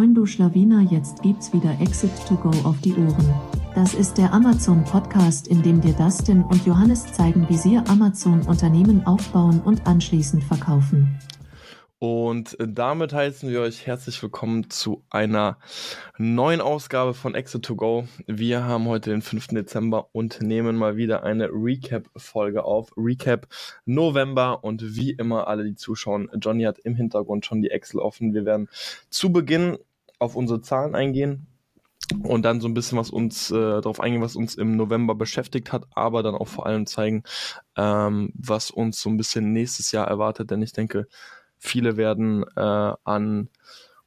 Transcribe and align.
Moin 0.00 0.14
du 0.14 0.24
Schlawiner, 0.24 0.80
jetzt 0.90 1.20
gibt's 1.20 1.52
wieder 1.52 1.78
Exit 1.78 2.10
to 2.26 2.34
Go 2.34 2.48
auf 2.66 2.80
die 2.80 2.94
Ohren. 2.94 3.34
Das 3.74 3.92
ist 3.92 4.16
der 4.16 4.32
Amazon 4.32 4.82
Podcast, 4.82 5.46
in 5.46 5.62
dem 5.62 5.82
dir 5.82 5.92
Dustin 5.92 6.42
und 6.42 6.64
Johannes 6.64 7.12
zeigen, 7.12 7.46
wie 7.50 7.58
sie 7.58 7.76
Amazon 7.76 8.40
Unternehmen 8.46 9.06
aufbauen 9.06 9.60
und 9.60 9.86
anschließend 9.86 10.42
verkaufen. 10.42 11.18
Und 11.98 12.56
damit 12.58 13.12
heißen 13.12 13.50
wir 13.50 13.60
euch 13.60 13.86
herzlich 13.86 14.22
willkommen 14.22 14.70
zu 14.70 15.04
einer 15.10 15.58
neuen 16.16 16.62
Ausgabe 16.62 17.12
von 17.12 17.34
Exit 17.34 17.62
to 17.62 17.76
Go. 17.76 18.08
Wir 18.26 18.64
haben 18.64 18.86
heute 18.86 19.10
den 19.10 19.20
5. 19.20 19.48
Dezember 19.48 20.08
und 20.12 20.40
nehmen 20.40 20.76
mal 20.76 20.96
wieder 20.96 21.24
eine 21.24 21.50
Recap-Folge 21.52 22.64
auf. 22.64 22.90
Recap 22.96 23.48
November 23.84 24.64
und 24.64 24.96
wie 24.96 25.10
immer 25.10 25.46
alle, 25.46 25.62
die 25.62 25.74
zuschauen, 25.74 26.30
Johnny 26.40 26.62
hat 26.62 26.78
im 26.78 26.94
Hintergrund 26.94 27.44
schon 27.44 27.60
die 27.60 27.70
Excel 27.70 28.00
offen. 28.00 28.32
Wir 28.32 28.46
werden 28.46 28.70
zu 29.10 29.30
Beginn 29.30 29.76
auf 30.20 30.36
unsere 30.36 30.60
Zahlen 30.60 30.94
eingehen, 30.94 31.46
und 32.24 32.42
dann 32.42 32.60
so 32.60 32.66
ein 32.66 32.74
bisschen 32.74 32.98
was 32.98 33.10
uns 33.10 33.52
äh, 33.52 33.54
darauf 33.54 34.00
eingehen, 34.00 34.22
was 34.22 34.34
uns 34.34 34.56
im 34.56 34.74
November 34.74 35.14
beschäftigt 35.14 35.72
hat, 35.72 35.86
aber 35.94 36.24
dann 36.24 36.34
auch 36.34 36.48
vor 36.48 36.66
allem 36.66 36.86
zeigen, 36.86 37.22
ähm, 37.76 38.32
was 38.34 38.72
uns 38.72 39.00
so 39.00 39.08
ein 39.10 39.16
bisschen 39.16 39.52
nächstes 39.52 39.92
Jahr 39.92 40.08
erwartet, 40.08 40.50
denn 40.50 40.60
ich 40.60 40.72
denke, 40.72 41.06
Viele 41.62 41.98
werden 41.98 42.44
äh, 42.56 42.60
an 43.04 43.50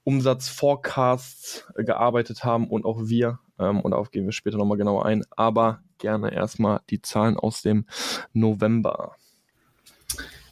Umsatzforecasts 0.04 1.68
gearbeitet 1.76 2.44
haben 2.44 2.68
und 2.68 2.84
auch 2.84 3.04
wir. 3.06 3.40
Ähm, 3.60 3.80
und 3.80 3.92
darauf 3.92 4.10
gehen 4.10 4.26
wir 4.26 4.32
später 4.32 4.58
nochmal 4.58 4.80
genauer 4.80 5.06
ein. 5.06 5.24
Aber 5.30 5.82
gerne 6.00 6.34
erstmal 6.34 6.82
die 6.90 7.04
Zahlen 7.04 7.38
aus 7.38 7.62
dem 7.62 7.86
November. 8.34 9.16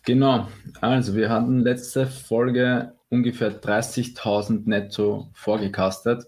Genau, 0.06 0.48
also 0.80 1.16
wir 1.16 1.32
hatten 1.32 1.62
letzte 1.62 2.06
Folge 2.06 2.94
ungefähr 3.12 3.62
30.000 3.62 4.64
netto 4.66 5.30
vorgecastet. 5.34 6.26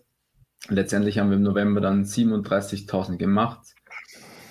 Letztendlich 0.69 1.17
haben 1.17 1.29
wir 1.29 1.37
im 1.37 1.43
November 1.43 1.81
dann 1.81 2.03
37.000 2.03 3.17
gemacht. 3.17 3.73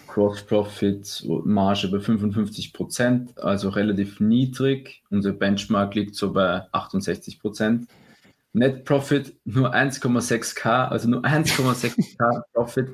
Gross 0.08 0.42
Profit 0.42 1.24
Marge 1.44 1.88
bei 1.88 2.00
55 2.00 2.72
Prozent, 2.72 3.38
also 3.38 3.70
relativ 3.70 4.20
niedrig. 4.20 5.02
Unser 5.10 5.32
Benchmark 5.32 5.94
liegt 5.94 6.16
so 6.16 6.32
bei 6.32 6.66
68 6.72 7.38
Prozent. 7.38 7.88
Net 8.52 8.84
Profit 8.84 9.34
nur 9.44 9.74
1,6k, 9.74 10.88
also 10.88 11.08
nur 11.08 11.22
1,6k 11.22 12.42
Profit 12.52 12.90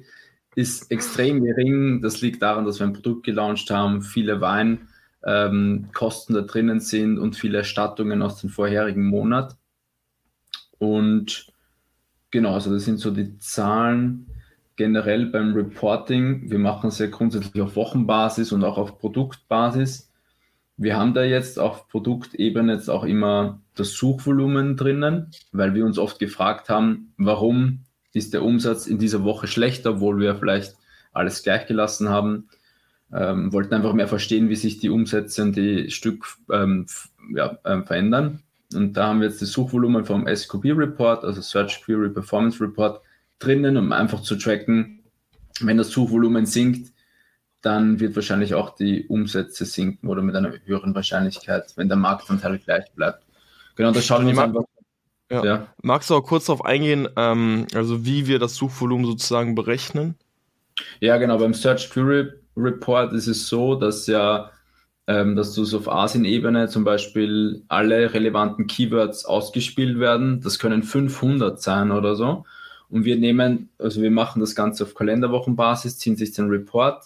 ist 0.55 0.91
extrem 0.91 1.43
gering. 1.43 2.03
Das 2.03 2.21
liegt 2.21 2.43
daran, 2.43 2.65
dass 2.65 2.79
wir 2.79 2.87
ein 2.87 2.93
Produkt 2.93 3.25
gelauncht 3.25 3.71
haben, 3.71 4.03
viele 4.03 4.41
Weinkosten 4.41 4.98
ähm, 5.29 5.89
da 5.93 6.41
drinnen 6.41 6.81
sind 6.81 7.19
und 7.19 7.37
viele 7.37 7.59
Erstattungen 7.59 8.23
aus 8.23 8.41
dem 8.41 8.49
vorherigen 8.49 9.05
Monat. 9.05 9.57
Und 10.79 11.53
genau, 12.31 12.55
also 12.55 12.73
das 12.73 12.85
sind 12.85 12.99
so 12.99 13.11
die 13.11 13.39
Zahlen 13.39 14.27
generell 14.77 15.27
beim 15.27 15.55
Reporting, 15.55 16.51
wir 16.51 16.59
machen 16.59 16.89
es 16.89 16.99
ja 16.99 17.09
grundsätzlich 17.09 17.61
auf 17.61 17.77
Wochenbasis 17.77 18.53
und 18.53 18.65
auch 18.65 18.79
auf 18.79 18.99
Produktbasis. 18.99 20.11
Wir 20.77 20.97
haben 20.97 21.15
da 21.15 21.25
jetzt 21.25 21.59
auf 21.59 21.89
Produktebene 21.89 22.75
jetzt 22.75 22.89
auch 22.89 23.03
immer 23.03 23.61
das 23.75 23.95
Suchvolumen 23.95 24.77
drinnen, 24.77 25.33
weil 25.51 25.75
wir 25.75 25.85
uns 25.85 25.99
oft 25.99 26.21
gefragt 26.21 26.69
haben, 26.69 27.13
warum 27.19 27.81
ist 28.15 28.33
der 28.33 28.45
Umsatz 28.45 28.87
in 28.87 28.99
dieser 28.99 29.25
Woche 29.25 29.49
schlechter, 29.49 29.95
obwohl 29.95 30.21
wir 30.21 30.37
vielleicht 30.37 30.77
alles 31.13 31.43
gleich 31.43 31.67
gelassen 31.67 32.09
haben. 32.09 32.49
Ähm, 33.13 33.53
wollten 33.53 33.75
einfach 33.75 33.95
mehr 33.95 34.09
verstehen, 34.09 34.51
wie 34.51 34.57
sich 34.57 34.79
die 34.79 34.91
Umsätze 34.91 35.43
und 35.43 35.57
die 35.57 35.91
Stück 35.91 36.27
ähm, 36.53 36.87
ja, 37.35 37.59
ähm, 37.65 37.87
verändern. 37.87 38.43
Und 38.75 38.95
da 38.95 39.07
haben 39.09 39.21
wir 39.21 39.29
jetzt 39.29 39.41
das 39.41 39.51
Suchvolumen 39.53 40.05
vom 40.05 40.27
SQB 40.27 40.67
Report, 40.77 41.25
also 41.25 41.41
Search 41.41 41.83
Query 41.85 42.11
Performance 42.11 42.63
Report, 42.63 43.01
drinnen, 43.39 43.77
um 43.77 43.93
einfach 43.93 44.21
zu 44.21 44.37
tracken, 44.37 44.99
wenn 45.61 45.79
das 45.79 45.91
Suchvolumen 45.91 46.47
sinkt, 46.47 46.93
dann 47.63 47.99
wird 47.99 48.15
wahrscheinlich 48.15 48.55
auch 48.55 48.75
die 48.77 49.07
Umsätze 49.07 49.65
sinken 49.65 50.09
oder 50.09 50.23
mit 50.23 50.37
einer 50.37 50.53
höheren 50.65 50.95
Wahrscheinlichkeit, 50.95 51.73
wenn 51.77 51.89
der 51.89 51.97
Marktanteil 51.97 52.59
gleich 52.59 52.91
bleibt. 52.93 53.25
Genau, 53.75 53.91
das 53.91 54.07
schauen 54.07 54.25
wir 54.25 54.31
uns 54.31 54.39
einfach. 54.39 54.63
Ja. 55.31 55.45
ja. 55.45 55.67
Magst 55.83 56.09
du 56.11 56.15
auch 56.15 56.23
kurz 56.23 56.47
darauf 56.47 56.65
eingehen, 56.65 57.09
ähm, 57.17 57.67
also 57.75 58.05
wie 58.05 58.27
wir 58.27 58.39
das 58.39 58.55
Suchvolumen 58.55 59.07
sozusagen 59.07 59.55
berechnen? 59.55 60.15
Ja, 61.01 61.17
genau. 61.19 61.39
Beim 61.39 61.55
Search 61.55 61.91
Query 61.91 62.31
Report 62.59 63.13
ist 63.13 63.27
es 63.27 63.49
so, 63.49 63.75
dass 63.75 64.07
ja, 64.07 64.51
ähm, 65.07 65.37
dass 65.37 65.55
du 65.55 65.65
so 65.65 65.79
auf 65.79 65.89
ASIN-Ebene 65.89 66.69
zum 66.69 66.85
Beispiel 66.85 67.63
alle 67.69 68.13
relevanten 68.13 68.67
Keywords 68.67 69.25
ausgespielt 69.25 69.99
werden. 69.99 70.41
Das 70.41 70.59
können 70.59 70.83
500 70.83 71.61
sein 71.61 71.91
oder 71.91 72.17
so. 72.17 72.45
Und 72.91 73.05
wir 73.05 73.17
nehmen, 73.17 73.71
also 73.79 74.03
wir 74.03 74.11
machen 74.11 74.41
das 74.41 74.55
Ganze 74.55 74.85
auf 74.85 74.95
Kalenderwochenbasis, 74.95 75.99
ziehen 75.99 76.17
sich 76.17 76.33
den 76.33 76.49
Report 76.49 77.05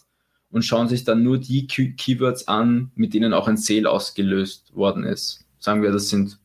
und 0.50 0.64
schauen 0.64 0.88
sich 0.88 1.04
dann 1.04 1.22
nur 1.22 1.38
die 1.38 1.66
Key 1.66 1.92
Keywords 1.92 2.46
an, 2.46 2.92
mit 2.94 3.14
denen 3.14 3.32
auch 3.32 3.48
ein 3.48 3.56
Sale 3.56 3.90
ausgelöst 3.90 4.74
worden 4.74 5.04
ist. 5.04 5.44
Sagen 5.58 5.82
wir, 5.82 5.90
das 5.90 6.08
sind 6.08 6.38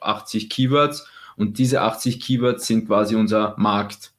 80 0.00 0.50
Keywords 0.50 1.06
und 1.36 1.58
diese 1.58 1.82
80 1.82 2.20
Keywords 2.20 2.66
sind 2.66 2.86
quasi 2.86 3.16
unser 3.16 3.54
Markt. 3.58 4.12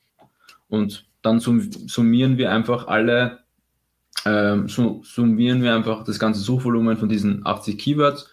Und 0.67 1.05
dann 1.21 1.39
summieren 1.39 2.37
wir 2.37 2.51
einfach 2.51 2.87
alle, 2.87 3.39
ähm, 4.25 4.67
summieren 4.67 5.61
wir 5.61 5.75
einfach 5.75 6.03
das 6.03 6.19
ganze 6.19 6.39
Suchvolumen 6.39 6.97
von 6.97 7.09
diesen 7.09 7.45
80 7.45 7.77
Keywords 7.77 8.29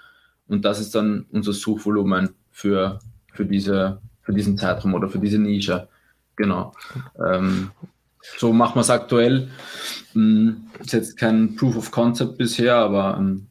und 0.49 0.65
das 0.65 0.81
ist 0.81 0.95
dann 0.95 1.27
unser 1.31 1.53
Suchvolumen 1.53 2.31
für, 2.51 2.99
für, 3.33 3.45
diese, 3.45 4.01
für 4.23 4.33
diesen 4.33 4.59
Zeitraum 4.59 4.95
oder 4.95 5.09
für 5.09 5.19
diese 5.19 5.39
Nische. 5.39 5.89
Genau. 6.37 6.73
Ähm, 7.25 7.71
so 8.39 8.53
machen 8.53 8.77
wir 8.77 8.81
es 8.81 8.91
aktuell. 8.91 9.49
Ähm, 10.15 10.69
ist 10.81 10.93
jetzt 10.93 11.17
kein 11.17 11.57
Proof 11.57 11.77
of 11.77 11.91
Concept 11.91 12.39
bisher, 12.39 12.77
aber 12.77 13.17
ähm, 13.19 13.49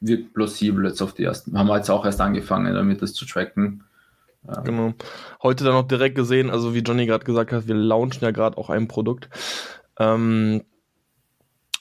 wirkt 0.00 0.34
plausibel 0.34 0.86
jetzt 0.86 1.02
auf 1.02 1.14
die 1.14 1.24
ersten. 1.24 1.56
Haben 1.58 1.68
wir 1.68 1.76
jetzt 1.76 1.90
auch 1.90 2.04
erst 2.04 2.20
angefangen, 2.20 2.74
damit 2.74 3.02
das 3.02 3.12
zu 3.12 3.26
tracken. 3.26 3.84
Ähm, 4.48 4.64
genau. 4.64 4.94
Heute 5.42 5.64
dann 5.64 5.74
auch 5.74 5.86
direkt 5.86 6.16
gesehen, 6.16 6.50
also 6.50 6.74
wie 6.74 6.80
Johnny 6.80 7.06
gerade 7.06 7.24
gesagt 7.24 7.52
hat, 7.52 7.68
wir 7.68 7.74
launchen 7.74 8.22
ja 8.22 8.30
gerade 8.30 8.56
auch 8.58 8.70
ein 8.70 8.88
Produkt. 8.88 9.28
Ähm, 9.98 10.62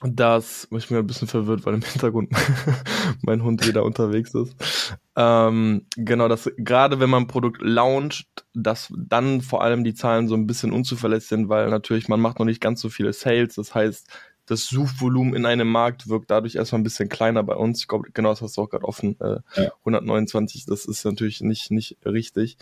das, 0.01 0.67
ich 0.71 0.87
bin 0.87 0.97
ein 0.97 1.07
bisschen 1.07 1.27
verwirrt, 1.27 1.65
weil 1.65 1.73
im 1.73 1.81
Hintergrund 1.81 2.31
mein 3.21 3.43
Hund 3.43 3.67
wieder 3.67 3.83
unterwegs 3.83 4.33
ist. 4.33 4.97
Ähm, 5.17 5.85
genau, 5.97 6.29
dass 6.29 6.49
gerade 6.57 7.01
wenn 7.01 7.09
man 7.09 7.23
ein 7.23 7.27
Produkt 7.27 7.61
launcht, 7.61 8.27
dass 8.53 8.93
dann 8.95 9.41
vor 9.41 9.61
allem 9.61 9.83
die 9.83 9.93
Zahlen 9.93 10.29
so 10.29 10.35
ein 10.35 10.47
bisschen 10.47 10.71
unzuverlässig 10.71 11.29
sind, 11.29 11.49
weil 11.49 11.69
natürlich 11.69 12.07
man 12.07 12.21
macht 12.21 12.39
noch 12.39 12.45
nicht 12.45 12.61
ganz 12.61 12.79
so 12.79 12.89
viele 12.89 13.11
Sales. 13.11 13.55
Das 13.55 13.75
heißt, 13.75 14.07
das 14.45 14.65
Suchvolumen 14.67 15.35
in 15.35 15.45
einem 15.45 15.69
Markt 15.69 16.07
wirkt 16.07 16.31
dadurch 16.31 16.55
erstmal 16.55 16.79
ein 16.79 16.83
bisschen 16.83 17.09
kleiner 17.09 17.43
bei 17.43 17.55
uns. 17.55 17.81
Ich 17.81 17.87
glaube, 17.87 18.09
genau 18.13 18.29
das 18.29 18.41
hast 18.41 18.57
du 18.57 18.61
auch 18.61 18.69
gerade 18.69 18.85
offen. 18.85 19.19
Äh, 19.19 19.41
ja. 19.55 19.71
129, 19.81 20.65
das 20.65 20.85
ist 20.85 21.05
natürlich 21.05 21.41
nicht, 21.41 21.71
nicht 21.71 21.97
richtig. 22.05 22.57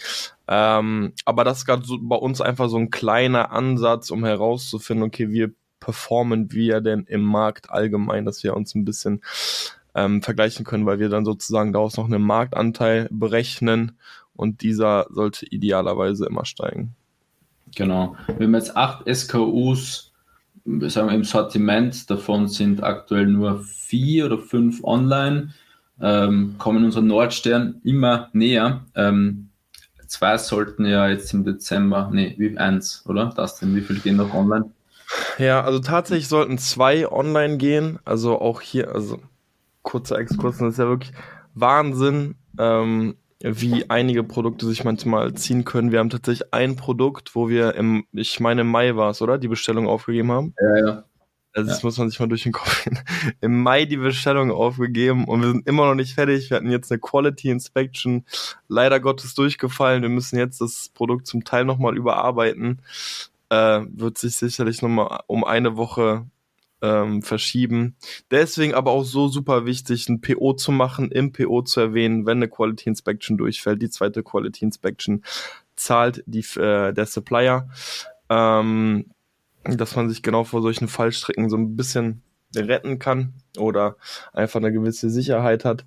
Ähm, 0.47 1.13
aber 1.23 1.43
das 1.43 1.59
ist 1.59 1.65
gerade 1.65 1.85
so 1.85 1.97
bei 2.01 2.17
uns 2.17 2.41
einfach 2.41 2.67
so 2.67 2.77
ein 2.77 2.89
kleiner 2.89 3.51
Ansatz, 3.51 4.11
um 4.11 4.25
herauszufinden, 4.25 5.05
okay, 5.05 5.29
wir 5.29 5.53
performen 5.79 6.51
wir 6.51 6.81
denn 6.81 7.03
im 7.03 7.21
Markt 7.21 7.69
allgemein, 7.69 8.25
dass 8.25 8.43
wir 8.43 8.55
uns 8.55 8.75
ein 8.75 8.85
bisschen 8.85 9.21
ähm, 9.95 10.21
vergleichen 10.21 10.65
können, 10.65 10.85
weil 10.85 10.99
wir 10.99 11.09
dann 11.09 11.25
sozusagen 11.25 11.73
daraus 11.73 11.97
noch 11.97 12.05
einen 12.05 12.21
Marktanteil 12.21 13.07
berechnen 13.11 13.97
und 14.35 14.61
dieser 14.61 15.07
sollte 15.09 15.45
idealerweise 15.47 16.25
immer 16.25 16.45
steigen. 16.45 16.95
Genau. 17.75 18.15
Wir 18.37 18.45
haben 18.45 18.55
jetzt 18.55 18.77
acht 18.77 19.03
SKUs 19.11 20.13
sagen 20.87 21.09
im 21.09 21.23
Sortiment, 21.23 22.09
davon 22.09 22.47
sind 22.47 22.83
aktuell 22.83 23.27
nur 23.27 23.63
vier 23.63 24.25
oder 24.25 24.37
fünf 24.37 24.83
online, 24.83 25.53
ähm, 26.01 26.55
kommen 26.57 26.83
unser 26.83 27.01
Nordstern 27.01 27.79
immer 27.83 28.29
näher. 28.33 28.85
Ähm, 28.95 29.49
zwei 30.07 30.37
sollten 30.37 30.85
ja 30.85 31.07
jetzt 31.07 31.33
im 31.33 31.43
Dezember, 31.43 32.09
nee, 32.13 32.35
wie 32.37 32.57
eins, 32.57 33.03
oder? 33.07 33.31
Das 33.35 33.59
denn, 33.59 33.75
wie 33.75 33.81
viel 33.81 33.99
gehen 33.99 34.17
noch 34.17 34.33
online? 34.33 34.71
Ja, 35.37 35.61
also 35.63 35.79
tatsächlich 35.79 36.27
sollten 36.27 36.57
zwei 36.57 37.09
online 37.09 37.57
gehen. 37.57 37.99
Also 38.05 38.39
auch 38.39 38.61
hier, 38.61 38.93
also 38.93 39.19
kurzer 39.81 40.19
Exkurs, 40.19 40.57
das 40.57 40.73
ist 40.73 40.79
ja 40.79 40.87
wirklich 40.87 41.13
Wahnsinn, 41.53 42.35
ähm, 42.59 43.15
wie 43.41 43.89
einige 43.89 44.23
Produkte 44.23 44.65
sich 44.65 44.83
manchmal 44.83 45.33
ziehen 45.35 45.63
können. 45.63 45.91
Wir 45.91 45.99
haben 45.99 46.09
tatsächlich 46.09 46.53
ein 46.53 46.75
Produkt, 46.75 47.35
wo 47.35 47.49
wir 47.49 47.75
im, 47.75 48.05
ich 48.11 48.39
meine 48.39 48.61
im 48.61 48.67
Mai 48.67 48.95
war 48.95 49.11
es, 49.11 49.21
oder? 49.21 49.37
Die 49.37 49.47
Bestellung 49.47 49.87
aufgegeben 49.87 50.31
haben. 50.31 50.55
Ja, 50.59 50.85
ja. 50.85 51.03
Also 51.53 51.69
das 51.69 51.81
ja. 51.81 51.87
muss 51.87 51.97
man 51.97 52.09
sich 52.09 52.19
mal 52.19 52.27
durch 52.27 52.43
den 52.43 52.51
Kopf 52.51 52.83
gehen. 52.83 52.99
Im 53.41 53.63
Mai 53.63 53.85
die 53.85 53.97
Bestellung 53.97 54.51
aufgegeben 54.51 55.25
und 55.25 55.41
wir 55.41 55.49
sind 55.49 55.67
immer 55.67 55.87
noch 55.87 55.95
nicht 55.95 56.13
fertig. 56.13 56.51
Wir 56.51 56.57
hatten 56.57 56.69
jetzt 56.69 56.91
eine 56.91 56.99
Quality 56.99 57.49
Inspection, 57.49 58.25
leider 58.67 58.99
Gottes 58.99 59.33
durchgefallen. 59.33 60.03
Wir 60.03 60.09
müssen 60.09 60.37
jetzt 60.37 60.61
das 60.61 60.91
Produkt 60.93 61.25
zum 61.25 61.45
Teil 61.45 61.65
nochmal 61.65 61.97
überarbeiten 61.97 62.81
äh, 63.49 63.81
wird 63.89 64.17
sich 64.17 64.35
sicherlich 64.35 64.81
nochmal 64.81 65.21
um 65.27 65.43
eine 65.43 65.77
Woche 65.77 66.25
ähm, 66.81 67.21
verschieben. 67.21 67.95
Deswegen 68.31 68.73
aber 68.73 68.91
auch 68.91 69.03
so 69.03 69.27
super 69.27 69.65
wichtig, 69.65 70.09
ein 70.09 70.21
PO 70.21 70.53
zu 70.53 70.71
machen, 70.71 71.11
im 71.11 71.31
PO 71.31 71.63
zu 71.63 71.79
erwähnen, 71.79 72.25
wenn 72.25 72.37
eine 72.37 72.49
Quality 72.49 72.89
Inspection 72.89 73.37
durchfällt, 73.37 73.81
die 73.81 73.89
zweite 73.89 74.23
Quality 74.23 74.65
Inspection, 74.65 75.23
zahlt 75.75 76.23
die, 76.27 76.45
äh, 76.59 76.93
der 76.93 77.05
Supplier, 77.05 77.69
ähm, 78.29 79.05
dass 79.63 79.95
man 79.95 80.09
sich 80.09 80.21
genau 80.23 80.43
vor 80.43 80.61
solchen 80.61 80.87
Fallstricken 80.87 81.49
so 81.49 81.57
ein 81.57 81.75
bisschen 81.75 82.21
retten 82.55 82.97
kann 82.97 83.33
oder 83.57 83.97
einfach 84.33 84.59
eine 84.59 84.71
gewisse 84.71 85.09
Sicherheit 85.09 85.65
hat. 85.65 85.85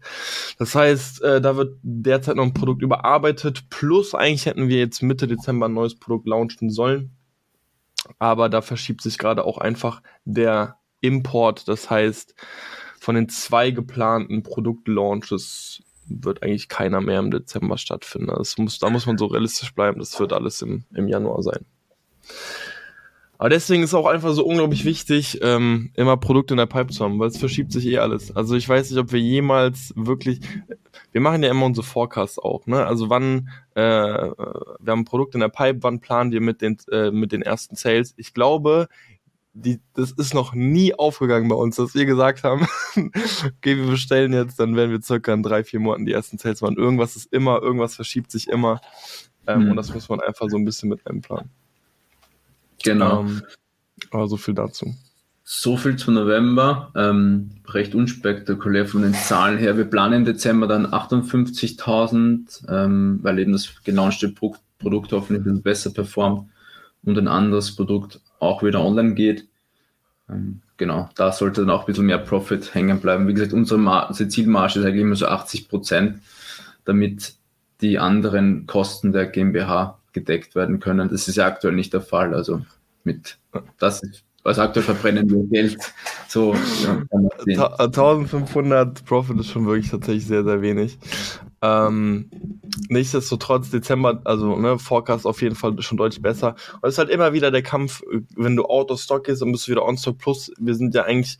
Das 0.58 0.74
heißt, 0.74 1.22
äh, 1.22 1.40
da 1.40 1.56
wird 1.56 1.78
derzeit 1.82 2.36
noch 2.36 2.44
ein 2.44 2.54
Produkt 2.54 2.82
überarbeitet, 2.82 3.70
plus 3.70 4.14
eigentlich 4.14 4.46
hätten 4.46 4.68
wir 4.68 4.78
jetzt 4.78 5.02
Mitte 5.02 5.26
Dezember 5.26 5.66
ein 5.66 5.74
neues 5.74 5.98
Produkt 5.98 6.26
launchen 6.28 6.70
sollen. 6.70 7.16
Aber 8.18 8.48
da 8.48 8.62
verschiebt 8.62 9.02
sich 9.02 9.18
gerade 9.18 9.44
auch 9.44 9.58
einfach 9.58 10.02
der 10.24 10.76
Import. 11.00 11.68
Das 11.68 11.90
heißt, 11.90 12.34
von 12.98 13.14
den 13.14 13.28
zwei 13.28 13.70
geplanten 13.70 14.42
Produktlaunches 14.42 15.82
wird 16.06 16.42
eigentlich 16.42 16.68
keiner 16.68 17.00
mehr 17.00 17.20
im 17.20 17.30
Dezember 17.30 17.78
stattfinden. 17.78 18.32
Das 18.36 18.58
muss, 18.58 18.78
da 18.78 18.90
muss 18.90 19.06
man 19.06 19.16
so 19.16 19.26
realistisch 19.26 19.74
bleiben. 19.74 20.00
Das 20.00 20.18
wird 20.18 20.32
alles 20.32 20.60
im, 20.62 20.84
im 20.94 21.08
Januar 21.08 21.42
sein. 21.42 21.64
Aber 23.40 23.48
deswegen 23.48 23.82
ist 23.82 23.94
auch 23.94 24.04
einfach 24.04 24.34
so 24.34 24.44
unglaublich 24.44 24.84
wichtig, 24.84 25.38
ähm, 25.40 25.92
immer 25.94 26.18
Produkte 26.18 26.52
in 26.52 26.58
der 26.58 26.66
Pipe 26.66 26.92
zu 26.92 27.02
haben, 27.02 27.18
weil 27.18 27.28
es 27.28 27.38
verschiebt 27.38 27.72
sich 27.72 27.86
eh 27.86 27.96
alles. 27.96 28.36
Also 28.36 28.54
ich 28.54 28.68
weiß 28.68 28.90
nicht, 28.90 29.00
ob 29.00 29.12
wir 29.12 29.18
jemals 29.18 29.94
wirklich, 29.96 30.40
wir 31.12 31.22
machen 31.22 31.42
ja 31.42 31.50
immer 31.50 31.64
unsere 31.64 31.86
Forecasts 31.86 32.38
auch, 32.38 32.66
ne? 32.66 32.84
Also 32.84 33.08
wann, 33.08 33.48
äh, 33.76 33.80
wir 33.80 34.92
haben 34.92 35.00
ein 35.00 35.04
Produkt 35.06 35.32
in 35.32 35.40
der 35.40 35.48
Pipe, 35.48 35.78
wann 35.80 36.00
planen 36.00 36.32
wir 36.32 36.42
mit 36.42 36.60
den, 36.60 36.76
äh, 36.92 37.10
mit 37.10 37.32
den 37.32 37.40
ersten 37.40 37.76
Sales? 37.76 38.12
Ich 38.18 38.34
glaube, 38.34 38.88
die, 39.54 39.80
das 39.94 40.12
ist 40.12 40.34
noch 40.34 40.52
nie 40.52 40.92
aufgegangen 40.92 41.48
bei 41.48 41.56
uns, 41.56 41.76
dass 41.76 41.94
wir 41.94 42.04
gesagt 42.04 42.44
haben, 42.44 42.68
okay, 42.94 43.78
wir 43.78 43.86
bestellen 43.86 44.34
jetzt, 44.34 44.60
dann 44.60 44.76
werden 44.76 44.90
wir 44.90 45.00
circa 45.00 45.32
in 45.32 45.42
drei, 45.42 45.64
vier 45.64 45.80
Monaten 45.80 46.04
die 46.04 46.12
ersten 46.12 46.36
Sales 46.36 46.60
machen. 46.60 46.76
Irgendwas 46.76 47.16
ist 47.16 47.32
immer, 47.32 47.62
irgendwas 47.62 47.94
verschiebt 47.94 48.30
sich 48.30 48.48
immer. 48.48 48.82
Ähm, 49.46 49.64
mhm. 49.64 49.70
Und 49.70 49.76
das 49.76 49.94
muss 49.94 50.10
man 50.10 50.20
einfach 50.20 50.50
so 50.50 50.58
ein 50.58 50.66
bisschen 50.66 50.90
mit 50.90 51.06
einplanen. 51.06 51.48
Genau. 52.82 53.20
Ähm, 53.20 53.42
aber 54.10 54.28
so 54.28 54.36
viel 54.36 54.54
dazu. 54.54 54.94
So 55.44 55.76
viel 55.76 55.96
zu 55.96 56.12
November. 56.12 56.92
Ähm, 56.94 57.50
recht 57.68 57.94
unspektakulär 57.94 58.86
von 58.86 59.02
den 59.02 59.14
Zahlen 59.14 59.58
her. 59.58 59.76
Wir 59.76 59.84
planen 59.84 60.14
im 60.14 60.24
Dezember 60.24 60.66
dann 60.66 60.86
58.000, 60.86 62.68
ähm, 62.68 63.18
weil 63.22 63.38
eben 63.38 63.52
das 63.52 63.82
gelaunchte 63.84 64.28
Produkt 64.28 65.12
hoffentlich 65.12 65.40
ein 65.40 65.44
bisschen 65.44 65.62
besser 65.62 65.90
performt 65.90 66.48
und 67.02 67.18
ein 67.18 67.28
anderes 67.28 67.74
Produkt 67.74 68.20
auch 68.38 68.62
wieder 68.62 68.84
online 68.84 69.14
geht. 69.14 69.46
Ähm, 70.28 70.60
genau, 70.76 71.10
da 71.14 71.32
sollte 71.32 71.62
dann 71.62 71.70
auch 71.70 71.80
ein 71.80 71.86
bisschen 71.86 72.06
mehr 72.06 72.18
Profit 72.18 72.74
hängen 72.74 73.00
bleiben. 73.00 73.26
Wie 73.26 73.34
gesagt, 73.34 73.52
unsere, 73.52 73.78
Mar 73.80 74.08
unsere 74.08 74.28
Zielmarge 74.28 74.78
ist 74.78 74.84
eigentlich 74.84 75.02
immer 75.02 75.16
so 75.16 75.26
80 75.26 75.68
Prozent, 75.68 76.20
damit 76.84 77.34
die 77.80 77.98
anderen 77.98 78.66
Kosten 78.66 79.12
der 79.12 79.26
GmbH 79.26 79.99
gedeckt 80.12 80.54
werden 80.54 80.80
können. 80.80 81.08
Das 81.08 81.28
ist 81.28 81.36
ja 81.36 81.46
aktuell 81.46 81.74
nicht 81.74 81.92
der 81.92 82.00
Fall. 82.00 82.34
Also 82.34 82.62
mit 83.04 83.38
das 83.78 84.02
also 84.42 84.62
aktuell 84.62 84.84
verbrennen 84.84 85.28
wir 85.28 85.44
Geld. 85.44 85.92
So, 86.28 86.54
ja, 87.46 87.74
1500 87.78 89.04
Profit 89.04 89.38
ist 89.38 89.50
schon 89.50 89.66
wirklich 89.66 89.90
tatsächlich 89.90 90.26
sehr, 90.26 90.44
sehr 90.44 90.62
wenig. 90.62 90.98
Ähm, 91.60 92.30
nichtsdestotrotz, 92.88 93.70
Dezember, 93.70 94.22
also 94.24 94.56
ne, 94.56 94.78
Forecast 94.78 95.26
auf 95.26 95.42
jeden 95.42 95.56
Fall 95.56 95.80
schon 95.82 95.98
deutlich 95.98 96.22
besser. 96.22 96.54
Und 96.80 96.88
es 96.88 96.94
ist 96.94 96.98
halt 96.98 97.10
immer 97.10 97.34
wieder 97.34 97.50
der 97.50 97.62
Kampf, 97.62 98.02
wenn 98.34 98.56
du 98.56 98.64
out 98.64 98.90
of 98.90 99.00
stock 99.00 99.24
gehst, 99.24 99.42
dann 99.42 99.52
bist 99.52 99.66
du 99.66 99.72
wieder 99.72 99.84
on 99.84 99.98
stock 99.98 100.16
plus. 100.16 100.50
Wir 100.58 100.74
sind 100.74 100.94
ja 100.94 101.02
eigentlich 101.02 101.38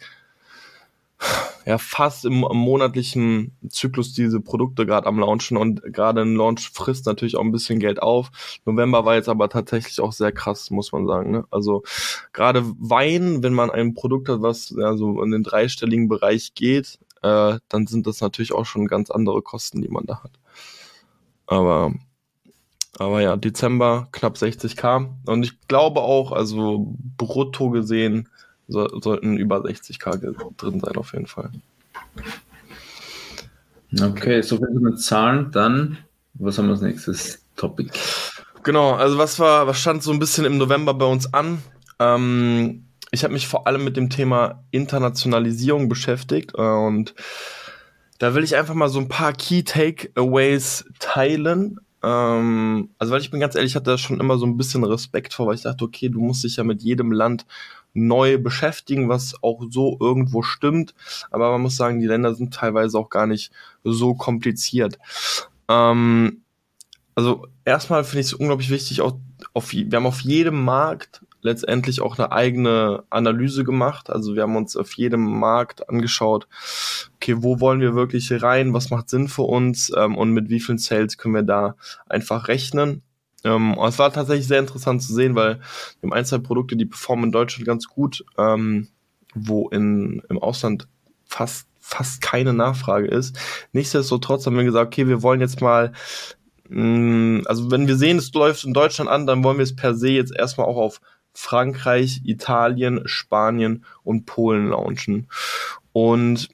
ja 1.66 1.78
fast 1.78 2.24
im, 2.24 2.44
im 2.50 2.56
monatlichen 2.56 3.56
Zyklus 3.68 4.12
diese 4.12 4.40
Produkte 4.40 4.86
gerade 4.86 5.06
am 5.06 5.18
Launchen 5.18 5.56
und 5.56 5.82
gerade 5.82 6.22
ein 6.22 6.34
Launch 6.34 6.70
frisst 6.72 7.06
natürlich 7.06 7.36
auch 7.36 7.44
ein 7.44 7.52
bisschen 7.52 7.78
Geld 7.78 8.02
auf. 8.02 8.30
November 8.64 9.04
war 9.04 9.14
jetzt 9.14 9.28
aber 9.28 9.48
tatsächlich 9.48 10.00
auch 10.00 10.12
sehr 10.12 10.32
krass, 10.32 10.70
muss 10.70 10.92
man 10.92 11.06
sagen. 11.06 11.30
Ne? 11.30 11.44
Also 11.50 11.82
gerade 12.32 12.64
Wein, 12.78 13.42
wenn 13.42 13.54
man 13.54 13.70
ein 13.70 13.94
Produkt 13.94 14.28
hat, 14.28 14.42
was 14.42 14.74
ja, 14.76 14.96
so 14.96 15.22
in 15.22 15.30
den 15.30 15.42
dreistelligen 15.42 16.08
Bereich 16.08 16.54
geht, 16.54 16.98
äh, 17.22 17.58
dann 17.68 17.86
sind 17.86 18.06
das 18.06 18.20
natürlich 18.20 18.52
auch 18.52 18.66
schon 18.66 18.86
ganz 18.86 19.10
andere 19.10 19.42
Kosten, 19.42 19.82
die 19.82 19.88
man 19.88 20.06
da 20.06 20.22
hat. 20.22 20.32
Aber 21.46 21.92
aber 22.98 23.22
ja, 23.22 23.36
Dezember 23.36 24.08
knapp 24.12 24.36
60k. 24.36 25.08
Und 25.26 25.42
ich 25.42 25.58
glaube 25.68 26.00
auch, 26.00 26.32
also 26.32 26.94
brutto 27.16 27.70
gesehen, 27.70 28.28
so, 28.70 28.88
sollten 29.00 29.36
über 29.36 29.58
60k 29.58 30.34
drin 30.56 30.80
sein 30.80 30.96
auf 30.96 31.12
jeden 31.12 31.26
Fall. 31.26 31.50
Okay, 34.00 34.40
so 34.42 34.56
viel 34.56 34.70
mit 34.70 35.00
Zahlen, 35.00 35.50
dann 35.50 35.98
was 36.34 36.58
haben 36.58 36.66
wir 36.66 36.72
als 36.72 36.80
nächstes 36.80 37.44
Topic? 37.56 37.90
Genau, 38.62 38.92
also 38.92 39.18
was 39.18 39.38
war, 39.38 39.66
was 39.66 39.80
stand 39.80 40.02
so 40.02 40.12
ein 40.12 40.18
bisschen 40.18 40.44
im 40.44 40.58
November 40.58 40.94
bei 40.94 41.06
uns 41.06 41.32
an? 41.32 41.62
Ähm, 41.98 42.84
ich 43.10 43.24
habe 43.24 43.34
mich 43.34 43.48
vor 43.48 43.66
allem 43.66 43.84
mit 43.84 43.96
dem 43.96 44.10
Thema 44.10 44.64
Internationalisierung 44.70 45.88
beschäftigt 45.88 46.52
äh, 46.56 46.62
und 46.62 47.14
da 48.18 48.34
will 48.34 48.44
ich 48.44 48.56
einfach 48.56 48.74
mal 48.74 48.88
so 48.88 49.00
ein 49.00 49.08
paar 49.08 49.32
Key 49.32 49.62
Takeaways 49.62 50.84
teilen. 50.98 51.80
Ähm, 52.02 52.90
also 52.98 53.12
weil 53.12 53.20
ich 53.20 53.30
bin 53.30 53.40
ganz 53.40 53.54
ehrlich, 53.54 53.72
ich 53.72 53.76
hatte 53.76 53.90
da 53.90 53.98
schon 53.98 54.20
immer 54.20 54.38
so 54.38 54.46
ein 54.46 54.56
bisschen 54.56 54.84
Respekt 54.84 55.34
vor, 55.34 55.46
weil 55.46 55.54
ich 55.54 55.62
dachte, 55.62 55.84
okay, 55.84 56.08
du 56.08 56.20
musst 56.20 56.44
dich 56.44 56.56
ja 56.56 56.64
mit 56.64 56.82
jedem 56.82 57.12
Land 57.12 57.46
neu 57.92 58.38
beschäftigen, 58.38 59.08
was 59.08 59.34
auch 59.42 59.62
so 59.70 59.96
irgendwo 60.00 60.42
stimmt. 60.42 60.94
Aber 61.30 61.50
man 61.52 61.62
muss 61.62 61.76
sagen, 61.76 62.00
die 62.00 62.06
Länder 62.06 62.34
sind 62.34 62.54
teilweise 62.54 62.98
auch 62.98 63.10
gar 63.10 63.26
nicht 63.26 63.52
so 63.84 64.14
kompliziert. 64.14 64.98
Ähm, 65.68 66.42
also 67.14 67.46
erstmal 67.64 68.04
finde 68.04 68.20
ich 68.20 68.26
es 68.28 68.34
unglaublich 68.34 68.70
wichtig, 68.70 69.00
auch 69.00 69.16
auf, 69.52 69.72
wir 69.72 69.90
haben 69.92 70.06
auf 70.06 70.20
jedem 70.20 70.62
Markt 70.64 71.22
letztendlich 71.42 72.00
auch 72.00 72.18
eine 72.18 72.32
eigene 72.32 73.04
Analyse 73.10 73.64
gemacht. 73.64 74.10
Also 74.10 74.34
wir 74.34 74.42
haben 74.42 74.56
uns 74.56 74.76
auf 74.76 74.92
jedem 74.94 75.38
Markt 75.38 75.88
angeschaut, 75.88 76.46
okay, 77.16 77.36
wo 77.38 77.60
wollen 77.60 77.80
wir 77.80 77.94
wirklich 77.94 78.42
rein, 78.42 78.74
was 78.74 78.90
macht 78.90 79.08
Sinn 79.08 79.28
für 79.28 79.42
uns 79.42 79.92
ähm, 79.96 80.16
und 80.16 80.30
mit 80.30 80.48
wie 80.50 80.60
vielen 80.60 80.78
Sales 80.78 81.18
können 81.18 81.34
wir 81.34 81.42
da 81.42 81.76
einfach 82.08 82.48
rechnen. 82.48 83.02
Ähm, 83.44 83.76
es 83.86 83.98
war 83.98 84.12
tatsächlich 84.12 84.46
sehr 84.46 84.58
interessant 84.58 85.02
zu 85.02 85.14
sehen, 85.14 85.34
weil 85.34 85.58
wir 86.00 86.10
haben 86.10 86.12
ein, 86.12 86.24
zwei 86.24 86.38
Produkte, 86.38 86.76
die 86.76 86.86
performen 86.86 87.26
in 87.26 87.32
Deutschland 87.32 87.66
ganz 87.66 87.86
gut, 87.86 88.24
ähm, 88.38 88.88
wo 89.34 89.68
in, 89.68 90.22
im 90.28 90.38
Ausland 90.38 90.88
fast 91.24 91.66
fast 91.82 92.20
keine 92.20 92.52
Nachfrage 92.52 93.08
ist. 93.08 93.36
Nichtsdestotrotz 93.72 94.46
haben 94.46 94.56
wir 94.56 94.64
gesagt, 94.64 94.88
okay, 94.88 95.08
wir 95.08 95.22
wollen 95.22 95.40
jetzt 95.40 95.60
mal 95.60 95.92
mm, 96.68 97.40
also 97.46 97.70
wenn 97.70 97.88
wir 97.88 97.96
sehen, 97.96 98.18
es 98.18 98.32
läuft 98.32 98.64
in 98.64 98.74
Deutschland 98.74 99.10
an, 99.10 99.26
dann 99.26 99.42
wollen 99.42 99.58
wir 99.58 99.64
es 99.64 99.74
per 99.74 99.94
se 99.94 100.10
jetzt 100.10 100.34
erstmal 100.34 100.66
auch 100.66 100.76
auf 100.76 101.00
Frankreich, 101.32 102.20
Italien, 102.24 103.02
Spanien 103.06 103.84
und 104.02 104.26
Polen 104.26 104.68
launchen. 104.68 105.28
Und 105.92 106.48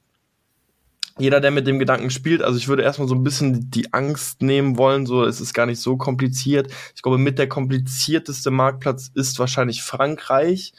jeder, 1.18 1.40
der 1.40 1.50
mit 1.50 1.66
dem 1.66 1.78
Gedanken 1.78 2.10
spielt, 2.10 2.42
also 2.42 2.58
ich 2.58 2.68
würde 2.68 2.82
erstmal 2.82 3.08
so 3.08 3.14
ein 3.14 3.24
bisschen 3.24 3.70
die 3.70 3.92
Angst 3.94 4.42
nehmen 4.42 4.76
wollen, 4.76 5.06
so 5.06 5.24
es 5.24 5.40
ist 5.40 5.54
gar 5.54 5.66
nicht 5.66 5.80
so 5.80 5.96
kompliziert. 5.96 6.70
Ich 6.94 7.02
glaube, 7.02 7.16
mit 7.16 7.38
der 7.38 7.48
komplizierteste 7.48 8.50
Marktplatz 8.50 9.10
ist 9.14 9.38
wahrscheinlich 9.38 9.82
Frankreich. 9.82 10.74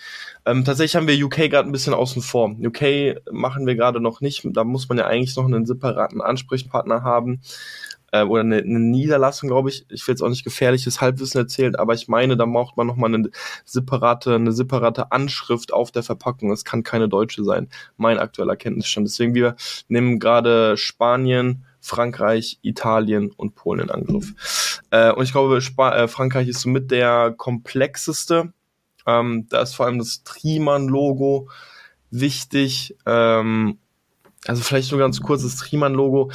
Ähm, 0.45 0.63
tatsächlich 0.63 0.95
haben 0.95 1.07
wir 1.07 1.25
UK 1.25 1.49
gerade 1.49 1.67
ein 1.67 1.71
bisschen 1.71 1.95
außen 1.95 2.21
vor. 2.21 2.55
UK 2.59 3.21
machen 3.31 3.65
wir 3.65 3.75
gerade 3.75 3.99
noch 3.99 4.21
nicht, 4.21 4.47
da 4.51 4.63
muss 4.63 4.87
man 4.89 4.99
ja 4.99 5.07
eigentlich 5.07 5.35
noch 5.35 5.45
einen 5.45 5.65
separaten 5.65 6.21
Ansprechpartner 6.21 7.03
haben 7.03 7.41
äh, 8.21 8.23
oder 8.23 8.41
eine, 8.41 8.57
eine 8.57 8.79
Niederlassung, 8.79 9.49
glaube 9.49 9.69
ich. 9.69 9.85
Ich 9.89 10.07
will 10.07 10.13
jetzt 10.13 10.21
auch 10.21 10.29
nicht 10.29 10.43
gefährliches 10.43 11.01
Halbwissen 11.01 11.39
erzählen, 11.39 11.75
aber 11.75 11.93
ich 11.93 12.07
meine, 12.07 12.37
da 12.37 12.45
braucht 12.45 12.77
man 12.77 12.87
nochmal 12.87 13.13
eine 13.13 13.29
separate, 13.65 14.35
eine 14.35 14.51
separate 14.51 15.11
Anschrift 15.11 15.73
auf 15.73 15.91
der 15.91 16.03
Verpackung. 16.03 16.51
Es 16.51 16.65
kann 16.65 16.83
keine 16.83 17.09
deutsche 17.09 17.43
sein. 17.43 17.69
Mein 17.97 18.19
aktueller 18.19 18.55
Kenntnisstand. 18.55 19.07
Deswegen 19.07 19.35
wir 19.35 19.55
nehmen 19.87 20.19
gerade 20.19 20.77
Spanien, 20.77 21.65
Frankreich, 21.79 22.59
Italien 22.61 23.31
und 23.31 23.55
Polen 23.55 23.81
in 23.81 23.89
Angriff. 23.89 24.81
Äh, 24.91 25.11
und 25.11 25.23
ich 25.23 25.31
glaube, 25.31 25.57
Sp 25.63 25.79
äh, 25.81 26.07
Frankreich 26.07 26.47
ist 26.47 26.61
somit 26.61 26.91
der 26.91 27.33
komplexeste. 27.37 28.53
Ähm, 29.05 29.47
da 29.49 29.61
ist 29.61 29.75
vor 29.75 29.85
allem 29.85 29.99
das 29.99 30.23
Triman-Logo 30.23 31.49
wichtig. 32.11 32.95
Ähm, 33.05 33.77
also 34.45 34.61
vielleicht 34.61 34.91
nur 34.91 34.99
ganz 34.99 35.21
kurz 35.21 35.43
das 35.43 35.55
Triman-Logo 35.57 36.31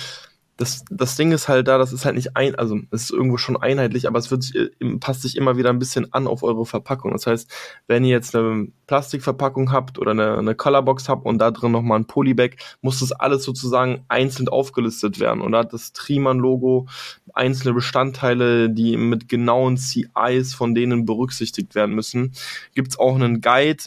das, 0.63 0.85
das 0.91 1.17
Ding 1.17 1.33
ist 1.33 1.49
halt 1.49 1.67
da, 1.67 1.77
das 1.77 1.93
ist 1.93 2.05
halt 2.05 2.15
nicht 2.15 2.37
ein, 2.37 2.55
also 2.55 2.79
es 2.93 3.05
ist 3.05 3.11
irgendwo 3.11 3.37
schon 3.37 3.57
einheitlich, 3.57 4.07
aber 4.07 4.21
es 4.21 4.31
wird 4.31 4.55
äh, 4.55 4.71
passt 5.01 5.23
sich 5.23 5.37
immer 5.37 5.57
wieder 5.57 5.71
ein 5.71 5.81
bisschen 5.81 6.13
an 6.13 6.29
auf 6.29 6.45
eure 6.45 6.65
Verpackung. 6.65 7.11
Das 7.11 7.27
heißt, 7.27 7.51
wenn 7.89 8.05
ihr 8.05 8.13
jetzt 8.13 8.37
eine 8.37 8.69
Plastikverpackung 8.87 9.73
habt 9.73 9.99
oder 9.99 10.13
eine, 10.13 10.39
eine 10.39 10.55
Colorbox 10.55 11.09
habt 11.09 11.27
und 11.27 11.39
da 11.39 11.51
drin 11.51 11.73
nochmal 11.73 11.99
ein 11.99 12.07
Polybag, 12.07 12.51
muss 12.81 13.01
das 13.01 13.11
alles 13.11 13.43
sozusagen 13.43 14.05
einzeln 14.07 14.49
aufgelistet 14.49 15.19
werden. 15.19 15.41
Und 15.41 15.51
da 15.51 15.59
hat 15.59 15.73
das 15.73 15.93
Triman-Logo 15.95 16.87
einzelne 17.35 17.75
Bestandteile, 17.75 18.71
die 18.71 18.97
mit 18.97 19.29
genauen 19.29 19.77
CIs 19.77 20.55
von 20.55 20.77
denen 20.77 21.07
berücksichtigt 21.07 21.75
werden 21.75 21.97
müssen. 21.97 22.35
Gibt's 22.77 22.99
auch 23.01 23.17
einen 23.17 23.41
Guide, 23.41 23.83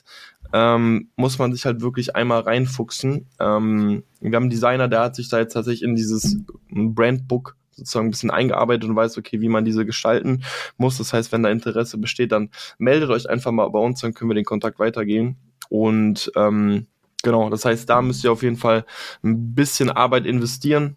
ähm, 0.56 1.10
muss 1.18 1.38
man 1.38 1.52
sich 1.52 1.66
halt 1.66 1.82
wirklich 1.82 2.16
einmal 2.16 2.40
reinfuchsen. 2.40 3.28
Ähm, 3.42 4.04
wir 4.22 4.36
haben 4.38 4.44
einen 4.44 4.50
Designer, 4.50 4.88
der 4.88 5.02
hat 5.02 5.16
sich 5.18 5.28
da 5.28 5.38
jetzt 5.40 5.52
tatsächlich 5.52 5.84
in 5.84 5.98
dieses 5.98 6.38
Brandbook 6.70 7.58
sozusagen 7.72 8.08
ein 8.08 8.12
bisschen 8.12 8.32
eingearbeitet 8.32 8.90
und 8.90 8.96
weiß, 8.96 9.18
okay, 9.18 9.42
wie 9.42 9.50
man 9.50 9.66
diese 9.66 9.86
gestalten 9.86 10.46
muss. 10.78 10.98
Das 10.98 11.12
heißt, 11.12 11.34
wenn 11.34 11.44
da 11.44 11.50
Interesse 11.50 11.98
besteht, 11.98 12.32
dann 12.32 12.52
meldet 12.78 13.10
euch 13.10 13.30
einfach 13.30 13.52
mal 13.52 13.68
bei 13.68 13.80
uns, 13.80 14.00
dann 14.00 14.14
können 14.14 14.30
wir 14.30 14.36
den 14.36 14.46
Kontakt 14.46 14.80
weitergehen. 14.80 15.36
Und 15.68 16.32
ähm, 16.38 16.88
genau, 17.22 17.50
das 17.50 17.66
heißt, 17.66 17.90
da 17.90 18.02
müsst 18.02 18.24
ihr 18.24 18.32
auf 18.32 18.42
jeden 18.42 18.56
Fall 18.56 18.86
ein 19.24 19.56
bisschen 19.56 19.90
Arbeit 19.90 20.26
investieren. 20.26 20.96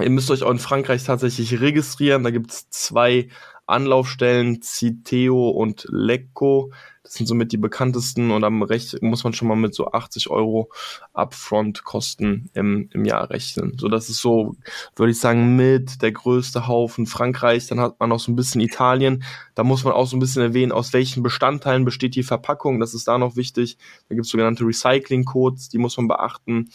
Ihr 0.00 0.08
müsst 0.08 0.30
euch 0.30 0.42
auch 0.42 0.50
in 0.50 0.58
Frankreich 0.58 1.04
tatsächlich 1.04 1.60
registrieren. 1.60 2.24
Da 2.24 2.30
gibt 2.30 2.50
es 2.50 2.70
zwei 2.70 3.28
Anlaufstellen, 3.66 4.62
Citeo 4.62 5.50
und 5.50 5.86
Lecco. 5.90 6.72
Das 7.04 7.12
sind 7.14 7.26
somit 7.26 7.52
die 7.52 7.58
bekanntesten 7.58 8.30
und 8.30 8.44
am 8.44 8.62
Recht 8.62 9.00
muss 9.02 9.24
man 9.24 9.34
schon 9.34 9.46
mal 9.46 9.56
mit 9.56 9.74
so 9.74 9.92
80 9.92 10.30
Euro 10.30 10.70
Upfront-Kosten 11.12 12.50
im, 12.54 12.88
im 12.92 13.04
Jahr 13.04 13.28
rechnen. 13.28 13.76
So, 13.78 13.88
das 13.88 14.08
ist 14.08 14.22
so, 14.22 14.56
würde 14.96 15.12
ich 15.12 15.20
sagen, 15.20 15.54
mit 15.54 16.00
der 16.00 16.12
größte 16.12 16.66
Haufen 16.66 17.06
Frankreich. 17.06 17.66
Dann 17.66 17.78
hat 17.78 18.00
man 18.00 18.08
noch 18.08 18.20
so 18.20 18.32
ein 18.32 18.36
bisschen 18.36 18.62
Italien. 18.62 19.22
Da 19.54 19.64
muss 19.64 19.84
man 19.84 19.92
auch 19.92 20.06
so 20.06 20.16
ein 20.16 20.20
bisschen 20.20 20.40
erwähnen, 20.40 20.72
aus 20.72 20.94
welchen 20.94 21.22
Bestandteilen 21.22 21.84
besteht 21.84 22.14
die 22.14 22.22
Verpackung. 22.22 22.80
Das 22.80 22.94
ist 22.94 23.06
da 23.06 23.18
noch 23.18 23.36
wichtig. 23.36 23.76
Da 24.08 24.14
gibt 24.14 24.24
es 24.24 24.30
sogenannte 24.32 24.64
Recycling-Codes, 24.64 25.68
die 25.68 25.78
muss 25.78 25.98
man 25.98 26.08
beachten. 26.08 26.70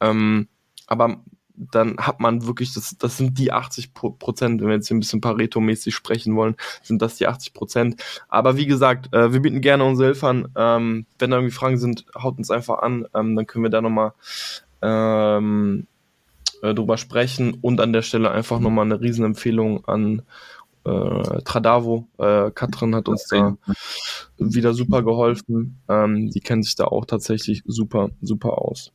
Ähm, 0.00 0.48
aber 0.86 1.22
dann 1.56 1.96
hat 1.98 2.20
man 2.20 2.46
wirklich, 2.46 2.74
das, 2.74 2.96
das 2.98 3.16
sind 3.16 3.38
die 3.38 3.52
80 3.52 3.94
Prozent, 3.94 4.60
wenn 4.60 4.68
wir 4.68 4.74
jetzt 4.74 4.88
hier 4.88 4.96
ein 4.96 5.00
bisschen 5.00 5.20
Pareto-mäßig 5.20 5.94
sprechen 5.94 6.34
wollen, 6.36 6.56
sind 6.82 7.00
das 7.00 7.16
die 7.16 7.26
80 7.26 7.54
Prozent. 7.54 8.02
Aber 8.28 8.56
wie 8.56 8.66
gesagt, 8.66 9.12
äh, 9.14 9.32
wir 9.32 9.40
bieten 9.40 9.60
gerne 9.60 9.84
unsere 9.84 10.08
Hilfe 10.08 10.28
an. 10.28 10.48
Ähm, 10.56 11.06
wenn 11.18 11.30
da 11.30 11.36
irgendwie 11.36 11.54
Fragen 11.54 11.78
sind, 11.78 12.06
haut 12.16 12.38
uns 12.38 12.50
einfach 12.50 12.80
an, 12.80 13.06
ähm, 13.14 13.36
dann 13.36 13.46
können 13.46 13.64
wir 13.64 13.70
da 13.70 13.80
nochmal 13.80 14.12
ähm, 14.82 15.86
äh, 16.62 16.74
drüber 16.74 16.96
sprechen 16.96 17.58
und 17.60 17.80
an 17.80 17.92
der 17.92 18.02
Stelle 18.02 18.30
einfach 18.30 18.58
nochmal 18.58 18.86
eine 18.86 19.00
Riesenempfehlung 19.00 19.84
an 19.86 20.22
äh, 20.84 21.42
Tradavo. 21.44 22.08
Äh, 22.18 22.50
Katrin 22.50 22.94
hat 22.94 23.08
uns 23.08 23.26
da 23.26 23.56
wieder 24.38 24.74
super 24.74 25.02
geholfen. 25.02 25.80
Ähm, 25.88 26.30
die 26.30 26.40
kennt 26.40 26.64
sich 26.64 26.74
da 26.74 26.84
auch 26.84 27.06
tatsächlich 27.06 27.62
super, 27.66 28.10
super 28.20 28.58
aus. 28.58 28.92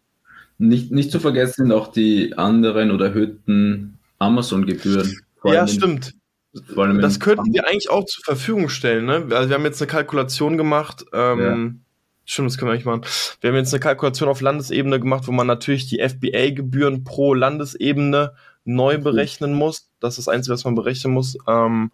Nicht, 0.60 0.92
nicht 0.92 1.10
zu 1.10 1.20
vergessen 1.22 1.64
sind 1.64 1.72
auch 1.72 1.88
die 1.88 2.38
anderen 2.38 2.92
oder 2.92 3.08
erhöhten 3.08 3.98
Amazon-Gebühren. 4.20 5.18
Ja, 5.46 5.66
stimmt. 5.66 6.14
das 6.54 7.20
könnten 7.22 7.54
wir 7.54 7.66
eigentlich 7.66 7.90
auch 7.90 8.04
zur 8.04 8.24
Verfügung 8.26 8.68
stellen. 8.68 9.06
Ne? 9.06 9.28
Also 9.32 9.50
wir 9.50 9.56
haben 9.56 9.64
jetzt 9.64 9.82
eine 9.82 9.88
Kalkulation 9.88 10.58
gemacht. 10.58 11.06
Ähm, 11.14 11.40
ja. 11.40 11.86
Stimmt, 12.26 12.50
das 12.50 12.58
können 12.58 12.70
wir 12.70 12.74
eigentlich 12.74 12.86
machen. 12.86 13.06
Wir 13.40 13.50
haben 13.50 13.58
jetzt 13.58 13.74
eine 13.74 13.80
Kalkulation 13.80 14.28
auf 14.28 14.42
Landesebene 14.42 15.00
gemacht, 15.00 15.28
wo 15.28 15.32
man 15.32 15.48
natürlich 15.48 15.88
die 15.88 16.00
FBA-Gebühren 16.00 17.06
pro 17.06 17.34
Landesebene 17.34 18.34
neu 18.66 18.98
berechnen 18.98 19.54
muss. 19.54 19.90
Das 20.02 20.18
ist 20.18 20.28
das 20.28 20.34
Einzige, 20.34 20.54
was 20.54 20.66
man 20.66 20.76
berechnen 20.76 21.14
muss. 21.14 21.38
Ähm, 21.48 21.92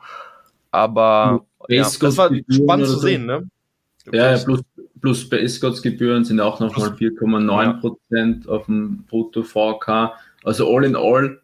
aber 0.72 1.45
ja, 1.69 1.84
das 1.84 2.17
war 2.17 2.31
spannend 2.50 2.88
zu 2.88 2.98
sehen, 2.98 3.27
ne? 3.27 3.48
Ja, 4.12 4.36
ja, 4.36 4.43
plus, 4.43 4.62
plus 5.02 5.30
bei 5.30 5.40
Escorts-Gebühren 5.40 6.25
sind 6.25 6.40
auch 6.40 6.60
nochmal 6.60 6.90
4,9 6.90 7.80
Prozent 7.80 8.46
ja. 8.46 8.52
auf 8.52 8.66
dem 8.66 9.04
Brutto 9.06 9.44
VK. 9.44 10.14
Also 10.44 10.74
all 10.74 10.84
in 10.84 10.96
all 10.96 11.42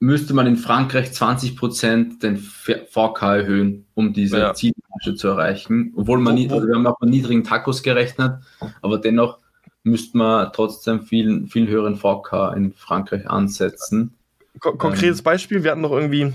müsste 0.00 0.32
man 0.34 0.46
in 0.46 0.56
Frankreich 0.56 1.12
20 1.12 1.56
Prozent 1.56 2.22
den 2.22 2.36
VK 2.36 3.22
erhöhen, 3.22 3.86
um 3.94 4.12
diese 4.12 4.38
ja. 4.38 4.54
Zielmarge 4.54 5.16
zu 5.16 5.28
erreichen. 5.28 5.92
Obwohl 5.96 6.18
man 6.18 6.34
nicht, 6.34 6.52
also 6.52 6.66
wir 6.66 6.74
haben 6.74 6.86
auch 6.86 7.00
mit 7.00 7.10
niedrigen 7.10 7.44
Tacos 7.44 7.82
gerechnet, 7.82 8.38
aber 8.80 8.98
dennoch 8.98 9.38
müsste 9.82 10.18
man 10.18 10.52
trotzdem 10.52 11.02
viel, 11.02 11.46
viel 11.48 11.68
höheren 11.68 11.96
VK 11.96 12.54
in 12.56 12.72
Frankreich 12.72 13.28
ansetzen. 13.28 14.14
Kon 14.60 14.78
konkretes 14.78 15.20
ähm, 15.20 15.24
Beispiel, 15.24 15.64
wir 15.64 15.70
hatten 15.72 15.80
noch 15.80 15.92
irgendwie 15.92 16.32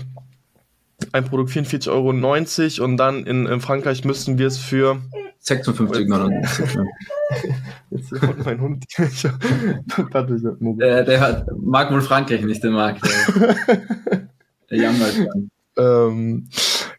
ein 1.12 1.24
Produkt 1.24 1.50
44,90 1.50 1.90
Euro 1.90 2.84
und 2.84 2.96
dann 2.96 3.24
in, 3.26 3.46
in 3.46 3.60
Frankreich 3.60 4.04
müssten 4.04 4.38
wir 4.38 4.46
es 4.46 4.58
für 4.58 5.00
56,99. 5.44 6.86
Jetzt 7.90 8.10
kommt 8.20 8.44
mein 8.44 8.60
Hund. 8.60 8.84
der, 10.80 11.04
der 11.04 11.20
hat, 11.20 11.46
mag 11.60 11.90
wohl 11.92 12.00
Frankreich 12.00 12.42
nicht, 12.42 12.64
der 12.64 12.70
mag. 12.70 12.98
Der, 13.02 13.56
der 14.70 14.78
jammert 14.78 15.18
dann. 15.18 15.50
Ähm, 15.76 16.48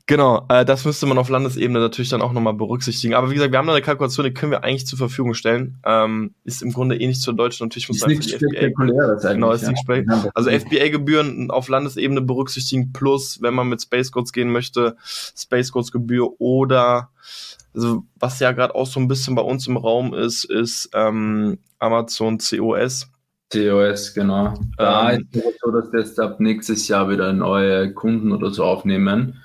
genau, 0.06 0.46
äh, 0.50 0.66
das 0.66 0.86
müsste 0.86 1.06
man 1.06 1.18
auf 1.18 1.30
Landesebene 1.30 1.80
natürlich 1.80 2.10
dann 2.10 2.22
auch 2.22 2.34
nochmal 2.34 2.54
berücksichtigen. 2.54 3.16
Aber 3.16 3.32
wie 3.32 3.34
gesagt, 3.36 3.52
wir 3.52 3.58
haben 3.58 3.68
da 3.68 3.74
eine 3.74 3.82
Kalkulation, 3.82 4.26
die 4.26 4.34
können 4.34 4.52
wir 4.52 4.64
eigentlich 4.64 4.86
zur 4.86 5.00
Verfügung 5.00 5.34
stellen. 5.34 5.80
Ähm, 5.84 6.36
ist 6.44 6.62
im 6.62 6.72
Grunde 6.72 6.98
ähnlich 6.98 7.22
zur 7.22 7.34
deutschen. 7.34 7.66
Natürlich 7.66 7.88
muss 7.88 8.02
man 8.02 8.12
die 8.12 8.18
FBA. 8.18 9.34
Genau, 9.34 9.54
ist 9.54 9.64
ja. 9.64 10.32
Also 10.36 10.52
FBA-Gebühren 10.52 11.50
auf 11.50 11.68
Landesebene 11.68 12.22
berücksichtigen, 12.22 12.94
plus, 12.94 13.42
wenn 13.42 13.54
man 13.54 13.70
mit 13.70 13.82
Space 13.82 14.12
Codes 14.12 14.34
gehen 14.34 14.52
möchte, 14.52 14.98
Space 15.04 15.72
Codes 15.72 15.92
Gebühr 15.92 16.40
oder 16.40 17.10
also 17.76 18.04
was 18.20 18.40
ja 18.40 18.52
gerade 18.52 18.74
auch 18.74 18.88
so 18.88 19.00
ein 19.00 19.08
bisschen 19.08 19.36
bei 19.36 19.42
uns 19.42 19.68
im 19.68 19.78
Raum 19.78 20.14
ist, 20.14 20.46
ist 20.46 20.90
ähm, 20.94 21.58
Amazon 21.80 22.38
COS. 22.38 23.08
COS, 23.52 24.14
genau. 24.14 24.54
Da 24.78 25.14
ähm, 25.14 25.28
ist 25.32 25.46
es 25.46 25.54
so, 25.62 25.72
dass 25.72 25.92
jetzt 25.94 26.20
ab 26.20 26.40
nächstes 26.40 26.88
Jahr 26.88 27.10
wieder 27.10 27.34
neue 27.34 27.94
Kunden 27.94 28.32
oder 28.32 28.50
so 28.52 28.64
aufnehmen. 28.64 29.42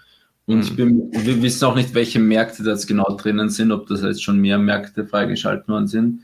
Und 0.46 0.62
ich 0.62 0.75
bin, 0.75 1.12
wir 1.12 1.42
wissen 1.42 1.64
auch 1.64 1.76
nicht, 1.76 1.94
welche 1.94 2.18
Märkte 2.18 2.64
das 2.64 2.87
genau 2.87 3.16
drinnen 3.16 3.50
sind, 3.50 3.70
ob 3.70 3.87
das 3.87 4.02
jetzt 4.02 4.22
schon 4.22 4.40
mehr 4.40 4.58
Märkte 4.58 5.06
freigeschaltet 5.06 5.68
worden 5.68 5.87
sind. 5.87 6.22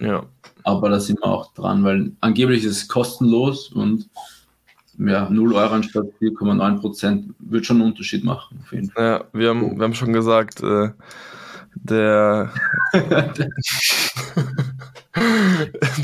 Ja. 0.00 0.24
Aber 0.64 0.88
da 0.88 0.98
sind 0.98 1.20
wir 1.20 1.26
auch 1.26 1.54
dran, 1.54 1.84
weil 1.84 2.12
angeblich 2.20 2.64
ist 2.64 2.72
es 2.72 2.88
kostenlos 2.88 3.68
und 3.68 4.08
ja, 4.98 5.28
0 5.30 5.54
Euro 5.54 5.74
anstatt 5.74 6.06
4,9 6.20 6.80
Prozent 6.80 7.34
wird 7.38 7.64
schon 7.64 7.80
einen 7.80 7.90
Unterschied 7.90 8.24
machen. 8.24 8.58
Auf 8.62 8.72
jeden 8.72 8.90
Fall. 8.90 9.04
Ja, 9.04 9.24
wir 9.32 9.48
haben, 9.50 9.78
wir 9.78 9.84
haben 9.84 9.94
schon 9.94 10.12
gesagt, 10.12 10.62
äh, 10.62 10.90
der, 11.74 12.52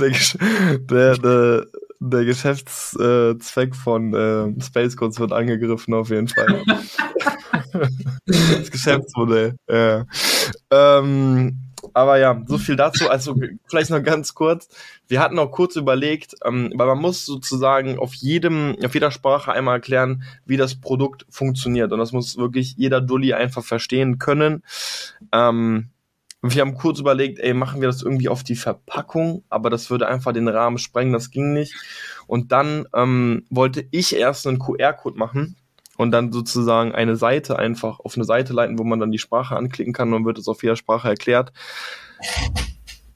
der, 0.01 1.17
der, 1.19 1.67
der, 2.01 2.25
Geschäftszweck 2.25 3.75
von 3.75 4.15
äh, 4.15 4.63
Space 4.63 4.97
Codes 4.97 5.19
wird 5.19 5.33
angegriffen 5.33 5.95
auf 5.95 6.11
jeden 6.11 6.29
Fall. 6.29 6.63
das 8.27 8.71
Geschäftsmodell. 8.71 9.57
Ja. 9.69 10.07
Ähm, 10.71 11.59
aber 11.95 12.19
ja, 12.19 12.43
so 12.47 12.59
viel 12.59 12.77
dazu. 12.77 13.09
Also 13.09 13.37
vielleicht 13.69 13.91
noch 13.91 14.03
ganz 14.03 14.35
kurz. 14.35 14.69
Wir 15.09 15.21
hatten 15.21 15.39
auch 15.39 15.51
kurz 15.51 15.77
überlegt, 15.77 16.35
ähm, 16.45 16.73
weil 16.75 16.87
man 16.87 16.99
muss 16.99 17.25
sozusagen 17.25 17.99
auf 17.99 18.15
jedem, 18.15 18.77
auf 18.85 18.95
jeder 18.95 19.11
Sprache 19.11 19.53
einmal 19.53 19.77
erklären, 19.77 20.23
wie 20.45 20.57
das 20.57 20.81
Produkt 20.81 21.27
funktioniert. 21.29 21.93
Und 21.93 21.99
das 21.99 22.13
muss 22.13 22.37
wirklich 22.37 22.75
jeder 22.77 23.01
Dulli 23.01 23.33
einfach 23.35 23.65
verstehen 23.65 24.19
können. 24.19 24.63
Ähm, 25.33 25.91
wir 26.43 26.63
haben 26.63 26.75
kurz 26.75 27.01
überlegt, 27.01 27.39
ey, 27.39 27.55
machen 27.55 27.81
wir 27.81 27.89
das 27.89 28.03
irgendwie 28.03 28.29
auf 28.29 28.45
die 28.45 28.57
Verpackung, 28.57 29.43
aber 29.49 29.71
das 29.71 29.91
würde 29.91 30.07
einfach 30.09 30.33
den 30.33 30.49
Rahmen 30.49 30.79
sprengen, 30.79 31.13
das 31.13 31.31
ging 31.31 31.53
nicht. 31.53 31.75
Und 32.27 32.53
dann 32.53 32.87
ähm, 32.95 33.45
wollte 33.51 33.87
ich 33.91 34.15
erst 34.15 34.47
einen 34.47 34.59
QR-Code 34.59 35.19
machen 35.19 35.57
und 35.97 36.11
dann 36.11 36.33
sozusagen 36.33 36.95
eine 36.95 37.17
Seite 37.17 37.59
einfach 37.59 38.01
auf 38.01 38.17
eine 38.17 38.25
Seite 38.25 38.53
leiten, 38.53 38.79
wo 38.79 38.85
man 38.85 39.01
dann 39.01 39.13
die 39.13 39.19
Sprache 39.19 39.57
anklicken 39.57 39.93
kann 39.93 40.13
und 40.13 40.25
wird 40.25 40.39
es 40.39 40.49
auf 40.49 40.63
jeder 40.63 40.77
Sprache 40.77 41.09
erklärt. 41.09 41.53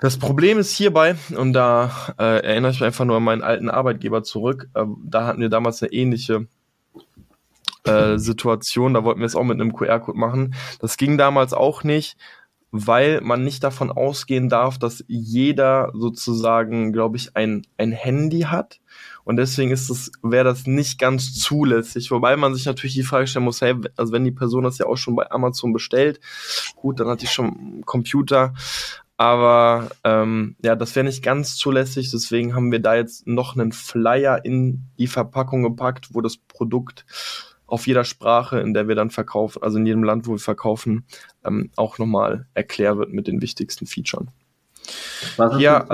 Das 0.01 0.19
Problem 0.19 0.59
ist 0.59 0.75
hierbei, 0.75 1.17
und 1.37 1.53
da 1.53 2.15
äh, 2.19 2.43
erinnere 2.43 2.73
ich 2.73 2.81
mich 2.81 2.87
einfach 2.87 3.05
nur 3.05 3.19
an 3.19 3.23
meinen 3.23 3.43
alten 3.43 3.69
Arbeitgeber 3.69 4.23
zurück, 4.23 4.69
äh, 4.75 4.85
da 5.05 5.27
hatten 5.27 5.43
wir 5.43 5.51
damals 5.51 5.83
eine 5.83 5.93
ähnliche 5.93 6.47
äh, 7.85 8.17
Situation, 8.17 8.95
da 8.95 9.05
wollten 9.05 9.21
wir 9.21 9.27
es 9.27 9.37
auch 9.37 9.45
mit 9.45 9.61
einem 9.61 9.75
QR-Code 9.75 10.19
machen. 10.19 10.55
Das 10.81 10.97
ging 10.97 11.19
damals 11.19 11.53
auch 11.53 11.85
nicht, 11.85 12.17
weil 12.71 13.21
man 13.21 13.45
nicht 13.45 13.63
davon 13.63 13.91
ausgehen 13.91 14.49
darf, 14.49 14.79
dass 14.79 15.05
jeder 15.07 15.91
sozusagen, 15.95 16.93
glaube 16.93 17.19
ich, 17.19 17.37
ein, 17.37 17.67
ein 17.77 17.93
Handy 17.93 18.43
hat 18.43 18.81
und 19.25 19.37
deswegen 19.37 19.71
ist 19.71 19.91
es, 19.91 20.11
wäre 20.23 20.45
das 20.45 20.67
nicht 20.67 20.99
ganz 20.99 21.35
zulässig. 21.35 22.11
Wobei 22.11 22.37
man 22.37 22.55
sich 22.55 22.67
natürlich 22.67 22.95
die 22.95 23.03
Frage 23.03 23.27
stellen 23.27 23.45
muss, 23.45 23.61
hey, 23.61 23.75
also 23.97 24.13
wenn 24.13 24.25
die 24.25 24.33
Person 24.33 24.65
das 24.65 24.79
ja 24.79 24.87
auch 24.87 24.97
schon 24.97 25.15
bei 25.17 25.31
Amazon 25.31 25.73
bestellt, 25.73 26.21
gut, 26.77 27.01
dann 27.01 27.09
hat 27.09 27.23
die 27.23 27.27
schon 27.27 27.47
einen 27.47 27.87
Computer. 27.87 28.55
Aber 29.21 29.91
ähm, 30.03 30.57
ja, 30.65 30.75
das 30.75 30.97
wäre 30.97 31.05
nicht 31.05 31.23
ganz 31.23 31.57
zulässig. 31.57 32.11
Deswegen 32.11 32.55
haben 32.55 32.73
wir 32.73 32.79
da 32.79 32.95
jetzt 32.95 33.27
noch 33.27 33.55
einen 33.55 33.71
Flyer 33.71 34.43
in 34.47 34.87
die 34.99 35.09
Verpackung 35.09 35.63
gepackt, 35.63 36.15
wo 36.15 36.23
das 36.23 36.39
Produkt 36.39 37.05
auf 37.67 37.87
jeder 37.87 38.05
Sprache, 38.05 38.61
in 38.61 38.73
der 38.73 38.89
wir 38.89 38.95
dann 38.95 39.11
verkaufen, 39.11 39.63
also 39.63 39.77
in 39.77 39.85
jedem 39.85 40.05
Land, 40.05 40.27
wo 40.27 40.33
wir 40.33 40.39
verkaufen, 40.39 41.05
ähm, 41.45 41.71
auch 41.77 41.99
nochmal 41.99 42.47
erklärt 42.55 42.97
wird 42.97 43.13
mit 43.13 43.27
den 43.27 43.43
wichtigsten 43.43 43.85
Features. 43.85 44.25
Was, 45.37 45.61
ja, 45.61 45.87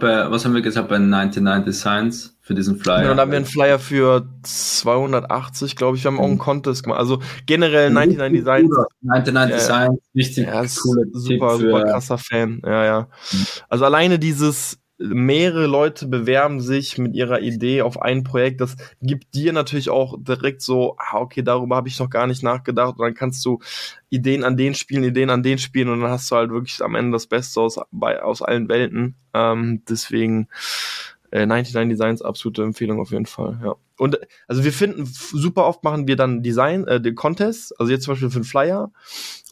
bei, 0.00 0.30
was 0.30 0.46
haben 0.46 0.54
wir 0.54 0.62
gesagt 0.62 0.88
bei 0.88 0.98
99 0.98 1.66
Designs 1.66 2.33
für 2.44 2.54
diesen 2.54 2.78
Flyer? 2.78 3.02
Ja, 3.02 3.08
dann 3.08 3.20
haben 3.20 3.30
wir 3.30 3.38
einen 3.38 3.46
Flyer 3.46 3.78
für 3.78 4.28
280, 4.42 5.76
glaube 5.76 5.96
ich. 5.96 6.04
Wir 6.04 6.10
haben 6.10 6.20
auch 6.20 6.24
einen 6.24 6.34
mhm. 6.34 6.38
Contest 6.38 6.84
gemacht. 6.84 7.00
Also 7.00 7.20
generell 7.46 7.90
99 7.90 8.40
Designs. 8.40 8.76
99 9.00 9.50
ja, 9.50 9.56
Designs, 9.56 10.00
richtig 10.14 10.46
ja, 10.46 10.64
coole 10.82 11.06
super, 11.12 11.56
super 11.58 11.84
krasser 11.84 12.18
Fan. 12.18 12.60
Ja, 12.64 12.84
ja. 12.84 13.00
Mhm. 13.32 13.46
Also 13.70 13.84
alleine 13.86 14.18
dieses, 14.18 14.78
mehrere 14.98 15.66
Leute 15.66 16.06
bewerben 16.06 16.60
sich 16.60 16.98
mit 16.98 17.14
ihrer 17.14 17.40
Idee 17.40 17.82
auf 17.82 18.00
ein 18.00 18.22
Projekt. 18.22 18.60
Das 18.60 18.76
gibt 19.00 19.34
dir 19.34 19.52
natürlich 19.52 19.90
auch 19.90 20.16
direkt 20.18 20.62
so, 20.62 20.96
ah, 20.98 21.18
okay, 21.18 21.42
darüber 21.42 21.76
habe 21.76 21.88
ich 21.88 21.98
noch 21.98 22.10
gar 22.10 22.26
nicht 22.26 22.42
nachgedacht. 22.42 22.98
Und 22.98 23.04
dann 23.04 23.14
kannst 23.14 23.44
du 23.44 23.58
Ideen 24.10 24.44
an 24.44 24.56
den 24.56 24.74
spielen, 24.74 25.02
Ideen 25.02 25.30
an 25.30 25.42
den 25.42 25.58
spielen 25.58 25.88
und 25.88 26.00
dann 26.00 26.10
hast 26.10 26.30
du 26.30 26.36
halt 26.36 26.50
wirklich 26.50 26.82
am 26.82 26.94
Ende 26.94 27.12
das 27.12 27.26
Beste 27.26 27.60
aus, 27.60 27.80
bei, 27.90 28.22
aus 28.22 28.42
allen 28.42 28.68
Welten. 28.68 29.16
Ähm, 29.32 29.82
deswegen 29.88 30.48
äh, 31.34 31.46
99 31.46 31.90
Designs 31.90 32.22
absolute 32.22 32.62
Empfehlung 32.62 33.00
auf 33.00 33.10
jeden 33.10 33.26
Fall, 33.26 33.58
ja. 33.62 33.74
Und 33.98 34.18
also 34.46 34.62
wir 34.62 34.72
finden, 34.72 35.04
super 35.04 35.66
oft 35.66 35.82
machen 35.82 36.06
wir 36.06 36.16
dann 36.16 36.42
Design, 36.42 36.86
äh, 36.86 37.00
den 37.00 37.16
Contest, 37.16 37.78
also 37.78 37.92
jetzt 37.92 38.04
zum 38.04 38.12
Beispiel 38.12 38.30
für 38.30 38.36
einen 38.36 38.44
Flyer. 38.44 38.92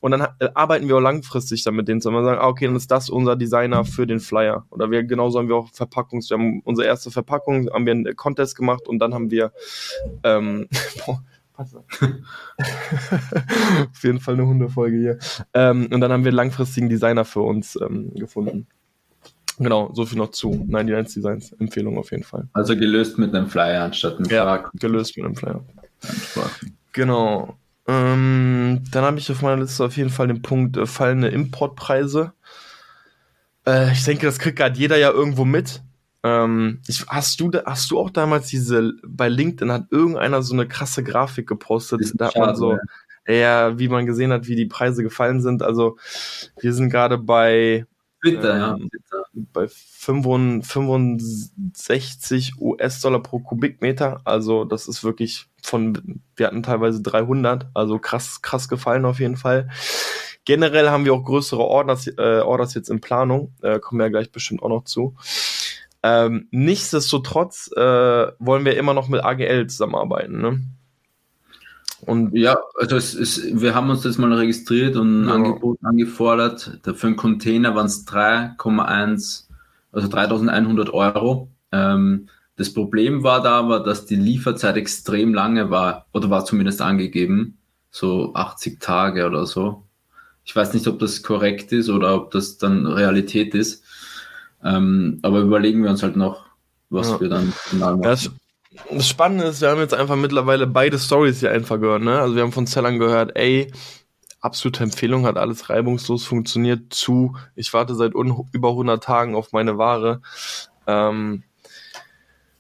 Und 0.01 0.13
dann 0.13 0.29
äh, 0.39 0.49
arbeiten 0.55 0.89
wir 0.89 0.97
auch 0.97 1.01
langfristig 1.01 1.65
damit 1.65 1.89
denen 1.89 2.01
zusammen. 2.01 2.25
sagen, 2.25 2.41
ah, 2.41 2.47
okay, 2.47 2.67
dann 2.67 2.77
ist 2.77 2.91
das 2.91 3.11
unser 3.11 3.35
Designer 3.35 3.85
für 3.85 4.07
den 4.07 4.21
Flyer. 4.21 4.65
Oder 4.71 4.91
wir 4.91 5.03
genauso 5.03 5.41
haben 5.41 5.49
wir 5.49 5.57
auch 5.57 5.69
Verpackungs, 5.73 6.31
wir 6.31 6.39
haben 6.39 6.61
unsere 6.65 6.87
erste 6.87 7.11
Verpackung, 7.11 7.69
haben 7.73 7.85
wir 7.85 7.93
einen 7.93 8.17
Contest 8.17 8.57
gemacht 8.57 8.89
und 8.89 9.01
dann 9.01 9.13
haben 9.13 9.31
wir 9.31 9.53
ähm, 10.23 10.69
Auf 11.59 11.73
jeden 14.03 14.21
Fall 14.21 14.35
eine 14.35 14.47
Hundefolge 14.47 14.97
hier. 14.97 15.19
Ähm, 15.53 15.89
und 15.93 16.01
dann 16.01 16.13
haben 16.13 16.25
wir 16.25 16.31
einen 16.31 16.37
langfristigen 16.37 16.89
Designer 16.89 17.25
für 17.25 17.43
uns 17.43 17.77
ähm, 17.81 18.15
gefunden. 18.15 18.69
Genau, 19.59 19.91
so 19.95 20.07
viel 20.07 20.19
noch 20.19 20.31
zu 20.31 20.65
99 20.69 21.15
Designs. 21.15 21.53
Empfehlung 21.53 21.99
auf 21.99 22.11
jeden 22.11 22.25
Fall. 22.25 22.49
Also 22.53 22.77
gelöst 22.77 23.19
mit 23.19 23.35
einem 23.35 23.49
Flyer 23.49 23.85
anstatt 23.85 24.19
einem 24.19 24.31
Ja, 24.31 24.71
gelöst 24.75 25.17
mit 25.17 25.27
einem 25.27 25.37
Flyer. 25.37 25.65
Genau. 26.93 27.57
Ähm, 27.87 28.83
dann 28.91 29.05
habe 29.05 29.19
ich 29.19 29.31
auf 29.31 29.43
meiner 29.43 29.63
Liste 29.63 29.85
auf 29.85 29.97
jeden 29.97 30.11
Fall 30.11 30.29
den 30.29 30.43
Punkt 30.43 30.77
äh, 30.77 30.87
fallende 30.87 31.29
Importpreise. 31.29 32.33
Äh, 33.67 33.93
ich 33.93 34.05
denke, 34.05 34.27
das 34.27 34.39
kriegt 34.39 34.59
gerade 34.59 34.79
jeder 34.79 34.97
ja 34.97 35.11
irgendwo 35.11 35.45
mit. 35.45 35.83
Ähm, 36.23 36.81
ich, 36.87 37.05
hast, 37.09 37.41
du, 37.41 37.51
hast 37.65 37.91
du 37.91 37.99
auch 37.99 38.11
damals 38.11 38.47
diese, 38.47 38.93
bei 39.05 39.29
LinkedIn 39.29 39.73
hat 39.73 39.87
irgendeiner 39.91 40.43
so 40.43 40.55
eine 40.55 40.69
krasse 40.69 41.03
Grafik 41.03 41.49
gepostet, 41.49 42.13
da 42.15 42.29
hat 42.29 42.37
man 42.37 42.55
so, 42.55 42.79
ja. 43.27 43.35
ja, 43.35 43.79
wie 43.79 43.89
man 43.89 44.07
gesehen 44.07 44.33
hat, 44.33 44.47
wie 44.47 44.55
die 44.55 44.67
Preise 44.67 45.03
gefallen 45.03 45.43
sind. 45.43 45.65
Also 45.65 45.97
wir 46.61 46.73
sind 46.73 46.91
gerade 46.91 47.19
bei 47.19 47.87
Twitter, 48.23 48.79
ähm, 48.81 48.89
ja. 49.11 49.19
Bei 49.53 49.69
65 49.69 52.61
US-Dollar 52.61 53.21
pro 53.21 53.41
Kubikmeter. 53.41 54.23
Also 54.25 54.65
das 54.65 54.89
ist 54.89 55.05
wirklich 55.05 55.49
von, 55.63 56.23
wir 56.37 56.47
hatten 56.47 56.63
teilweise 56.63 57.03
300, 57.03 57.67
also 57.75 57.99
krass, 57.99 58.41
krass 58.43 58.69
gefallen 58.69 59.05
auf 59.05 59.19
jeden 59.19 59.37
Fall. 59.37 59.69
Generell 60.45 60.91
haben 60.91 61.05
wir 61.05 61.15
auch 61.15 61.25
größere 61.25 61.63
Orders, 61.63 62.07
äh, 62.07 62.41
Orders 62.41 62.75
jetzt 62.75 62.91
in 62.91 63.01
Planung, 63.01 63.53
äh, 63.63 63.81
kommen 63.81 63.99
wir 64.01 64.07
ja 64.07 64.11
gleich 64.11 64.31
bestimmt 64.33 64.63
auch 64.63 64.69
noch 64.69 64.85
zu. 64.85 65.17
Ähm, 66.03 66.49
nichtsdestotrotz 66.51 67.71
äh, 67.77 68.33
wollen 68.39 68.65
wir 68.65 68.77
immer 68.77 68.95
noch 68.95 69.09
mit 69.09 69.25
AGL 69.25 69.67
zusammenarbeiten. 69.69 70.41
Ne? 70.41 70.61
Und 72.05 72.35
ja, 72.35 72.59
also 72.77 72.97
es 72.97 73.15
ist, 73.15 73.61
wir 73.61 73.75
haben 73.75 73.89
uns 73.89 74.03
das 74.03 74.19
mal 74.19 74.33
registriert 74.33 74.97
und 74.97 75.23
ein 75.23 75.29
ja. 75.29 75.35
Angebot 75.35 75.79
angefordert. 75.83 76.81
Für 76.95 77.07
einen 77.07 77.17
Container 77.17 77.77
waren 77.77 77.87
es 77.87 78.07
3,1, 78.07 79.45
also 79.93 80.09
3100 80.09 80.93
Euro. 80.93 81.49
Ähm, 81.71 82.29
das 82.57 82.75
Problem 82.75 83.23
war 83.23 83.41
da 83.41 83.53
aber, 83.53 83.81
dass 83.81 84.05
die 84.05 84.17
Lieferzeit 84.17 84.77
extrem 84.77 85.33
lange 85.33 85.71
war, 85.71 86.07
oder 86.13 86.29
war 86.29 86.45
zumindest 86.45 86.83
angegeben, 86.83 87.59
so 87.91 88.35
80 88.35 88.81
Tage 88.81 89.25
oder 89.27 89.47
so. 89.47 89.85
Ich 90.45 90.57
weiß 90.57 90.75
nicht, 90.75 90.89
ob 90.89 90.99
das 90.99 91.23
korrekt 91.23 91.71
ist 91.71 91.89
oder 91.89 92.17
ob 92.17 92.33
das 92.33 92.59
dann 92.59 92.87
Realität 92.87 93.55
ist. 93.55 93.85
Ähm, 94.65 95.21
aber 95.23 95.41
überlegen 95.41 95.85
wir 95.85 95.91
uns 95.91 96.03
halt 96.03 96.17
noch, 96.17 96.47
was 96.91 97.11
ja. 97.11 97.21
wir 97.21 97.29
dann 97.29 97.53
final 97.53 97.93
machen 97.93 98.03
das 98.03 98.31
Spannende 99.01 99.45
ist, 99.45 99.61
wir 99.61 99.71
haben 99.71 99.81
jetzt 99.81 99.95
einfach 99.95 100.17
mittlerweile 100.17 100.67
beide 100.67 100.99
Stories 100.99 101.41
hier 101.41 101.51
einfach 101.51 101.81
gehört, 101.81 102.03
ne? 102.03 102.21
Also 102.21 102.35
wir 102.35 102.43
haben 102.43 102.53
von 102.53 102.67
Zellern 102.67 102.99
gehört, 102.99 103.37
ey, 103.37 103.71
absolute 104.41 104.83
Empfehlung, 104.83 105.27
hat 105.27 105.37
alles 105.37 105.71
reibungslos 105.71 106.25
funktioniert, 106.25 106.93
zu, 106.93 107.37
ich 107.55 107.73
warte 107.73 107.95
seit 107.95 108.13
über 108.15 108.69
100 108.71 109.03
Tagen 109.03 109.35
auf 109.35 109.53
meine 109.53 109.79
Ware. 109.79 110.21
Ähm, 110.87 111.45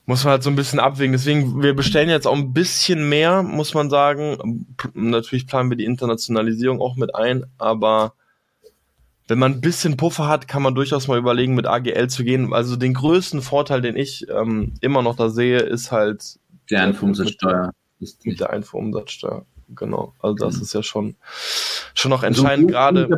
muss 0.06 0.24
man 0.24 0.32
halt 0.32 0.42
so 0.42 0.50
ein 0.50 0.56
bisschen 0.56 0.80
abwägen. 0.80 1.12
Deswegen, 1.12 1.62
wir 1.62 1.74
bestellen 1.74 2.08
jetzt 2.08 2.26
auch 2.26 2.34
ein 2.34 2.52
bisschen 2.52 3.08
mehr, 3.08 3.42
muss 3.42 3.74
man 3.74 3.88
sagen. 3.88 4.66
Natürlich 4.94 5.46
planen 5.46 5.70
wir 5.70 5.76
die 5.76 5.84
Internationalisierung 5.84 6.80
auch 6.80 6.96
mit 6.96 7.14
ein, 7.14 7.46
aber 7.58 8.14
wenn 9.28 9.38
man 9.38 9.52
ein 9.52 9.60
bisschen 9.60 9.96
Puffer 9.96 10.28
hat, 10.28 10.48
kann 10.48 10.62
man 10.62 10.74
durchaus 10.74 11.08
mal 11.08 11.18
überlegen, 11.18 11.54
mit 11.54 11.66
AGL 11.66 12.08
zu 12.08 12.24
gehen. 12.24 12.52
Also 12.52 12.76
den 12.76 12.94
größten 12.94 13.40
Vorteil, 13.42 13.80
den 13.80 13.96
ich 13.96 14.26
ähm, 14.28 14.74
immer 14.80 15.02
noch 15.02 15.16
da 15.16 15.28
sehe, 15.28 15.58
ist 15.58 15.92
halt 15.92 16.38
die 16.70 16.76
Einfuhrumsatzsteuer. 16.76 17.72
Mit, 17.98 18.16
mit 18.24 18.40
der 18.40 18.50
Einfuhrumsatzsteuer. 18.50 19.46
Genau. 19.74 20.14
Also 20.20 20.34
das 20.34 20.56
mhm. 20.56 20.62
ist 20.62 20.74
ja 20.74 20.82
schon, 20.82 21.14
schon 21.94 22.10
noch 22.10 22.22
entscheidend 22.22 22.70
so 22.70 22.72
gerade. 22.72 23.08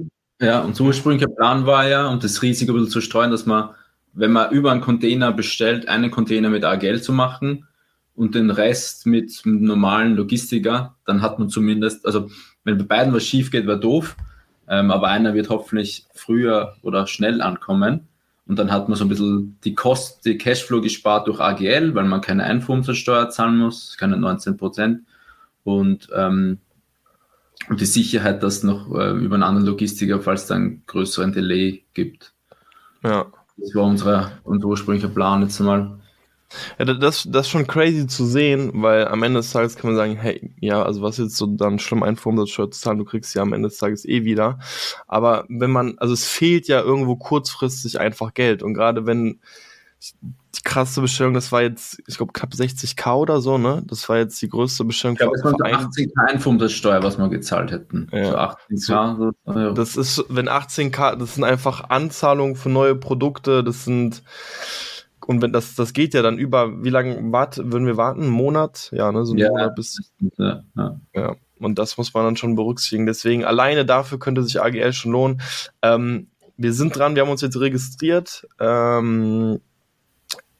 Ja, 0.40 0.60
und 0.60 0.76
so 0.76 0.84
ursprünglicher 0.84 1.30
Plan 1.30 1.64
war 1.64 1.88
ja, 1.88 2.08
um 2.08 2.20
das 2.20 2.42
Risiko 2.42 2.72
ein 2.72 2.76
bisschen 2.76 2.90
zu 2.90 3.00
streuen, 3.00 3.30
dass 3.30 3.46
man, 3.46 3.70
wenn 4.12 4.32
man 4.32 4.50
über 4.52 4.72
einen 4.72 4.80
Container 4.80 5.32
bestellt, 5.32 5.88
einen 5.88 6.10
Container 6.10 6.50
mit 6.50 6.64
AGL 6.64 7.00
zu 7.00 7.12
machen 7.12 7.66
und 8.14 8.34
den 8.34 8.50
Rest 8.50 9.06
mit 9.06 9.42
einem 9.44 9.62
normalen 9.62 10.16
Logistiker, 10.16 10.96
dann 11.06 11.22
hat 11.22 11.38
man 11.38 11.48
zumindest, 11.48 12.04
also 12.04 12.30
wenn 12.64 12.78
bei 12.78 12.84
beiden 12.84 13.14
was 13.14 13.24
schief 13.24 13.50
geht, 13.50 13.66
wäre 13.66 13.80
doof. 13.80 14.16
Ähm, 14.68 14.90
aber 14.90 15.08
einer 15.08 15.34
wird 15.34 15.50
hoffentlich 15.50 16.06
früher 16.14 16.76
oder 16.82 17.06
schnell 17.06 17.40
ankommen. 17.40 18.08
Und 18.46 18.58
dann 18.58 18.70
hat 18.70 18.88
man 18.88 18.96
so 18.96 19.04
ein 19.04 19.08
bisschen 19.08 19.58
die 19.64 19.74
Kosten, 19.74 20.20
die 20.24 20.38
Cashflow 20.38 20.80
gespart 20.80 21.28
durch 21.28 21.40
AGL, 21.40 21.94
weil 21.94 22.04
man 22.04 22.20
keine 22.20 22.44
Einfuhrumsatzsteuer 22.44 23.30
zahlen 23.30 23.56
muss, 23.56 23.96
keine 23.98 24.16
19 24.16 24.56
Prozent. 24.56 25.00
Und, 25.64 26.08
ähm, 26.14 26.58
und 27.68 27.80
die 27.80 27.86
Sicherheit, 27.86 28.42
dass 28.42 28.62
noch 28.62 28.90
äh, 28.94 29.12
über 29.12 29.34
einen 29.34 29.42
anderen 29.42 29.66
Logistiker, 29.66 30.20
falls 30.20 30.42
es 30.42 30.48
dann 30.48 30.82
größeren 30.86 31.32
Delay 31.32 31.84
gibt. 31.94 32.34
Ja. 33.02 33.26
Das 33.56 33.74
war 33.74 33.84
unser, 33.84 34.32
unser 34.42 34.66
ursprünglicher 34.66 35.12
Plan 35.12 35.42
jetzt 35.42 35.60
mal. 35.60 35.98
Ja, 36.78 36.84
das, 36.84 37.26
das 37.28 37.46
ist 37.46 37.50
schon 37.50 37.66
crazy 37.66 38.06
zu 38.06 38.26
sehen, 38.26 38.70
weil 38.74 39.08
am 39.08 39.22
Ende 39.22 39.40
des 39.40 39.50
Tages 39.50 39.76
kann 39.76 39.90
man 39.90 39.96
sagen, 39.96 40.16
hey, 40.16 40.54
ja, 40.60 40.82
also 40.82 41.02
was 41.02 41.18
jetzt 41.18 41.36
so 41.36 41.46
dann 41.46 41.78
schlimm 41.78 42.02
ein 42.02 42.18
Umsatzsteuer 42.22 42.70
zu 42.70 42.80
zahlen, 42.80 42.98
du 42.98 43.04
kriegst 43.04 43.34
ja 43.34 43.42
am 43.42 43.52
Ende 43.52 43.68
des 43.68 43.78
Tages 43.78 44.04
eh 44.04 44.24
wieder. 44.24 44.58
Aber 45.06 45.44
wenn 45.48 45.70
man, 45.70 45.98
also 45.98 46.14
es 46.14 46.26
fehlt 46.26 46.68
ja 46.68 46.80
irgendwo 46.80 47.16
kurzfristig 47.16 47.98
einfach 48.00 48.34
Geld 48.34 48.62
und 48.62 48.74
gerade 48.74 49.06
wenn 49.06 49.40
die 50.54 50.62
krasse 50.62 51.00
Bestellung, 51.00 51.34
das 51.34 51.50
war 51.50 51.62
jetzt, 51.62 52.02
ich 52.06 52.16
glaube, 52.16 52.32
knapp 52.32 52.52
60k 52.52 53.14
oder 53.14 53.40
so, 53.40 53.58
ne? 53.58 53.82
Das 53.86 54.08
war 54.08 54.18
jetzt 54.18 54.40
die 54.42 54.48
größte 54.48 54.84
Bestellung. 54.84 55.14
Ich 55.14 55.20
glaube, 55.20 55.36
es 55.36 55.44
waren 55.44 55.54
80k 55.54 56.10
Einfuhrumsatzsteuer, 56.28 57.02
was 57.02 57.18
wir 57.18 57.28
gezahlt 57.28 57.72
hätten. 57.72 58.08
Ja. 58.12 58.56
So 58.70 58.82
18k. 58.90 59.32
So, 59.46 59.70
das 59.72 59.96
ist, 59.96 60.24
wenn 60.28 60.48
18k, 60.48 61.16
das 61.16 61.34
sind 61.34 61.44
einfach 61.44 61.88
Anzahlungen 61.88 62.54
für 62.54 62.68
neue 62.68 62.94
Produkte, 62.94 63.64
das 63.64 63.84
sind 63.84 64.22
und 65.26 65.42
wenn 65.42 65.52
das, 65.52 65.74
das 65.74 65.92
geht 65.92 66.14
ja 66.14 66.22
dann 66.22 66.38
über, 66.38 66.82
wie 66.84 66.90
lange 66.90 67.18
wart, 67.32 67.58
würden 67.58 67.86
wir 67.86 67.96
warten? 67.96 68.22
Einen 68.22 68.30
Monat? 68.30 68.90
Ja, 68.92 69.10
ne, 69.10 69.24
so 69.24 69.32
einen 69.32 69.40
ja, 69.40 69.48
Monat 69.50 69.74
bis. 69.74 70.12
Ja, 70.36 70.62
ja. 70.76 71.00
ja. 71.14 71.36
Und 71.58 71.78
das 71.78 71.96
muss 71.96 72.12
man 72.12 72.24
dann 72.24 72.36
schon 72.36 72.56
berücksichtigen. 72.56 73.06
Deswegen 73.06 73.44
alleine 73.44 73.86
dafür 73.86 74.18
könnte 74.18 74.42
sich 74.42 74.60
AGL 74.60 74.92
schon 74.92 75.12
lohnen. 75.12 75.40
Ähm, 75.82 76.28
wir 76.56 76.72
sind 76.72 76.96
dran, 76.96 77.14
wir 77.14 77.22
haben 77.22 77.30
uns 77.30 77.40
jetzt 77.40 77.58
registriert. 77.58 78.46
Ähm, 78.60 79.60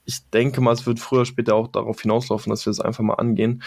ich 0.05 0.29
denke 0.31 0.61
mal, 0.61 0.73
es 0.73 0.87
wird 0.87 0.99
früher 0.99 1.21
oder 1.21 1.27
später 1.27 1.55
auch 1.55 1.69
darauf 1.69 2.01
hinauslaufen, 2.01 2.51
dass 2.51 2.67
wir 2.67 2.71
es 2.71 2.81
einfach 2.81 3.05
mal 3.05 3.15
angehen. 3.15 3.63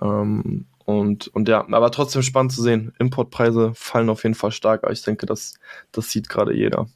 Ähm, 0.00 0.66
und, 0.84 1.28
und 1.28 1.48
ja, 1.48 1.66
aber 1.68 1.90
trotzdem 1.90 2.22
spannend 2.22 2.52
zu 2.52 2.62
sehen. 2.62 2.92
Importpreise 2.98 3.72
fallen 3.74 4.08
auf 4.08 4.22
jeden 4.22 4.34
Fall 4.34 4.52
stark. 4.52 4.84
Aber 4.84 4.92
ich 4.92 5.02
denke, 5.02 5.26
das, 5.26 5.54
das 5.92 6.10
sieht 6.10 6.28
gerade 6.28 6.54
jeder. 6.54 6.86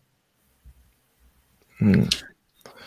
Hm. 1.78 2.08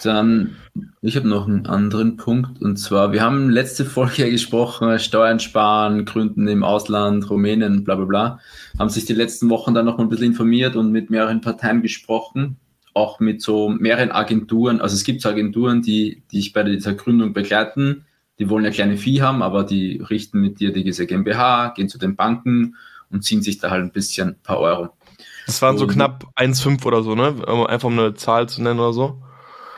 Dann, 0.04 0.56
ich 1.02 1.16
habe 1.16 1.28
noch 1.28 1.48
einen 1.48 1.66
anderen 1.66 2.18
Punkt 2.18 2.62
und 2.62 2.78
zwar, 2.78 3.12
wir 3.12 3.22
haben 3.22 3.50
letzte 3.50 3.86
Folge 3.86 4.24
ja 4.24 4.30
gesprochen, 4.30 5.00
Steuern 5.00 5.40
sparen, 5.40 6.06
Gründen 6.06 6.48
im 6.48 6.64
Ausland, 6.64 7.30
Rumänien, 7.30 7.84
bla 7.84 7.96
bla 7.96 8.06
bla. 8.06 8.40
Haben 8.78 8.90
sich 8.90 9.06
die 9.06 9.14
letzten 9.14 9.50
Wochen 9.50 9.74
dann 9.74 9.86
noch 9.86 10.00
ein 10.00 10.10
bisschen 10.10 10.28
informiert 10.28 10.76
und 10.76 10.92
mit 10.92 11.10
mehreren 11.10 11.42
Parteien 11.42 11.82
gesprochen, 11.82 12.58
auch 12.94 13.20
mit 13.20 13.42
so 13.42 13.70
mehreren 13.70 14.12
Agenturen. 14.12 14.82
Also 14.82 14.96
es 14.96 15.04
gibt 15.04 15.26
Agenturen, 15.26 15.82
die, 15.82 16.24
die 16.32 16.40
ich 16.40 16.54
bei 16.54 16.64
dieser 16.64 16.94
Gründung 16.94 17.34
begleiten, 17.34 18.06
die 18.40 18.50
wollen 18.50 18.66
ja 18.66 18.72
kleine 18.72 18.98
Vieh 18.98 19.22
haben, 19.22 19.42
aber 19.42 19.64
die 19.64 20.02
richten 20.10 20.42
mit 20.42 20.60
dir 20.60 20.74
diese 20.74 21.06
GmbH, 21.06 21.70
gehen 21.76 21.88
zu 21.88 21.98
den 21.98 22.16
Banken 22.16 22.76
und 23.12 23.24
ziehen 23.24 23.42
sich 23.42 23.60
da 23.60 23.70
halt 23.70 23.84
ein 23.84 23.92
bisschen 23.92 24.30
ein 24.30 24.42
paar 24.44 24.60
Euro. 24.60 24.90
Das 25.46 25.62
waren 25.62 25.78
so 25.78 25.88
knapp 25.88 26.26
1,5 26.36 26.86
oder 26.86 27.04
so, 27.04 27.16
ne? 27.16 27.36
Einfach 27.68 27.88
um 27.88 28.00
eine 28.00 28.14
Zahl 28.16 28.50
zu 28.50 28.62
nennen 28.62 28.80
oder 28.80 28.94
so. 28.94 29.22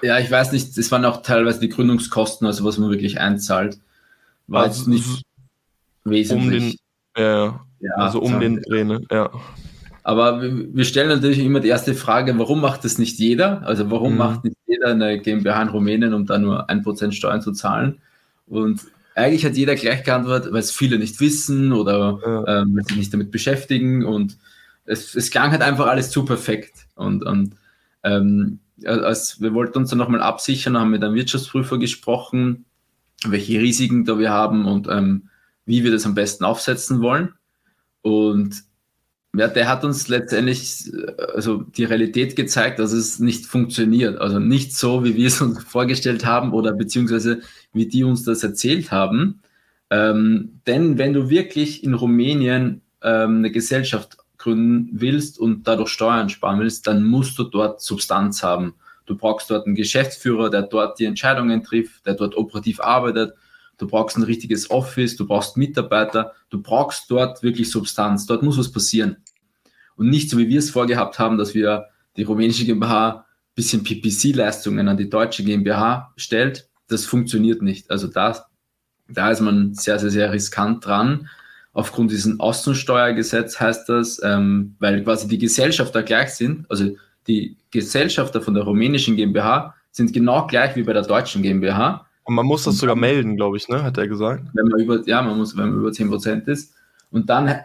Ja, 0.05 0.19
ich 0.19 0.29
weiß 0.29 0.51
nicht, 0.51 0.77
das 0.77 0.91
waren 0.91 1.05
auch 1.05 1.21
teilweise 1.21 1.59
die 1.59 1.69
Gründungskosten, 1.69 2.45
also 2.45 2.63
was 2.63 2.77
man 2.77 2.89
wirklich 2.89 3.19
einzahlt. 3.19 3.79
War 4.47 4.63
also, 4.63 4.79
jetzt 4.79 4.87
nicht 4.87 5.23
wesentlich. 6.03 6.77
Um 7.15 7.23
den, 7.23 7.23
äh, 7.23 7.51
ja, 7.79 7.93
also 7.95 8.21
um 8.21 8.39
den 8.39 8.61
ne? 8.67 9.01
Ja. 9.11 9.31
Aber 10.03 10.41
wir 10.41 10.85
stellen 10.85 11.09
natürlich 11.09 11.39
immer 11.39 11.59
die 11.59 11.69
erste 11.69 11.95
Frage, 11.95 12.37
warum 12.37 12.61
macht 12.61 12.85
das 12.85 12.99
nicht 12.99 13.17
jeder? 13.17 13.65
Also 13.65 13.89
warum 13.89 14.11
mhm. 14.11 14.17
macht 14.19 14.43
nicht 14.43 14.57
jeder 14.67 14.89
eine 14.89 15.19
GmbH 15.19 15.63
in 15.63 15.69
Rumänien, 15.69 16.13
um 16.13 16.27
da 16.27 16.37
nur 16.37 16.69
ein 16.69 16.83
Prozent 16.83 17.15
Steuern 17.15 17.41
zu 17.41 17.53
zahlen? 17.53 17.99
Und 18.45 18.81
eigentlich 19.15 19.45
hat 19.45 19.55
jeder 19.55 19.73
gleich 19.73 20.03
geantwortet, 20.03 20.53
weil 20.53 20.59
es 20.59 20.71
viele 20.71 20.99
nicht 20.99 21.19
wissen 21.21 21.73
oder 21.73 22.19
ja. 22.23 22.61
ähm, 22.61 22.79
sich 22.87 22.97
nicht 22.97 23.13
damit 23.13 23.31
beschäftigen 23.31 24.05
und 24.05 24.37
es, 24.85 25.15
es 25.15 25.31
klang 25.31 25.51
halt 25.51 25.63
einfach 25.63 25.87
alles 25.87 26.11
zu 26.11 26.23
perfekt. 26.25 26.85
Und, 26.93 27.25
und 27.25 27.55
ähm, 28.03 28.59
als 28.83 29.41
wir 29.41 29.53
wollten 29.53 29.77
uns 29.77 29.89
dann 29.89 29.99
nochmal 29.99 30.21
absichern, 30.21 30.77
haben 30.77 30.91
mit 30.91 31.03
einem 31.03 31.15
Wirtschaftsprüfer 31.15 31.77
gesprochen, 31.77 32.65
welche 33.25 33.59
Risiken 33.59 34.05
da 34.05 34.19
wir 34.19 34.31
haben 34.31 34.65
und 34.65 34.87
ähm, 34.89 35.29
wie 35.65 35.83
wir 35.83 35.91
das 35.91 36.05
am 36.05 36.15
besten 36.15 36.43
aufsetzen 36.43 37.01
wollen. 37.01 37.33
Und 38.01 38.63
ja, 39.35 39.47
der 39.47 39.67
hat 39.67 39.83
uns 39.83 40.07
letztendlich 40.07 40.91
also 41.33 41.63
die 41.63 41.83
Realität 41.83 42.35
gezeigt, 42.35 42.79
dass 42.79 42.91
es 42.91 43.19
nicht 43.19 43.45
funktioniert. 43.45 44.17
Also 44.19 44.39
nicht 44.39 44.75
so, 44.75 45.03
wie 45.03 45.15
wir 45.15 45.27
es 45.27 45.41
uns 45.41 45.63
vorgestellt 45.63 46.25
haben 46.25 46.53
oder 46.53 46.71
beziehungsweise 46.71 47.41
wie 47.73 47.87
die 47.87 48.03
uns 48.03 48.23
das 48.23 48.43
erzählt 48.43 48.91
haben. 48.91 49.41
Ähm, 49.89 50.61
denn 50.67 50.97
wenn 50.97 51.13
du 51.13 51.29
wirklich 51.29 51.83
in 51.83 51.93
Rumänien 51.93 52.81
ähm, 53.01 53.37
eine 53.37 53.51
Gesellschaft 53.51 54.17
gründen 54.45 54.89
willst 54.93 55.39
und 55.39 55.67
dadurch 55.67 55.89
Steuern 55.89 56.29
sparen 56.29 56.59
willst, 56.59 56.85
dann 56.85 57.03
musst 57.03 57.37
du 57.39 57.43
dort 57.43 57.81
Substanz 57.81 58.43
haben. 58.43 58.75
Du 59.07 59.17
brauchst 59.17 59.49
dort 59.49 59.65
einen 59.65 59.75
Geschäftsführer, 59.75 60.51
der 60.51 60.61
dort 60.61 60.99
die 60.99 61.05
Entscheidungen 61.05 61.63
trifft, 61.63 62.05
der 62.05 62.13
dort 62.13 62.37
operativ 62.37 62.79
arbeitet. 62.79 63.33
Du 63.79 63.87
brauchst 63.87 64.17
ein 64.17 64.23
richtiges 64.23 64.69
Office, 64.69 65.15
du 65.15 65.25
brauchst 65.25 65.57
Mitarbeiter, 65.57 66.33
du 66.49 66.61
brauchst 66.61 67.09
dort 67.09 67.41
wirklich 67.41 67.71
Substanz. 67.71 68.27
Dort 68.27 68.43
muss 68.43 68.57
was 68.57 68.71
passieren. 68.71 69.17
Und 69.95 70.09
nicht 70.09 70.29
so, 70.29 70.37
wie 70.37 70.47
wir 70.47 70.59
es 70.59 70.69
vorgehabt 70.69 71.17
haben, 71.17 71.37
dass 71.39 71.55
wir 71.55 71.87
die 72.15 72.23
rumänische 72.23 72.65
GmbH 72.65 73.25
bisschen 73.55 73.83
PPC-Leistungen 73.83 74.87
an 74.87 74.97
die 74.97 75.09
deutsche 75.09 75.43
GmbH 75.43 76.13
stellt. 76.17 76.69
Das 76.87 77.05
funktioniert 77.05 77.63
nicht. 77.63 77.89
Also 77.89 78.07
da, 78.07 78.45
da 79.07 79.31
ist 79.31 79.41
man 79.41 79.73
sehr, 79.73 79.97
sehr, 79.97 80.11
sehr 80.11 80.31
riskant 80.31 80.85
dran 80.85 81.29
aufgrund 81.75 82.09
diesem 82.09 82.39
Außensteuergesetz 82.39 83.59
heißt 83.59 83.89
das, 83.89 84.19
ähm, 84.23 84.75
weil 84.79 85.03
quasi 85.03 85.27
die 85.27 85.37
Gesellschafter 85.37 86.01
gleich 86.03 86.29
sind, 86.29 86.65
also 86.69 86.95
die 87.27 87.57
Gesellschafter 87.69 88.41
von 88.41 88.53
der 88.53 88.63
rumänischen 88.63 89.15
GmbH 89.15 89.75
sind 89.91 90.13
genau 90.13 90.47
gleich 90.47 90.75
wie 90.75 90.83
bei 90.83 90.93
der 90.93 91.01
deutschen 91.03 91.43
GmbH. 91.43 92.05
Und 92.23 92.35
man 92.35 92.45
muss 92.45 92.63
das 92.63 92.77
sogar 92.77 92.95
melden, 92.95 93.35
glaube 93.35 93.57
ich, 93.57 93.67
ne? 93.67 93.83
hat 93.83 93.97
er 93.97 94.07
gesagt. 94.07 94.43
Wenn 94.53 94.67
man 94.67 94.79
über, 94.79 95.01
ja, 95.05 95.21
man 95.21 95.37
muss, 95.37 95.55
wenn 95.57 95.69
man 95.69 95.79
über 95.79 95.89
10% 95.89 96.47
ist. 96.47 96.73
Und 97.11 97.29
dann 97.29 97.55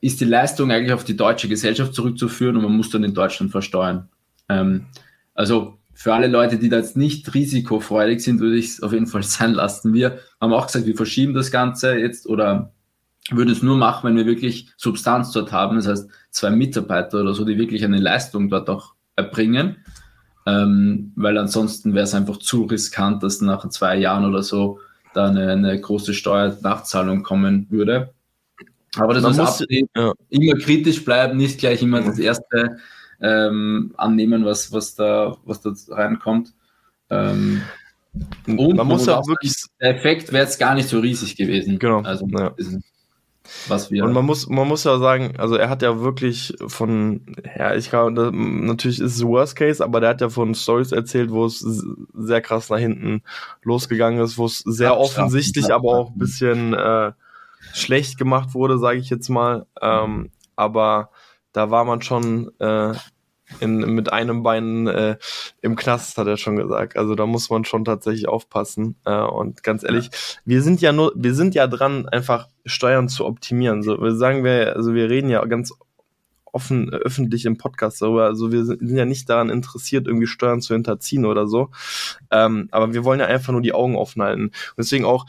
ist 0.00 0.20
die 0.20 0.24
Leistung 0.24 0.70
eigentlich 0.70 0.92
auf 0.92 1.04
die 1.04 1.16
deutsche 1.16 1.48
Gesellschaft 1.48 1.94
zurückzuführen 1.94 2.56
und 2.56 2.62
man 2.64 2.76
muss 2.76 2.90
dann 2.90 3.04
in 3.04 3.14
Deutschland 3.14 3.52
versteuern. 3.52 4.08
Ähm, 4.48 4.86
also 5.34 5.78
für 5.94 6.12
alle 6.12 6.26
Leute, 6.26 6.58
die 6.58 6.68
da 6.68 6.78
jetzt 6.78 6.96
nicht 6.96 7.32
risikofreudig 7.34 8.22
sind, 8.22 8.40
würde 8.40 8.56
ich 8.56 8.66
es 8.66 8.82
auf 8.82 8.92
jeden 8.92 9.06
Fall 9.06 9.22
sein 9.22 9.52
lassen. 9.52 9.94
Wir 9.94 10.18
haben 10.40 10.52
auch 10.52 10.66
gesagt, 10.66 10.86
wir 10.86 10.96
verschieben 10.96 11.34
das 11.34 11.52
Ganze 11.52 11.94
jetzt 11.96 12.26
oder 12.26 12.72
würde 13.30 13.52
es 13.52 13.62
nur 13.62 13.76
machen, 13.76 14.08
wenn 14.08 14.16
wir 14.16 14.26
wirklich 14.26 14.68
Substanz 14.76 15.32
dort 15.32 15.52
haben, 15.52 15.76
das 15.76 15.88
heißt 15.88 16.10
zwei 16.30 16.50
Mitarbeiter 16.50 17.20
oder 17.20 17.34
so, 17.34 17.44
die 17.44 17.58
wirklich 17.58 17.84
eine 17.84 17.98
Leistung 17.98 18.50
dort 18.50 18.68
auch 18.68 18.94
erbringen, 19.16 19.76
ähm, 20.46 21.12
weil 21.16 21.38
ansonsten 21.38 21.94
wäre 21.94 22.04
es 22.04 22.14
einfach 22.14 22.38
zu 22.38 22.64
riskant, 22.64 23.22
dass 23.22 23.40
nach 23.40 23.66
zwei 23.70 23.96
Jahren 23.96 24.26
oder 24.26 24.42
so 24.42 24.80
da 25.14 25.28
eine, 25.28 25.52
eine 25.52 25.80
große 25.80 26.12
Steuernachzahlung 26.12 27.22
kommen 27.22 27.66
würde. 27.70 28.12
Aber 28.96 29.14
das 29.14 29.22
Man 29.22 29.36
muss 29.36 29.64
ja. 29.68 30.12
immer 30.28 30.58
kritisch 30.58 31.04
bleiben, 31.04 31.36
nicht 31.36 31.58
gleich 31.58 31.82
immer 31.82 32.02
das 32.02 32.18
erste 32.18 32.76
ähm, 33.20 33.94
annehmen, 33.96 34.44
was, 34.44 34.70
was, 34.72 34.94
da, 34.94 35.36
was 35.44 35.62
da 35.62 35.72
reinkommt. 35.88 36.52
Ähm, 37.10 37.62
und 38.46 38.76
man 38.76 38.86
muss 38.86 39.06
ja 39.06 39.20
wirklich. 39.26 39.54
Der 39.80 39.96
Effekt 39.96 40.32
wäre 40.32 40.44
jetzt 40.44 40.60
gar 40.60 40.74
nicht 40.74 40.88
so 40.88 41.00
riesig 41.00 41.34
gewesen. 41.36 41.78
Genau. 41.78 42.02
Also, 42.02 42.28
ja 42.28 42.54
was 43.68 43.90
wir. 43.90 44.04
Und 44.04 44.12
man 44.12 44.24
muss, 44.24 44.48
man 44.48 44.66
muss 44.66 44.84
ja 44.84 44.98
sagen, 44.98 45.34
also 45.38 45.56
er 45.56 45.68
hat 45.68 45.82
ja 45.82 46.00
wirklich 46.00 46.54
von, 46.66 47.26
ja, 47.58 47.74
ich 47.74 47.90
glaube, 47.90 48.30
natürlich 48.32 49.00
ist 49.00 49.16
es 49.16 49.24
Worst 49.24 49.56
Case, 49.56 49.82
aber 49.84 50.00
der 50.00 50.10
hat 50.10 50.20
ja 50.20 50.28
von 50.28 50.54
Stories 50.54 50.92
erzählt, 50.92 51.30
wo 51.30 51.44
es 51.44 51.60
sehr 52.14 52.40
krass 52.40 52.70
nach 52.70 52.78
hinten 52.78 53.22
losgegangen 53.62 54.22
ist, 54.22 54.38
wo 54.38 54.46
es 54.46 54.58
sehr 54.60 54.90
ja, 54.90 54.96
offensichtlich, 54.96 55.68
ja, 55.68 55.76
aber 55.76 55.98
auch 55.98 56.10
ein 56.10 56.18
bisschen 56.18 56.74
äh, 56.74 57.12
schlecht 57.72 58.18
gemacht 58.18 58.54
wurde, 58.54 58.78
sage 58.78 58.98
ich 58.98 59.10
jetzt 59.10 59.28
mal. 59.28 59.66
Ähm, 59.80 60.30
aber 60.56 61.10
da 61.52 61.70
war 61.70 61.84
man 61.84 62.02
schon 62.02 62.50
äh, 62.58 62.94
in, 63.60 63.78
mit 63.94 64.12
einem 64.12 64.42
Bein 64.42 64.86
äh, 64.86 65.16
im 65.60 65.76
Knast, 65.76 66.18
hat 66.18 66.26
er 66.26 66.36
schon 66.36 66.56
gesagt. 66.56 66.96
Also 66.96 67.14
da 67.14 67.26
muss 67.26 67.50
man 67.50 67.64
schon 67.64 67.84
tatsächlich 67.84 68.28
aufpassen. 68.28 68.96
Äh, 69.04 69.20
und 69.20 69.62
ganz 69.62 69.82
ehrlich, 69.84 70.10
wir 70.44 70.62
sind 70.62 70.80
ja 70.80 70.92
nur, 70.92 71.12
wir 71.14 71.34
sind 71.34 71.54
ja 71.54 71.66
dran, 71.66 72.08
einfach 72.08 72.48
Steuern 72.64 73.08
zu 73.08 73.24
optimieren. 73.26 73.82
So, 73.82 74.00
wir 74.00 74.14
sagen 74.14 74.44
wir, 74.44 74.74
also 74.76 74.94
wir 74.94 75.10
reden 75.10 75.28
ja 75.28 75.44
ganz 75.44 75.72
offen 76.54 76.90
öffentlich 76.90 77.44
im 77.46 77.58
Podcast 77.58 78.00
darüber. 78.00 78.24
Also 78.26 78.52
wir 78.52 78.64
sind, 78.64 78.86
sind 78.86 78.96
ja 78.96 79.04
nicht 79.04 79.28
daran 79.28 79.50
interessiert, 79.50 80.06
irgendwie 80.06 80.26
Steuern 80.26 80.60
zu 80.60 80.72
hinterziehen 80.72 81.24
oder 81.26 81.46
so. 81.46 81.70
Ähm, 82.30 82.68
aber 82.70 82.94
wir 82.94 83.04
wollen 83.04 83.20
ja 83.20 83.26
einfach 83.26 83.52
nur 83.52 83.62
die 83.62 83.74
Augen 83.74 83.96
offen 83.96 84.22
halten. 84.22 84.44
Und 84.44 84.78
deswegen 84.78 85.04
auch, 85.04 85.26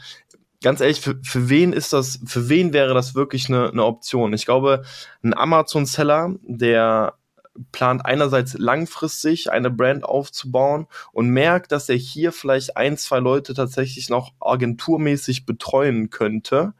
ganz 0.62 0.80
ehrlich, 0.80 1.00
für, 1.00 1.18
für 1.22 1.48
wen 1.48 1.72
ist 1.72 1.92
das, 1.92 2.20
für 2.24 2.48
wen 2.48 2.72
wäre 2.72 2.94
das 2.94 3.14
wirklich 3.14 3.48
eine, 3.48 3.70
eine 3.70 3.84
Option? 3.84 4.32
Ich 4.32 4.46
glaube, 4.46 4.84
ein 5.22 5.36
Amazon-Seller, 5.36 6.34
der 6.42 7.14
plant 7.72 8.04
einerseits 8.04 8.54
langfristig 8.54 9.50
eine 9.50 9.70
Brand 9.70 10.04
aufzubauen 10.04 10.86
und 11.12 11.28
merkt, 11.28 11.72
dass 11.72 11.88
er 11.88 11.96
hier 11.96 12.32
vielleicht 12.32 12.76
ein, 12.76 12.96
zwei 12.96 13.18
Leute 13.18 13.54
tatsächlich 13.54 14.08
noch 14.10 14.32
agenturmäßig 14.40 15.46
betreuen 15.46 16.10
könnte. 16.10 16.74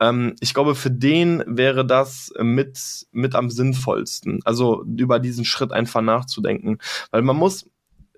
Ähm, 0.00 0.34
ich 0.40 0.54
glaube, 0.54 0.74
für 0.74 0.90
den 0.90 1.42
wäre 1.46 1.86
das 1.86 2.32
mit, 2.38 3.06
mit 3.12 3.34
am 3.34 3.50
sinnvollsten. 3.50 4.40
Also 4.44 4.84
über 4.84 5.18
diesen 5.20 5.44
Schritt 5.44 5.72
einfach 5.72 6.02
nachzudenken. 6.02 6.78
Weil 7.10 7.22
man 7.22 7.36
muss, 7.36 7.66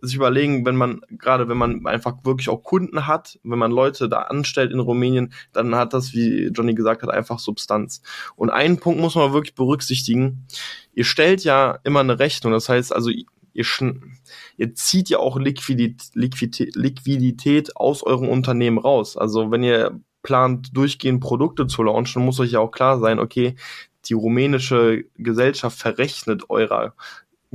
sich 0.00 0.16
überlegen, 0.16 0.64
wenn 0.66 0.76
man, 0.76 1.00
gerade 1.10 1.48
wenn 1.48 1.56
man 1.56 1.86
einfach 1.86 2.16
wirklich 2.24 2.48
auch 2.48 2.62
Kunden 2.62 3.06
hat, 3.06 3.38
wenn 3.42 3.58
man 3.58 3.70
Leute 3.70 4.08
da 4.08 4.22
anstellt 4.22 4.72
in 4.72 4.80
Rumänien, 4.80 5.32
dann 5.52 5.74
hat 5.74 5.92
das, 5.92 6.12
wie 6.12 6.48
Johnny 6.48 6.74
gesagt 6.74 7.02
hat, 7.02 7.10
einfach 7.10 7.38
Substanz. 7.38 8.02
Und 8.36 8.50
einen 8.50 8.78
Punkt 8.78 9.00
muss 9.00 9.14
man 9.14 9.32
wirklich 9.32 9.54
berücksichtigen. 9.54 10.46
Ihr 10.92 11.04
stellt 11.04 11.44
ja 11.44 11.78
immer 11.84 12.00
eine 12.00 12.18
Rechnung, 12.18 12.52
das 12.52 12.68
heißt 12.68 12.94
also, 12.94 13.10
ihr, 13.10 13.24
ihr 14.56 14.74
zieht 14.74 15.08
ja 15.08 15.18
auch 15.18 15.38
Liquidität, 15.38 16.14
Liquidität, 16.14 16.76
Liquidität 16.76 17.76
aus 17.76 18.02
eurem 18.02 18.28
Unternehmen 18.28 18.78
raus. 18.78 19.16
Also 19.16 19.50
wenn 19.50 19.62
ihr 19.62 20.00
plant, 20.22 20.76
durchgehend 20.76 21.20
Produkte 21.20 21.66
zu 21.66 21.84
launchen, 21.84 22.24
muss 22.24 22.40
euch 22.40 22.50
ja 22.50 22.60
auch 22.60 22.72
klar 22.72 22.98
sein, 22.98 23.18
okay, 23.18 23.54
die 24.06 24.14
rumänische 24.14 25.04
Gesellschaft 25.16 25.78
verrechnet 25.78 26.50
eurer 26.50 26.94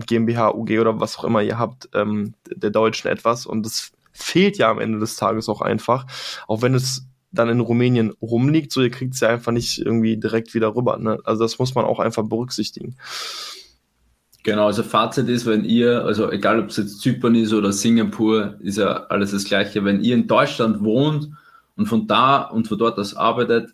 GmbH, 0.06 0.54
UG 0.54 0.80
oder 0.80 1.00
was 1.00 1.18
auch 1.18 1.24
immer 1.24 1.42
ihr 1.42 1.58
habt, 1.58 1.90
ähm, 1.94 2.34
der 2.54 2.70
Deutschen 2.70 3.10
etwas. 3.10 3.46
Und 3.46 3.66
das 3.66 3.92
fehlt 4.12 4.58
ja 4.58 4.70
am 4.70 4.80
Ende 4.80 5.00
des 5.00 5.16
Tages 5.16 5.50
auch 5.50 5.62
einfach. 5.62 6.06
Auch 6.48 6.62
wenn 6.62 6.74
es 6.74 7.06
dann 7.32 7.50
in 7.50 7.60
Rumänien 7.62 8.12
rumliegt, 8.22 8.72
so 8.72 8.82
ihr 8.82 8.92
kriegt 8.92 9.14
es 9.14 9.22
ja 9.22 9.30
einfach 9.30 9.52
nicht 9.52 9.80
irgendwie 9.80 10.18
direkt 10.18 10.54
wieder 10.54 10.76
rüber. 10.76 10.98
Ne? 10.98 11.20
Also 11.24 11.44
das 11.44 11.60
muss 11.60 11.76
man 11.76 11.86
auch 11.86 12.00
einfach 12.00 12.24
berücksichtigen. 12.24 12.98
Genau, 14.44 14.66
also 14.66 14.84
Fazit 14.84 15.30
ist, 15.30 15.46
wenn 15.46 15.64
ihr, 15.64 16.04
also 16.04 16.32
egal 16.32 16.60
ob 16.60 16.70
es 16.70 16.78
jetzt 16.78 17.00
Zypern 17.00 17.36
ist 17.36 17.54
oder 17.54 17.72
Singapur, 17.72 18.56
ist 18.60 18.78
ja 18.78 19.06
alles 19.08 19.32
das 19.32 19.46
Gleiche. 19.46 19.86
Wenn 19.86 20.02
ihr 20.02 20.16
in 20.16 20.28
Deutschland 20.28 20.84
wohnt 20.84 21.30
und 21.76 21.86
von 21.86 22.08
da 22.08 22.42
und 22.42 22.68
von 22.68 22.78
dort 22.78 22.98
aus 22.98 23.16
arbeitet 23.16 23.74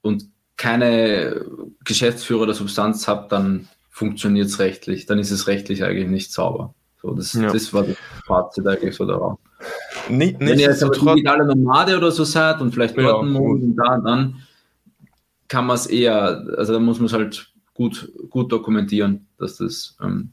und 0.00 0.26
keine 0.56 1.44
Geschäftsführer 1.84 2.42
oder 2.42 2.54
Substanz 2.54 3.08
habt, 3.08 3.32
dann 3.32 3.68
funktioniert 3.94 4.48
es 4.48 4.58
rechtlich, 4.58 5.06
dann 5.06 5.20
ist 5.20 5.30
es 5.30 5.46
rechtlich 5.46 5.84
eigentlich 5.84 6.08
nicht 6.08 6.32
sauber. 6.32 6.74
So, 7.00 7.14
das, 7.14 7.32
ja. 7.32 7.52
das 7.52 7.72
war 7.72 7.84
das 7.84 7.96
Fazit 8.26 8.66
eigentlich 8.66 8.96
so 8.96 9.06
darauf. 9.06 9.38
Nicht, 10.08 10.40
Wenn 10.40 10.58
ihr 10.58 10.66
jetzt 10.66 10.82
aber 10.82 10.98
digitale 10.98 11.46
Nomade 11.46 11.96
oder 11.96 12.10
so 12.10 12.24
seid 12.24 12.60
und 12.60 12.72
vielleicht 12.72 12.98
ja, 12.98 13.20
einen 13.20 13.30
Monat 13.30 13.76
da, 13.76 13.98
dann 13.98 14.42
kann 15.46 15.66
man 15.66 15.76
es 15.76 15.86
eher, 15.86 16.44
also 16.58 16.72
da 16.72 16.80
muss 16.80 16.98
man 16.98 17.06
es 17.06 17.12
halt 17.12 17.52
gut, 17.72 18.10
gut 18.30 18.50
dokumentieren, 18.50 19.28
dass 19.38 19.58
das 19.58 19.96
ähm, 20.02 20.32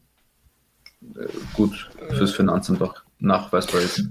gut 1.54 1.88
fürs 2.10 2.32
Finanzamt 2.32 2.82
auch 2.82 2.96
nachweisbar 3.20 3.80
ist. 3.80 4.08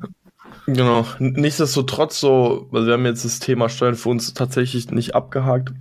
Genau. 0.66 1.06
Nichtsdestotrotz 1.20 2.22
so, 2.22 2.70
also 2.72 2.88
wir 2.88 2.94
haben 2.94 3.06
jetzt 3.06 3.26
das 3.26 3.40
Thema 3.40 3.68
Steuern 3.68 3.96
für 3.96 4.08
uns 4.08 4.34
tatsächlich 4.34 4.92
nicht 4.92 5.14
abgehakt. 5.14 5.74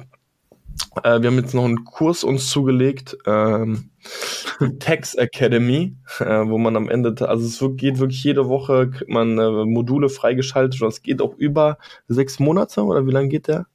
Äh, 1.03 1.21
wir 1.21 1.31
haben 1.31 1.38
jetzt 1.38 1.55
noch 1.55 1.64
einen 1.64 1.85
Kurs 1.85 2.25
uns 2.25 2.49
zugelegt, 2.49 3.16
ähm, 3.27 3.90
Tax 4.79 5.14
Academy, 5.14 5.97
äh, 6.19 6.25
wo 6.25 6.59
man 6.59 6.77
am 6.77 6.88
Ende, 6.88 7.29
also 7.29 7.47
es 7.47 7.77
geht 7.77 7.99
wirklich 7.99 8.25
jede 8.25 8.49
Woche, 8.49 8.90
kriegt 8.90 9.11
man 9.11 9.38
äh, 9.38 9.64
Module 9.64 10.09
freigeschaltet 10.09 10.81
und 10.83 10.88
es 10.88 11.03
geht 11.03 11.21
auch 11.21 11.35
über 11.37 11.79
sechs 12.09 12.38
Monate 12.38 12.83
oder 12.83 13.07
wie 13.07 13.12
lange 13.12 13.29
geht 13.29 13.49
der? 13.49 13.66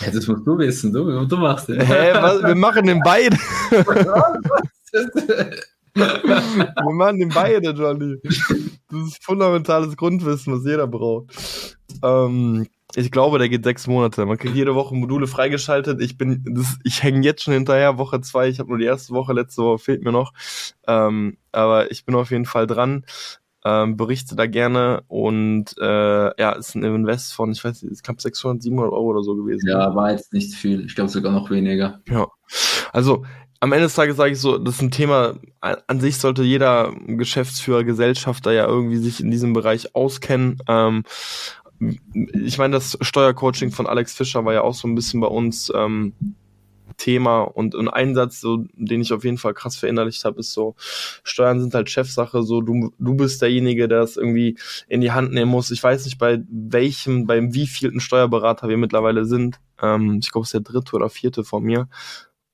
Ja, 0.00 0.10
das 0.10 0.26
musst 0.26 0.46
du 0.46 0.58
wissen, 0.58 0.92
du, 0.92 1.24
du 1.24 1.36
machst 1.36 1.68
den. 1.68 1.80
Hä, 1.80 2.12
was? 2.14 2.42
Wir 2.42 2.54
machen 2.54 2.86
den 2.86 3.00
beide. 3.04 3.36
Wir 5.94 6.92
machen 6.92 7.20
den 7.20 7.28
beide, 7.28 7.70
Johnny. 7.70 8.16
Das 8.22 9.06
ist 9.06 9.24
fundamentales 9.24 9.96
Grundwissen, 9.96 10.52
was 10.52 10.64
jeder 10.64 10.88
braucht. 10.88 11.76
Ähm, 12.02 12.66
ich 12.96 13.10
glaube, 13.10 13.38
der 13.38 13.48
geht 13.48 13.64
sechs 13.64 13.86
Monate. 13.86 14.24
Man 14.26 14.38
kriegt 14.38 14.54
jede 14.54 14.74
Woche 14.74 14.94
Module 14.94 15.26
freigeschaltet. 15.26 16.00
Ich 16.00 16.16
bin, 16.16 16.44
das, 16.48 16.78
ich 16.84 17.02
hänge 17.02 17.24
jetzt 17.24 17.42
schon 17.42 17.54
hinterher, 17.54 17.98
Woche 17.98 18.20
zwei. 18.20 18.48
Ich 18.48 18.58
habe 18.58 18.68
nur 18.68 18.78
die 18.78 18.84
erste 18.84 19.14
Woche, 19.14 19.32
letzte 19.32 19.62
Woche 19.62 19.78
fehlt 19.78 20.04
mir 20.04 20.12
noch. 20.12 20.32
Ähm, 20.86 21.36
aber 21.52 21.90
ich 21.90 22.04
bin 22.04 22.14
auf 22.14 22.30
jeden 22.30 22.46
Fall 22.46 22.66
dran. 22.66 23.04
Ähm, 23.66 23.96
berichte 23.96 24.36
da 24.36 24.46
gerne 24.46 25.04
und 25.08 25.74
äh, 25.80 26.40
ja, 26.40 26.52
ist 26.52 26.74
ein 26.74 26.84
Invest 26.84 27.32
von, 27.32 27.50
ich 27.50 27.64
weiß 27.64 27.82
nicht, 27.82 28.02
knapp 28.04 28.20
600, 28.20 28.62
700 28.62 28.92
Euro 28.92 29.06
oder 29.06 29.22
so 29.22 29.34
gewesen. 29.34 29.68
Ja, 29.68 29.94
war 29.94 30.12
jetzt 30.12 30.34
nicht 30.34 30.54
viel. 30.54 30.84
Ich 30.84 30.94
glaube 30.94 31.08
sogar 31.08 31.32
noch 31.32 31.48
weniger. 31.48 32.00
Ja, 32.06 32.26
also 32.92 33.24
am 33.60 33.72
Ende 33.72 33.86
des 33.86 33.94
Tages 33.94 34.16
sage 34.16 34.32
ich 34.32 34.40
so, 34.40 34.58
das 34.58 34.74
ist 34.74 34.82
ein 34.82 34.90
Thema, 34.90 35.36
an 35.60 35.98
sich 35.98 36.18
sollte 36.18 36.42
jeder 36.42 36.92
Geschäftsführer, 37.06 37.82
Gesellschafter 37.82 38.52
ja 38.52 38.66
irgendwie 38.66 38.98
sich 38.98 39.22
in 39.22 39.30
diesem 39.30 39.54
Bereich 39.54 39.94
auskennen. 39.94 40.58
Ähm, 40.68 41.04
ich 41.80 42.58
meine, 42.58 42.74
das 42.74 42.96
Steuercoaching 43.00 43.70
von 43.70 43.86
Alex 43.86 44.14
Fischer 44.14 44.44
war 44.44 44.54
ja 44.54 44.62
auch 44.62 44.74
so 44.74 44.88
ein 44.88 44.94
bisschen 44.94 45.20
bei 45.20 45.26
uns 45.26 45.72
ähm, 45.74 46.12
Thema 46.96 47.42
und 47.42 47.74
ein 47.74 47.88
Einsatz, 47.88 48.40
so, 48.40 48.66
den 48.74 49.00
ich 49.00 49.12
auf 49.12 49.24
jeden 49.24 49.38
Fall 49.38 49.54
krass 49.54 49.76
verinnerlicht 49.76 50.24
habe, 50.24 50.40
ist 50.40 50.52
so, 50.52 50.74
Steuern 51.22 51.60
sind 51.60 51.74
halt 51.74 51.90
Chefsache, 51.90 52.42
so 52.42 52.60
du, 52.60 52.92
du 52.98 53.14
bist 53.14 53.42
derjenige, 53.42 53.88
der 53.88 54.00
das 54.00 54.16
irgendwie 54.16 54.56
in 54.88 55.00
die 55.00 55.12
Hand 55.12 55.32
nehmen 55.32 55.50
muss. 55.50 55.70
Ich 55.70 55.82
weiß 55.82 56.04
nicht, 56.04 56.18
bei 56.18 56.42
welchem, 56.48 57.26
beim 57.26 57.54
wievielten 57.54 58.00
Steuerberater 58.00 58.68
wir 58.68 58.76
mittlerweile 58.76 59.24
sind. 59.24 59.60
Ähm, 59.82 60.18
ich 60.22 60.30
glaube, 60.30 60.44
es 60.44 60.48
ist 60.48 60.54
der 60.54 60.60
dritte 60.72 60.96
oder 60.96 61.10
vierte 61.10 61.44
von 61.44 61.62
mir. 61.62 61.88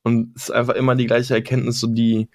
Und 0.03 0.33
es 0.37 0.45
ist 0.45 0.51
einfach 0.51 0.75
immer 0.75 0.95
die 0.95 1.07
gleiche 1.07 1.35
Erkenntnis, 1.35 1.81
so 1.81 1.87
die, 1.87 2.29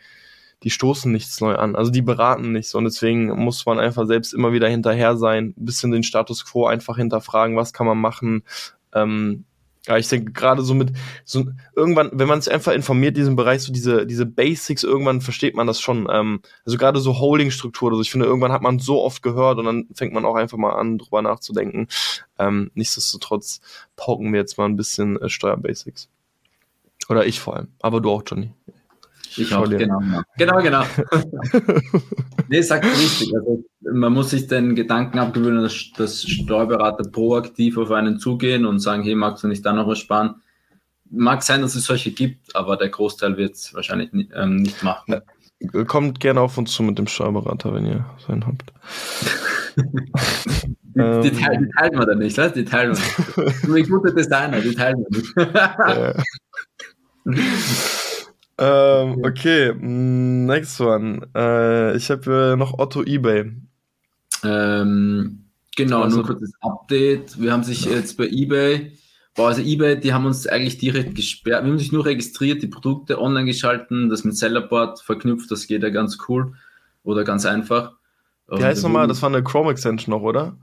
die 0.63 0.69
stoßen 0.69 1.11
nichts 1.11 1.41
neu 1.41 1.55
an. 1.55 1.75
Also 1.75 1.91
die 1.91 2.01
beraten 2.01 2.51
nicht 2.51 2.69
so. 2.69 2.77
Und 2.77 2.85
deswegen 2.85 3.27
muss 3.27 3.65
man 3.65 3.79
einfach 3.79 4.07
selbst 4.07 4.33
immer 4.33 4.53
wieder 4.53 4.67
hinterher 4.69 5.17
sein, 5.17 5.53
ein 5.57 5.65
bisschen 5.65 5.91
den 5.91 6.03
Status 6.03 6.45
quo 6.45 6.65
einfach 6.65 6.97
hinterfragen, 6.97 7.55
was 7.55 7.73
kann 7.73 7.87
man 7.87 7.99
machen. 7.99 8.43
Ähm, 8.93 9.45
ja, 9.87 9.97
ich 9.97 10.07
denke 10.07 10.31
gerade 10.31 10.63
so 10.63 10.73
mit 10.73 10.93
so 11.25 11.45
irgendwann, 11.75 12.09
wenn 12.13 12.27
man 12.27 12.41
sich 12.41 12.51
einfach 12.51 12.73
informiert, 12.73 13.17
diesen 13.17 13.35
Bereich, 13.35 13.61
so 13.61 13.71
diese 13.71 14.07
diese 14.07 14.25
Basics, 14.25 14.83
irgendwann 14.83 15.21
versteht 15.21 15.55
man 15.55 15.67
das 15.67 15.79
schon. 15.79 16.07
Ähm, 16.11 16.41
also 16.65 16.77
gerade 16.77 16.99
so 16.99 17.19
Holding-Struktur 17.19 17.87
oder 17.87 17.97
so. 17.97 18.01
Ich 18.01 18.09
finde, 18.11 18.25
irgendwann 18.25 18.51
hat 18.51 18.63
man 18.63 18.79
so 18.79 19.03
oft 19.03 19.21
gehört 19.21 19.59
und 19.59 19.65
dann 19.65 19.87
fängt 19.93 20.13
man 20.13 20.25
auch 20.25 20.35
einfach 20.35 20.57
mal 20.57 20.73
an, 20.73 20.97
drüber 20.97 21.21
nachzudenken. 21.21 21.87
Ähm, 22.39 22.71
nichtsdestotrotz 22.73 23.61
pauken 23.95 24.33
wir 24.33 24.39
jetzt 24.39 24.57
mal 24.57 24.65
ein 24.65 24.77
bisschen 24.77 25.21
äh, 25.21 25.29
Steuerbasics. 25.29 26.09
Oder 27.07 27.27
ich 27.27 27.39
vor 27.39 27.55
allem. 27.55 27.67
Aber 27.81 28.01
du 28.01 28.09
auch, 28.09 28.23
Johnny. 28.25 28.51
Ich 29.37 29.53
auch, 29.53 29.69
genau. 29.69 29.99
Genau, 30.37 30.57
genau. 30.61 30.83
nee, 32.49 32.61
sagt 32.61 32.85
richtig. 32.85 33.33
Also, 33.35 33.63
man 33.81 34.13
muss 34.13 34.29
sich 34.29 34.47
den 34.47 34.75
Gedanken 34.75 35.19
abgewöhnen, 35.19 35.61
dass, 35.61 35.91
dass 35.97 36.23
Steuerberater 36.23 37.09
proaktiv 37.09 37.77
auf 37.77 37.91
einen 37.91 38.19
zugehen 38.19 38.65
und 38.65 38.79
sagen, 38.79 39.03
hey, 39.03 39.15
magst 39.15 39.43
du 39.43 39.47
nicht 39.47 39.65
da 39.65 39.73
noch 39.73 39.87
was 39.87 39.99
sparen? 39.99 40.35
Mag 41.09 41.43
sein, 41.43 41.61
dass 41.61 41.75
es 41.75 41.85
solche 41.85 42.11
gibt, 42.11 42.55
aber 42.55 42.77
der 42.77 42.89
Großteil 42.89 43.37
wird 43.37 43.55
es 43.55 43.73
wahrscheinlich 43.73 44.11
nicht, 44.13 44.31
ähm, 44.35 44.57
nicht 44.57 44.83
machen. 44.83 45.21
Kommt 45.87 46.19
gerne 46.19 46.41
auf 46.41 46.57
uns 46.57 46.71
zu 46.71 46.83
mit 46.83 46.97
dem 46.97 47.07
Steuerberater, 47.07 47.73
wenn 47.73 47.85
ihr 47.85 48.05
seinen 48.25 48.45
habt. 48.45 48.73
die, 49.75 50.99
ähm, 50.99 51.21
die, 51.21 51.31
teilen, 51.31 51.65
die, 51.65 51.71
teilen 51.77 51.99
wir 51.99 52.05
dann 52.05 52.19
nicht, 52.19 52.37
was? 52.37 52.53
Die 52.53 52.65
teilen 52.65 52.95
wir 52.95 53.45
nicht. 53.45 53.67
Nur 53.67 53.99
gute 53.99 54.13
Designer, 54.13 54.61
die 54.61 54.73
teilen 54.73 55.05
wir 55.09 55.45
nicht. 56.05 56.25
Ähm, 58.57 59.21
okay, 59.23 59.73
mm, 59.73 60.45
next 60.45 60.79
one. 60.79 61.27
Äh, 61.35 61.97
ich 61.97 62.09
habe 62.09 62.53
äh, 62.53 62.55
noch 62.55 62.79
Otto 62.79 63.03
eBay. 63.03 63.51
Ähm, 64.43 65.45
genau, 65.75 66.03
also, 66.03 66.17
nur 66.17 66.25
kurzes 66.25 66.53
Update. 66.61 67.39
Wir 67.39 67.51
haben 67.51 67.63
sich 67.63 67.85
jetzt 67.85 68.17
bei 68.17 68.27
eBay, 68.27 68.93
boah, 69.35 69.49
also 69.49 69.61
eBay, 69.61 69.99
die 69.99 70.13
haben 70.13 70.25
uns 70.25 70.47
eigentlich 70.47 70.77
direkt 70.77 71.15
gesperrt. 71.15 71.63
Wir 71.63 71.71
haben 71.71 71.79
sich 71.79 71.91
nur 71.91 72.05
registriert, 72.05 72.63
die 72.63 72.67
Produkte 72.67 73.19
online 73.19 73.45
geschalten, 73.45 74.09
das 74.09 74.23
mit 74.23 74.37
Sellerboard 74.37 75.01
verknüpft, 75.01 75.51
das 75.51 75.67
geht 75.67 75.83
ja 75.83 75.89
ganz 75.89 76.17
cool 76.29 76.53
oder 77.03 77.23
ganz 77.23 77.45
einfach. 77.45 77.93
Wie 78.47 78.63
heißt 78.63 78.83
nochmal, 78.83 79.07
das 79.07 79.21
war 79.21 79.29
eine 79.29 79.43
Chrome 79.43 79.71
Extension 79.71 80.15
noch, 80.15 80.21
oder? 80.21 80.55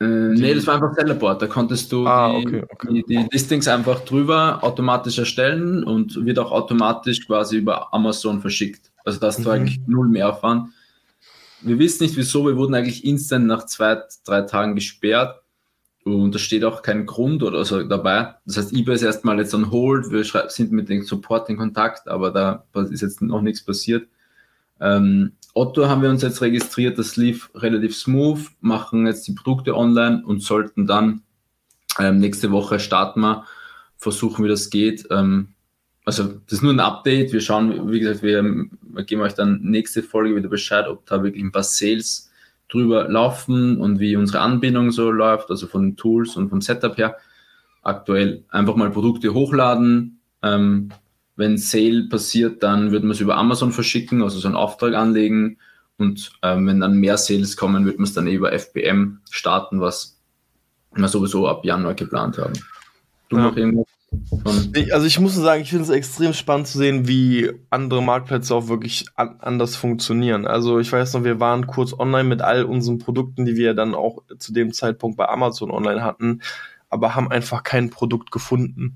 Äh, 0.00 0.04
nee, 0.04 0.54
das 0.54 0.66
war 0.66 0.74
einfach 0.74 0.94
Sellerboard. 0.94 1.42
Da 1.42 1.46
konntest 1.48 1.90
du 1.90 2.06
ah, 2.06 2.30
die, 2.30 2.46
okay, 2.46 2.64
okay. 2.68 2.88
Die, 2.92 3.02
die, 3.02 3.28
Listings 3.32 3.66
einfach 3.66 4.00
drüber 4.00 4.62
automatisch 4.62 5.18
erstellen 5.18 5.82
und 5.82 6.24
wird 6.24 6.38
auch 6.38 6.52
automatisch 6.52 7.26
quasi 7.26 7.58
über 7.58 7.92
Amazon 7.92 8.40
verschickt. 8.40 8.92
Also 9.04 9.18
das 9.18 9.44
war 9.44 9.56
mhm. 9.56 9.62
eigentlich 9.62 9.80
null 9.86 10.08
Mehraufwand. 10.08 10.68
Wir 11.62 11.78
wissen 11.80 12.04
nicht 12.04 12.16
wieso, 12.16 12.46
wir 12.46 12.56
wurden 12.56 12.74
eigentlich 12.74 13.04
instant 13.04 13.46
nach 13.46 13.66
zwei, 13.66 14.00
drei 14.24 14.42
Tagen 14.42 14.76
gesperrt 14.76 15.42
und 16.04 16.32
da 16.32 16.38
steht 16.38 16.64
auch 16.64 16.82
kein 16.82 17.04
Grund 17.04 17.42
oder 17.42 17.64
so 17.64 17.82
dabei. 17.82 18.34
Das 18.46 18.56
heißt, 18.56 18.72
eBay 18.72 18.94
ist 18.94 19.02
erstmal 19.02 19.38
jetzt 19.38 19.54
on 19.54 19.72
hold, 19.72 20.10
wir 20.10 20.24
sind 20.48 20.70
mit 20.70 20.88
dem 20.88 21.02
Support 21.02 21.50
in 21.50 21.56
Kontakt, 21.56 22.06
aber 22.06 22.30
da 22.30 22.64
ist 22.90 23.02
jetzt 23.02 23.20
noch 23.20 23.42
nichts 23.42 23.64
passiert. 23.64 24.06
Ähm, 24.80 25.32
Otto 25.54 25.88
haben 25.88 26.02
wir 26.02 26.10
uns 26.10 26.22
jetzt 26.22 26.40
registriert, 26.40 26.98
das 26.98 27.16
lief 27.16 27.50
relativ 27.54 27.96
smooth, 27.96 28.40
machen 28.60 29.06
jetzt 29.06 29.26
die 29.26 29.32
Produkte 29.32 29.76
online 29.76 30.22
und 30.24 30.42
sollten 30.42 30.86
dann 30.86 31.22
ähm, 31.98 32.18
nächste 32.18 32.50
Woche 32.50 32.78
starten 32.78 33.20
wir, 33.20 33.44
versuchen 33.96 34.44
wie 34.44 34.48
das 34.48 34.70
geht. 34.70 35.06
Ähm, 35.10 35.48
also 36.04 36.24
das 36.24 36.54
ist 36.54 36.62
nur 36.62 36.72
ein 36.72 36.80
Update, 36.80 37.32
wir 37.32 37.40
schauen, 37.40 37.90
wie 37.90 38.00
gesagt, 38.00 38.22
wir, 38.22 38.42
wir 38.42 39.04
geben 39.04 39.20
euch 39.22 39.34
dann 39.34 39.60
nächste 39.62 40.02
Folge 40.02 40.36
wieder 40.36 40.48
Bescheid, 40.48 40.86
ob 40.88 41.04
da 41.06 41.22
wirklich 41.22 41.44
ein 41.44 41.52
paar 41.52 41.64
Sales 41.64 42.30
drüber 42.68 43.08
laufen 43.08 43.78
und 43.78 43.98
wie 43.98 44.16
unsere 44.16 44.40
Anbindung 44.40 44.90
so 44.90 45.10
läuft, 45.10 45.50
also 45.50 45.66
von 45.66 45.82
den 45.82 45.96
Tools 45.96 46.36
und 46.36 46.50
vom 46.50 46.60
Setup 46.60 46.96
her. 46.96 47.16
Aktuell 47.82 48.44
einfach 48.48 48.76
mal 48.76 48.90
Produkte 48.90 49.32
hochladen, 49.34 50.20
ähm, 50.42 50.90
wenn 51.38 51.56
Sale 51.56 52.08
passiert, 52.10 52.64
dann 52.64 52.90
würden 52.90 53.08
wir 53.08 53.12
es 53.12 53.20
über 53.20 53.36
Amazon 53.36 53.70
verschicken, 53.70 54.22
also 54.22 54.40
so 54.40 54.48
einen 54.48 54.56
Auftrag 54.56 54.94
anlegen. 54.94 55.58
Und 55.96 56.32
ähm, 56.42 56.66
wenn 56.66 56.80
dann 56.80 56.98
mehr 56.98 57.16
Sales 57.16 57.56
kommen, 57.56 57.86
wird 57.86 57.98
man 57.98 58.04
es 58.04 58.12
dann 58.12 58.26
eh 58.26 58.34
über 58.34 58.52
FBM 58.52 59.20
starten, 59.30 59.80
was 59.80 60.18
wir 60.92 61.06
sowieso 61.06 61.46
ab 61.46 61.64
Januar 61.64 61.94
geplant 61.94 62.38
haben. 62.38 62.54
Du 63.28 63.36
ja. 63.36 63.42
noch 63.42 63.56
irgendwas? 63.56 63.86
Ich, 64.74 64.92
also 64.92 65.06
ich 65.06 65.20
muss 65.20 65.36
sagen, 65.36 65.62
ich 65.62 65.70
finde 65.70 65.84
es 65.84 65.90
extrem 65.90 66.32
spannend 66.32 66.66
zu 66.66 66.78
sehen, 66.78 67.06
wie 67.06 67.52
andere 67.70 68.02
Marktplätze 68.02 68.54
auch 68.54 68.66
wirklich 68.66 69.04
an, 69.14 69.36
anders 69.38 69.76
funktionieren. 69.76 70.44
Also 70.44 70.80
ich 70.80 70.90
weiß 70.90 71.12
noch, 71.14 71.22
wir 71.22 71.38
waren 71.38 71.68
kurz 71.68 71.92
online 71.96 72.28
mit 72.28 72.42
all 72.42 72.64
unseren 72.64 72.98
Produkten, 72.98 73.44
die 73.44 73.54
wir 73.54 73.74
dann 73.74 73.94
auch 73.94 74.22
zu 74.38 74.52
dem 74.52 74.72
Zeitpunkt 74.72 75.16
bei 75.16 75.28
Amazon 75.28 75.70
online 75.70 76.02
hatten, 76.02 76.40
aber 76.88 77.14
haben 77.14 77.30
einfach 77.30 77.62
kein 77.62 77.90
Produkt 77.90 78.32
gefunden. 78.32 78.94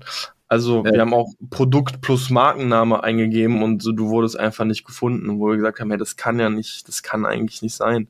Also 0.53 0.83
ja. 0.85 0.93
wir 0.93 1.01
haben 1.01 1.15
auch 1.15 1.33
Produkt 1.49 2.01
plus 2.01 2.29
Markenname 2.29 3.03
eingegeben 3.03 3.63
und 3.63 3.81
so, 3.81 3.91
du 3.91 4.09
wurdest 4.09 4.39
einfach 4.39 4.65
nicht 4.65 4.85
gefunden, 4.85 5.39
wo 5.39 5.47
wir 5.47 5.55
gesagt 5.55 5.79
haben, 5.79 5.89
hey, 5.89 5.97
das 5.97 6.15
kann 6.15 6.37
ja 6.39 6.51
nicht, 6.51 6.87
das 6.87 7.01
kann 7.01 7.25
eigentlich 7.25 7.63
nicht 7.63 7.73
sein. 7.73 8.07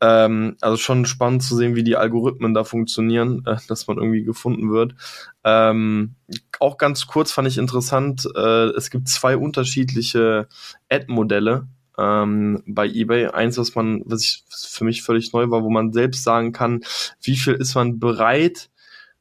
Ähm, 0.00 0.56
also 0.60 0.76
schon 0.76 1.06
spannend 1.06 1.44
zu 1.44 1.54
sehen, 1.54 1.76
wie 1.76 1.84
die 1.84 1.94
Algorithmen 1.94 2.52
da 2.52 2.64
funktionieren, 2.64 3.44
äh, 3.46 3.58
dass 3.68 3.86
man 3.86 3.98
irgendwie 3.98 4.24
gefunden 4.24 4.72
wird. 4.72 4.96
Ähm, 5.44 6.16
auch 6.58 6.78
ganz 6.78 7.06
kurz 7.06 7.30
fand 7.30 7.46
ich 7.46 7.58
interessant, 7.58 8.28
äh, 8.34 8.70
es 8.70 8.90
gibt 8.90 9.08
zwei 9.08 9.36
unterschiedliche 9.36 10.48
Ad-Modelle 10.90 11.68
ähm, 11.96 12.64
bei 12.66 12.88
eBay. 12.88 13.26
Eins, 13.28 13.56
was 13.56 13.76
man, 13.76 14.02
was 14.04 14.24
ich 14.24 14.44
für 14.48 14.82
mich 14.82 15.02
völlig 15.02 15.32
neu 15.32 15.48
war, 15.50 15.62
wo 15.62 15.70
man 15.70 15.92
selbst 15.92 16.24
sagen 16.24 16.50
kann, 16.50 16.82
wie 17.22 17.36
viel 17.36 17.54
ist 17.54 17.76
man 17.76 18.00
bereit, 18.00 18.68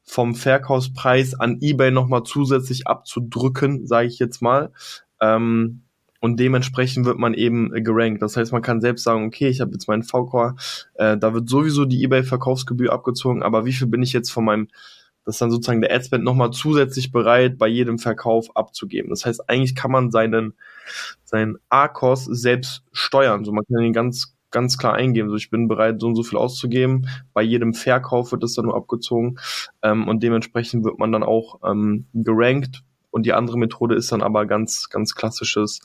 vom 0.03 0.35
Verkaufspreis 0.35 1.33
an 1.39 1.59
eBay 1.61 1.91
nochmal 1.91 2.23
zusätzlich 2.23 2.87
abzudrücken, 2.87 3.87
sage 3.87 4.07
ich 4.07 4.19
jetzt 4.19 4.41
mal. 4.41 4.71
Ähm, 5.21 5.83
und 6.21 6.39
dementsprechend 6.39 7.05
wird 7.05 7.17
man 7.17 7.33
eben 7.33 7.73
äh, 7.75 7.81
gerankt. 7.81 8.21
Das 8.21 8.37
heißt, 8.37 8.51
man 8.51 8.61
kann 8.61 8.79
selbst 8.79 9.03
sagen, 9.03 9.25
okay, 9.25 9.47
ich 9.49 9.59
habe 9.59 9.71
jetzt 9.71 9.87
meinen 9.87 10.03
VK, 10.03 10.55
äh, 10.95 11.17
da 11.17 11.33
wird 11.33 11.49
sowieso 11.49 11.85
die 11.85 12.03
eBay-Verkaufsgebühr 12.03 12.93
abgezogen, 12.93 13.41
aber 13.41 13.65
wie 13.65 13.73
viel 13.73 13.87
bin 13.87 14.03
ich 14.03 14.13
jetzt 14.13 14.29
von 14.29 14.45
meinem, 14.45 14.67
das 15.25 15.35
ist 15.35 15.41
dann 15.41 15.51
sozusagen 15.51 15.81
der 15.81 15.93
Adspend 15.93 16.23
nochmal 16.23 16.51
zusätzlich 16.51 17.11
bereit, 17.11 17.57
bei 17.57 17.67
jedem 17.67 17.97
Verkauf 17.97 18.55
abzugeben. 18.55 19.09
Das 19.09 19.25
heißt, 19.25 19.49
eigentlich 19.49 19.75
kann 19.75 19.91
man 19.91 20.11
seinen, 20.11 20.53
seinen 21.23 21.57
A-Kost 21.69 22.27
selbst 22.31 22.83
steuern. 22.91 23.43
So, 23.43 23.51
man 23.51 23.65
kann 23.65 23.81
den 23.81 23.93
ganz 23.93 24.35
ganz 24.51 24.77
klar 24.77 24.93
eingeben. 24.93 25.29
So, 25.29 25.35
ich 25.35 25.49
bin 25.49 25.67
bereit, 25.67 25.99
so 25.99 26.07
und 26.07 26.15
so 26.15 26.23
viel 26.23 26.37
auszugeben. 26.37 27.07
Bei 27.33 27.41
jedem 27.41 27.73
Verkauf 27.73 28.31
wird 28.31 28.43
das 28.43 28.53
dann 28.53 28.65
nur 28.65 28.75
abgezogen. 28.75 29.37
Ähm, 29.81 30.07
und 30.07 30.23
dementsprechend 30.23 30.83
wird 30.83 30.99
man 30.99 31.11
dann 31.11 31.23
auch 31.23 31.59
ähm, 31.63 32.07
gerankt. 32.13 32.83
Und 33.09 33.25
die 33.25 33.33
andere 33.33 33.57
Methode 33.57 33.95
ist 33.95 34.11
dann 34.11 34.21
aber 34.21 34.45
ganz, 34.45 34.89
ganz 34.89 35.15
klassisches 35.15 35.81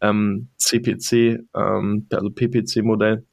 ähm, 0.00 0.48
CPC, 0.56 1.44
ähm, 1.54 2.06
also 2.12 2.30
PPC-Modell. 2.30 3.24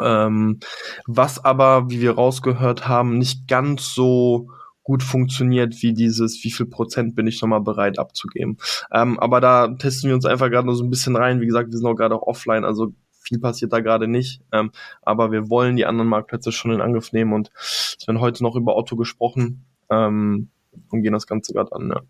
Ähm, 0.00 0.58
was 1.06 1.44
aber, 1.44 1.90
wie 1.90 2.00
wir 2.00 2.12
rausgehört 2.12 2.88
haben, 2.88 3.18
nicht 3.18 3.46
ganz 3.46 3.94
so 3.94 4.48
gut 4.82 5.02
funktioniert, 5.02 5.82
wie 5.82 5.92
dieses, 5.92 6.42
wie 6.42 6.50
viel 6.50 6.66
Prozent 6.66 7.14
bin 7.14 7.26
ich 7.26 7.40
nochmal 7.40 7.60
bereit 7.60 7.98
abzugeben. 7.98 8.58
Ähm, 8.92 9.18
aber 9.20 9.40
da 9.40 9.68
testen 9.68 10.08
wir 10.08 10.14
uns 10.14 10.24
einfach 10.24 10.50
gerade 10.50 10.66
nur 10.66 10.74
so 10.74 10.82
ein 10.82 10.90
bisschen 10.90 11.14
rein. 11.14 11.40
Wie 11.40 11.46
gesagt, 11.46 11.70
wir 11.70 11.78
sind 11.78 11.86
auch 11.86 11.94
gerade 11.94 12.14
auch 12.16 12.26
offline, 12.26 12.64
also 12.64 12.92
viel 13.22 13.38
passiert 13.38 13.72
da 13.72 13.80
gerade 13.80 14.08
nicht. 14.08 14.42
Ähm, 14.52 14.72
aber 15.02 15.32
wir 15.32 15.48
wollen 15.48 15.76
die 15.76 15.86
anderen 15.86 16.08
Marktplätze 16.08 16.52
schon 16.52 16.72
in 16.72 16.80
Angriff 16.80 17.12
nehmen 17.12 17.32
und 17.32 17.50
es 17.54 18.06
werden 18.06 18.20
heute 18.20 18.42
noch 18.42 18.56
über 18.56 18.76
Otto 18.76 18.96
gesprochen 18.96 19.64
ähm, 19.90 20.48
und 20.90 21.02
gehen 21.02 21.12
das 21.12 21.26
Ganze 21.26 21.52
gerade 21.52 21.72
an. 21.72 21.90
Ja. 21.90 22.00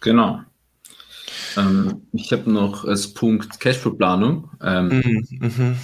Genau. 0.00 0.40
Ähm, 1.56 2.02
ich 2.12 2.32
habe 2.32 2.50
noch 2.50 2.84
als 2.84 3.14
Punkt 3.14 3.60
Cashflow-Planung. 3.60 4.50
Ähm, 4.62 4.88
mhm, 4.88 5.26
mhm. 5.40 5.76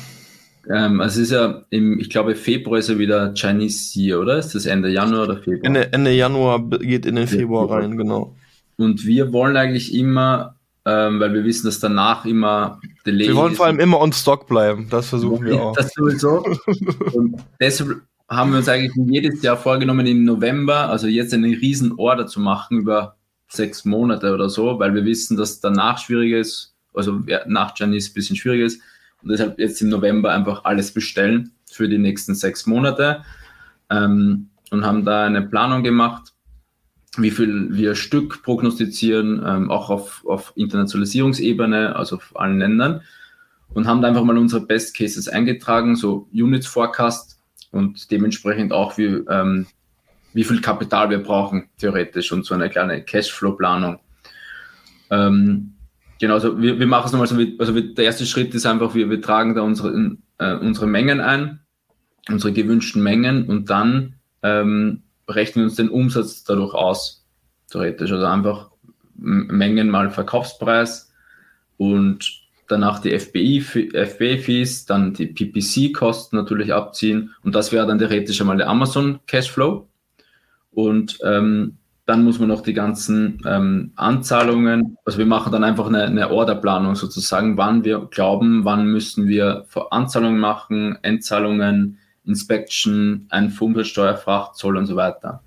Ähm, 0.70 1.00
also 1.00 1.20
es 1.20 1.28
ist 1.28 1.32
ja 1.32 1.64
im, 1.70 1.98
ich 1.98 2.10
glaube, 2.10 2.34
Februar 2.34 2.78
ist 2.78 2.88
ja 2.88 2.98
wieder 2.98 3.32
Chinese 3.34 3.98
Year, 3.98 4.20
oder? 4.20 4.38
Ist 4.38 4.54
das 4.54 4.66
Ende 4.66 4.90
Januar 4.90 5.24
oder 5.24 5.36
Februar? 5.38 5.64
Ende, 5.64 5.92
Ende 5.92 6.12
Januar 6.12 6.68
geht 6.68 7.06
in 7.06 7.16
den 7.16 7.26
Februar, 7.26 7.64
Februar 7.64 7.82
rein, 7.82 7.96
genau. 7.96 8.36
Und 8.76 9.06
wir 9.06 9.32
wollen 9.32 9.56
eigentlich 9.56 9.94
immer, 9.94 10.56
ähm, 10.84 11.20
weil 11.20 11.32
wir 11.32 11.44
wissen, 11.44 11.66
dass 11.66 11.80
danach 11.80 12.24
immer 12.24 12.80
Delay 13.08 13.28
Wir 13.28 13.36
wollen 13.36 13.54
vor 13.54 13.66
allem 13.66 13.80
immer 13.80 14.00
on 14.00 14.12
Stock 14.12 14.46
bleiben, 14.46 14.86
das 14.90 15.08
versuchen 15.08 15.46
wir 15.46 15.62
auch. 15.62 15.74
Das 15.74 15.92
sowieso. 15.94 16.44
und 17.14 17.36
deshalb 17.60 18.02
haben 18.28 18.50
wir 18.50 18.58
uns 18.58 18.68
eigentlich 18.68 18.92
jedes 19.06 19.42
Jahr 19.42 19.56
vorgenommen, 19.56 20.06
im 20.06 20.24
November, 20.24 20.88
also 20.90 21.06
jetzt 21.06 21.32
eine 21.32 21.48
riesen 21.48 21.98
Order 21.98 22.26
zu 22.26 22.40
machen 22.40 22.78
über 22.78 23.16
sechs 23.48 23.86
Monate 23.86 24.34
oder 24.34 24.50
so, 24.50 24.78
weil 24.78 24.94
wir 24.94 25.04
wissen, 25.06 25.36
dass 25.36 25.60
danach 25.60 25.98
schwieriger 25.98 26.38
ist, 26.38 26.74
also 26.92 27.20
nach 27.46 27.74
Chinese 27.74 28.10
ein 28.10 28.14
bisschen 28.14 28.36
schwieriger 28.36 28.66
ist 28.66 28.82
und 29.22 29.30
deshalb 29.30 29.58
jetzt 29.58 29.80
im 29.80 29.88
November 29.88 30.32
einfach 30.32 30.64
alles 30.64 30.92
bestellen 30.92 31.52
für 31.70 31.88
die 31.88 31.98
nächsten 31.98 32.34
sechs 32.34 32.66
Monate 32.66 33.24
ähm, 33.88 34.50
und 34.70 34.84
haben 34.84 35.06
da 35.06 35.24
eine 35.24 35.42
Planung 35.42 35.82
gemacht, 35.82 36.34
wie 37.18 37.30
viel 37.30 37.68
wir 37.70 37.94
Stück 37.94 38.42
prognostizieren, 38.42 39.42
ähm, 39.46 39.70
auch 39.70 39.90
auf, 39.90 40.24
auf 40.26 40.52
Internationalisierungsebene, 40.56 41.96
also 41.96 42.16
auf 42.16 42.38
allen 42.38 42.58
Ländern 42.58 43.02
und 43.74 43.86
haben 43.86 44.00
da 44.00 44.08
einfach 44.08 44.24
mal 44.24 44.38
unsere 44.38 44.64
Best 44.64 44.96
Cases 44.96 45.28
eingetragen, 45.28 45.96
so 45.96 46.28
Units 46.32 46.66
Forecast 46.66 47.38
und 47.70 48.10
dementsprechend 48.10 48.72
auch 48.72 48.96
wie, 48.98 49.06
ähm, 49.28 49.66
wie 50.32 50.44
viel 50.44 50.60
Kapital 50.60 51.10
wir 51.10 51.22
brauchen, 51.22 51.68
theoretisch, 51.78 52.32
und 52.32 52.44
so 52.44 52.54
eine 52.54 52.70
kleine 52.70 53.02
Cashflow-Planung. 53.02 53.98
Ähm, 55.10 55.74
genau, 56.20 56.34
also 56.34 56.60
wir, 56.60 56.78
wir 56.78 56.86
machen 56.86 57.06
es 57.06 57.12
nochmal 57.12 57.28
so, 57.28 57.38
wie, 57.38 57.56
also 57.58 57.78
der 57.78 58.04
erste 58.04 58.26
Schritt 58.26 58.54
ist 58.54 58.66
einfach, 58.66 58.94
wir, 58.94 59.10
wir 59.10 59.20
tragen 59.20 59.54
da 59.54 59.62
unsere, 59.62 60.16
äh, 60.38 60.54
unsere 60.54 60.86
Mengen 60.86 61.20
ein, 61.20 61.60
unsere 62.28 62.52
gewünschten 62.52 63.02
Mengen 63.02 63.46
und 63.46 63.70
dann 63.70 64.14
ähm, 64.42 65.02
rechnen 65.28 65.66
uns 65.66 65.76
den 65.76 65.88
Umsatz 65.88 66.44
dadurch 66.44 66.74
aus, 66.74 67.24
theoretisch. 67.70 68.10
Also 68.12 68.26
einfach 68.26 68.70
Mengen 69.14 69.90
mal 69.90 70.10
Verkaufspreis 70.10 71.12
und 71.76 72.48
danach 72.68 73.00
die 73.00 73.18
FBI-Fees, 73.18 74.86
dann 74.86 75.14
die 75.14 75.26
PPC-Kosten 75.26 76.36
natürlich 76.36 76.72
abziehen 76.72 77.34
und 77.42 77.54
das 77.54 77.72
wäre 77.72 77.86
dann 77.86 77.98
theoretisch 77.98 78.40
einmal 78.40 78.58
der 78.58 78.68
Amazon 78.68 79.20
Cashflow. 79.26 79.88
Und 80.70 81.18
ähm, 81.24 81.78
dann 82.06 82.24
muss 82.24 82.38
man 82.38 82.48
noch 82.48 82.62
die 82.62 82.74
ganzen 82.74 83.42
ähm, 83.44 83.92
Anzahlungen, 83.96 84.96
also 85.04 85.18
wir 85.18 85.26
machen 85.26 85.52
dann 85.52 85.64
einfach 85.64 85.86
eine, 85.86 86.04
eine 86.04 86.30
Orderplanung 86.30 86.94
sozusagen, 86.94 87.56
wann 87.56 87.84
wir 87.84 88.06
glauben, 88.10 88.64
wann 88.64 88.86
müssen 88.86 89.28
wir 89.28 89.66
Anzahlungen 89.90 90.38
machen, 90.38 90.98
Endzahlungen, 91.02 91.98
Inspection, 92.28 93.26
Einfuhrumsatzsteuer, 93.30 94.16
Frachtzoll 94.16 94.76
und 94.76 94.86
so 94.86 94.96
weiter. 94.96 95.42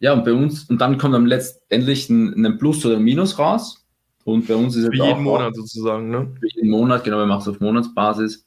Ja, 0.00 0.12
und 0.12 0.24
bei 0.24 0.32
uns, 0.32 0.64
und 0.64 0.80
dann 0.80 0.98
kommt 0.98 1.14
am 1.14 1.26
letztendlich 1.26 2.10
ein, 2.10 2.44
ein 2.44 2.58
Plus 2.58 2.84
oder 2.84 2.96
ein 2.96 3.04
Minus 3.04 3.38
raus. 3.38 3.86
Und 4.24 4.48
bei 4.48 4.54
uns 4.54 4.74
ist 4.74 4.84
es 4.84 4.88
Für 4.88 5.06
jeden 5.06 5.22
Monat 5.22 5.54
sozusagen, 5.54 6.10
ne? 6.10 6.32
Für 6.40 6.48
jeden 6.54 6.70
Monat, 6.70 7.04
genau, 7.04 7.18
wir 7.18 7.26
machen 7.26 7.42
es 7.42 7.48
auf 7.48 7.60
Monatsbasis. 7.60 8.44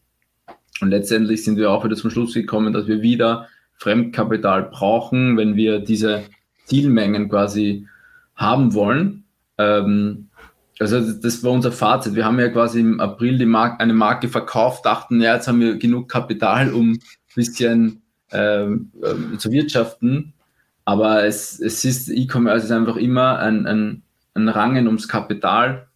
Und 0.82 0.90
letztendlich 0.90 1.44
sind 1.44 1.58
wir 1.58 1.72
auch 1.72 1.86
wieder 1.86 1.96
zum 1.96 2.10
Schluss 2.10 2.34
gekommen, 2.34 2.74
dass 2.74 2.88
wir 2.88 3.02
wieder 3.02 3.48
Fremdkapital 3.76 4.64
brauchen, 4.64 5.38
wenn 5.38 5.56
wir 5.56 5.80
diese 5.80 6.24
Zielmengen 6.66 7.30
quasi 7.30 7.88
haben 8.36 8.74
wollen. 8.74 9.24
Ähm, 9.58 10.30
also 10.80 11.00
das 11.00 11.44
war 11.44 11.52
unser 11.52 11.72
Fazit. 11.72 12.16
Wir 12.16 12.26
haben 12.26 12.40
ja 12.40 12.50
quasi 12.50 12.80
im 12.80 13.00
April 13.00 13.38
die 13.38 13.46
Mar 13.46 13.80
eine 13.80 13.94
Marke 13.94 14.28
verkauft, 14.28 14.86
dachten, 14.86 15.22
ja, 15.22 15.36
jetzt 15.36 15.48
haben 15.48 15.60
wir 15.60 15.78
genug 15.78 16.10
Kapital, 16.10 16.72
um 16.74 17.00
bisschen 17.36 18.02
ähm, 18.32 18.92
äh, 19.02 19.38
zu 19.38 19.52
wirtschaften. 19.52 20.34
Aber 20.86 21.26
es, 21.26 21.60
es 21.60 21.84
ist, 21.84 22.10
E-Commerce 22.10 22.66
ist 22.66 22.72
einfach 22.72 22.96
immer 22.96 23.40
ein, 23.40 23.66
ein, 23.66 24.04
ein 24.34 24.50
Rangen 24.50 24.88
ums 24.88 25.08
Kapital. 25.08 25.88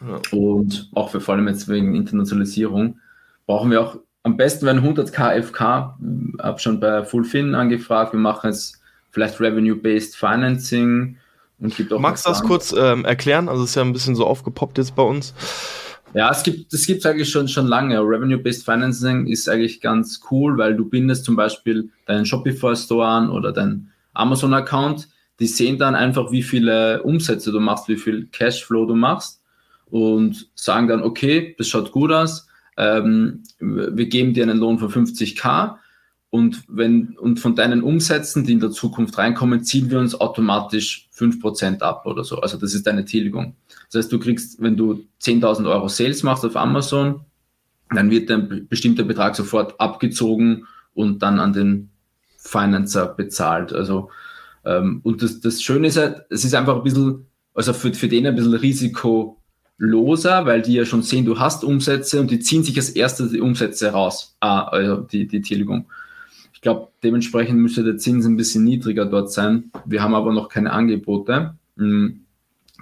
Ja. 0.00 0.20
Und 0.32 0.90
auch 0.94 1.10
für 1.10 1.20
vor 1.20 1.34
allem 1.34 1.48
jetzt 1.48 1.68
wegen 1.68 1.94
Internationalisierung 1.94 2.98
brauchen 3.46 3.70
wir 3.70 3.80
auch 3.80 3.98
am 4.22 4.36
besten 4.36 4.66
wären 4.66 4.78
100 4.78 5.12
KFK. 5.12 5.96
Habe 6.40 6.58
schon 6.58 6.80
bei 6.80 7.04
Fullfin 7.04 7.54
angefragt. 7.54 8.12
Wir 8.12 8.20
machen 8.20 8.50
jetzt 8.50 8.80
vielleicht 9.10 9.40
Revenue-Based 9.40 10.16
Financing 10.16 11.16
und 11.58 11.76
gibt 11.76 11.92
auch. 11.92 11.98
Magst 11.98 12.26
du 12.26 12.30
das 12.30 12.42
kurz 12.42 12.74
ähm, 12.76 13.04
erklären? 13.04 13.48
Also 13.48 13.64
es 13.64 13.70
ist 13.70 13.74
ja 13.76 13.82
ein 13.82 13.92
bisschen 13.92 14.14
so 14.14 14.26
aufgepoppt 14.26 14.78
jetzt 14.78 14.94
bei 14.94 15.02
uns. 15.02 15.34
Ja, 16.14 16.30
es 16.30 16.42
gibt 16.42 16.72
es 16.72 16.86
gibt 16.86 17.04
eigentlich 17.04 17.30
schon 17.30 17.48
schon 17.48 17.66
lange. 17.66 18.00
Revenue-Based 18.00 18.64
Financing 18.64 19.26
ist 19.26 19.48
eigentlich 19.48 19.80
ganz 19.80 20.20
cool, 20.30 20.56
weil 20.56 20.74
du 20.74 20.84
bindest 20.84 21.24
zum 21.24 21.36
Beispiel 21.36 21.90
deinen 22.06 22.26
Shopify 22.26 22.74
Store 22.74 23.06
an 23.06 23.30
oder 23.30 23.52
deinen 23.52 23.90
Amazon 24.14 24.54
Account. 24.54 25.08
Die 25.38 25.46
sehen 25.46 25.78
dann 25.78 25.94
einfach, 25.94 26.32
wie 26.32 26.42
viele 26.42 27.02
Umsätze 27.02 27.52
du 27.52 27.60
machst, 27.60 27.88
wie 27.88 27.96
viel 27.96 28.26
Cashflow 28.32 28.86
du 28.86 28.94
machst 28.94 29.40
und 29.86 30.48
sagen 30.54 30.88
dann, 30.88 31.02
okay, 31.02 31.54
das 31.58 31.68
schaut 31.68 31.92
gut 31.92 32.10
aus 32.10 32.48
ähm, 32.78 33.42
wir 33.58 34.06
geben 34.06 34.32
dir 34.32 34.44
einen 34.44 34.58
Lohn 34.58 34.78
von 34.78 34.88
50k 34.88 35.76
und, 36.30 36.62
wenn, 36.68 37.16
und 37.18 37.40
von 37.40 37.56
deinen 37.56 37.82
Umsätzen, 37.82 38.44
die 38.44 38.52
in 38.52 38.60
der 38.60 38.70
Zukunft 38.70 39.16
reinkommen, 39.16 39.64
ziehen 39.64 39.90
wir 39.90 39.98
uns 39.98 40.20
automatisch 40.20 41.08
5% 41.16 41.80
ab 41.80 42.04
oder 42.04 42.22
so. 42.22 42.40
Also 42.40 42.58
das 42.58 42.74
ist 42.74 42.86
deine 42.86 43.04
Tilgung. 43.04 43.56
Das 43.90 44.04
heißt, 44.04 44.12
du 44.12 44.18
kriegst, 44.18 44.60
wenn 44.60 44.76
du 44.76 45.04
10.000 45.22 45.68
Euro 45.68 45.88
Sales 45.88 46.22
machst 46.22 46.44
auf 46.44 46.56
Amazon, 46.56 47.20
dann 47.90 48.10
wird 48.10 48.30
ein 48.30 48.66
bestimmter 48.68 49.04
Betrag 49.04 49.34
sofort 49.34 49.80
abgezogen 49.80 50.66
und 50.92 51.22
dann 51.22 51.40
an 51.40 51.54
den 51.54 51.90
Financer 52.36 53.06
bezahlt. 53.06 53.72
Also, 53.72 54.10
ähm, 54.66 55.00
und 55.04 55.22
das, 55.22 55.40
das 55.40 55.62
Schöne 55.62 55.88
ist 55.88 55.96
halt, 55.96 56.26
es 56.28 56.44
ist 56.44 56.54
einfach 56.54 56.76
ein 56.76 56.82
bisschen, 56.82 57.26
also 57.54 57.72
für, 57.72 57.94
für 57.94 58.08
den 58.08 58.26
ein 58.26 58.36
bisschen 58.36 58.54
Risiko 58.54 59.38
loser, 59.78 60.44
weil 60.44 60.60
die 60.60 60.74
ja 60.74 60.84
schon 60.84 61.02
sehen, 61.02 61.24
du 61.24 61.38
hast 61.38 61.64
Umsätze 61.64 62.20
und 62.20 62.30
die 62.30 62.40
ziehen 62.40 62.64
sich 62.64 62.76
als 62.76 62.90
erste 62.90 63.28
die 63.28 63.40
Umsätze 63.40 63.90
raus, 63.92 64.36
ah, 64.40 64.64
also 64.64 64.96
die, 64.96 65.26
die 65.26 65.40
Tilgung. 65.40 65.86
Ich 66.58 66.62
glaube, 66.62 66.88
dementsprechend 67.04 67.60
müsste 67.60 67.84
der 67.84 67.98
Zins 67.98 68.26
ein 68.26 68.36
bisschen 68.36 68.64
niedriger 68.64 69.06
dort 69.06 69.30
sein. 69.30 69.70
Wir 69.84 70.02
haben 70.02 70.16
aber 70.16 70.32
noch 70.32 70.48
keine 70.48 70.72
Angebote. 70.72 71.54
Hm, 71.76 72.24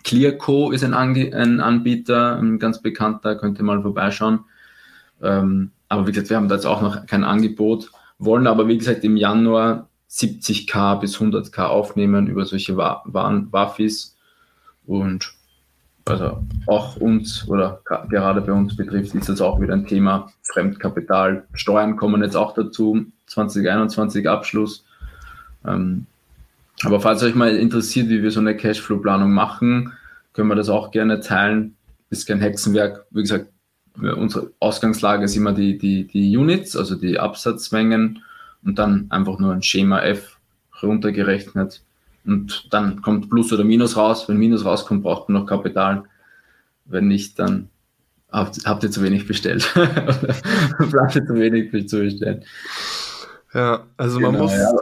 Clearco 0.02 0.70
ist 0.70 0.82
ein, 0.82 0.94
Ange 0.94 1.34
ein 1.34 1.60
Anbieter, 1.60 2.38
ein 2.38 2.58
ganz 2.58 2.80
bekannter, 2.80 3.36
könnt 3.36 3.58
ihr 3.58 3.64
mal 3.64 3.82
vorbeischauen. 3.82 4.46
Ähm, 5.20 5.72
aber 5.90 6.06
wie 6.06 6.12
gesagt, 6.12 6.30
wir 6.30 6.38
haben 6.38 6.48
da 6.48 6.54
jetzt 6.54 6.64
auch 6.64 6.80
noch 6.80 7.04
kein 7.04 7.22
Angebot, 7.22 7.90
wollen 8.18 8.46
aber 8.46 8.66
wie 8.66 8.78
gesagt 8.78 9.04
im 9.04 9.18
Januar 9.18 9.90
70k 10.08 10.98
bis 10.98 11.18
100k 11.18 11.64
aufnehmen 11.64 12.28
über 12.28 12.46
solche 12.46 12.78
Wafis 12.78 14.16
und 14.86 15.34
also 16.06 16.38
auch 16.66 16.96
uns 16.96 17.48
oder 17.48 17.80
gerade 17.84 18.40
bei 18.40 18.52
uns 18.52 18.76
betrifft, 18.76 19.14
ist 19.14 19.28
das 19.28 19.40
auch 19.40 19.60
wieder 19.60 19.74
ein 19.74 19.86
Thema 19.86 20.32
Fremdkapital. 20.42 21.44
Steuern 21.52 21.96
kommen 21.96 22.22
jetzt 22.22 22.36
auch 22.36 22.54
dazu, 22.54 23.04
2021 23.26 24.28
Abschluss. 24.28 24.84
Ähm, 25.66 26.06
aber 26.84 27.00
falls 27.00 27.22
euch 27.22 27.34
mal 27.34 27.56
interessiert, 27.56 28.08
wie 28.08 28.22
wir 28.22 28.30
so 28.30 28.40
eine 28.40 28.56
Cashflow-Planung 28.56 29.32
machen, 29.32 29.92
können 30.32 30.48
wir 30.48 30.54
das 30.54 30.68
auch 30.68 30.90
gerne 30.90 31.20
teilen. 31.20 31.74
Ist 32.10 32.26
kein 32.26 32.40
Hexenwerk. 32.40 33.06
Wie 33.10 33.22
gesagt, 33.22 33.48
unsere 33.96 34.52
Ausgangslage 34.60 35.24
ist 35.24 35.36
immer 35.36 35.52
die, 35.52 35.76
die, 35.76 36.06
die 36.06 36.36
Units, 36.36 36.76
also 36.76 36.94
die 36.94 37.18
Absatzmengen 37.18 38.22
und 38.62 38.78
dann 38.78 39.06
einfach 39.08 39.38
nur 39.38 39.52
ein 39.52 39.62
Schema 39.62 40.02
F 40.02 40.38
runtergerechnet 40.82 41.82
und 42.26 42.68
dann 42.72 43.02
kommt 43.02 43.30
Plus 43.30 43.52
oder 43.52 43.64
Minus 43.64 43.96
raus. 43.96 44.28
Wenn 44.28 44.36
Minus 44.36 44.64
rauskommt, 44.64 45.02
braucht 45.02 45.28
man 45.28 45.40
noch 45.40 45.48
Kapital. 45.48 46.04
Wenn 46.84 47.08
nicht, 47.08 47.38
dann 47.38 47.68
habt, 48.30 48.64
habt 48.64 48.82
ihr 48.82 48.90
zu 48.90 49.02
wenig 49.02 49.26
bestellt. 49.26 49.70
Plant 49.74 51.16
ihr 51.16 51.26
zu 51.26 51.34
wenig 51.34 51.88
zu 51.88 51.98
bestellen. 52.00 52.44
Ja, 53.54 53.86
also 53.96 54.18
genau, 54.18 54.32
man 54.32 54.40
muss, 54.40 54.52
ja. 54.52 54.72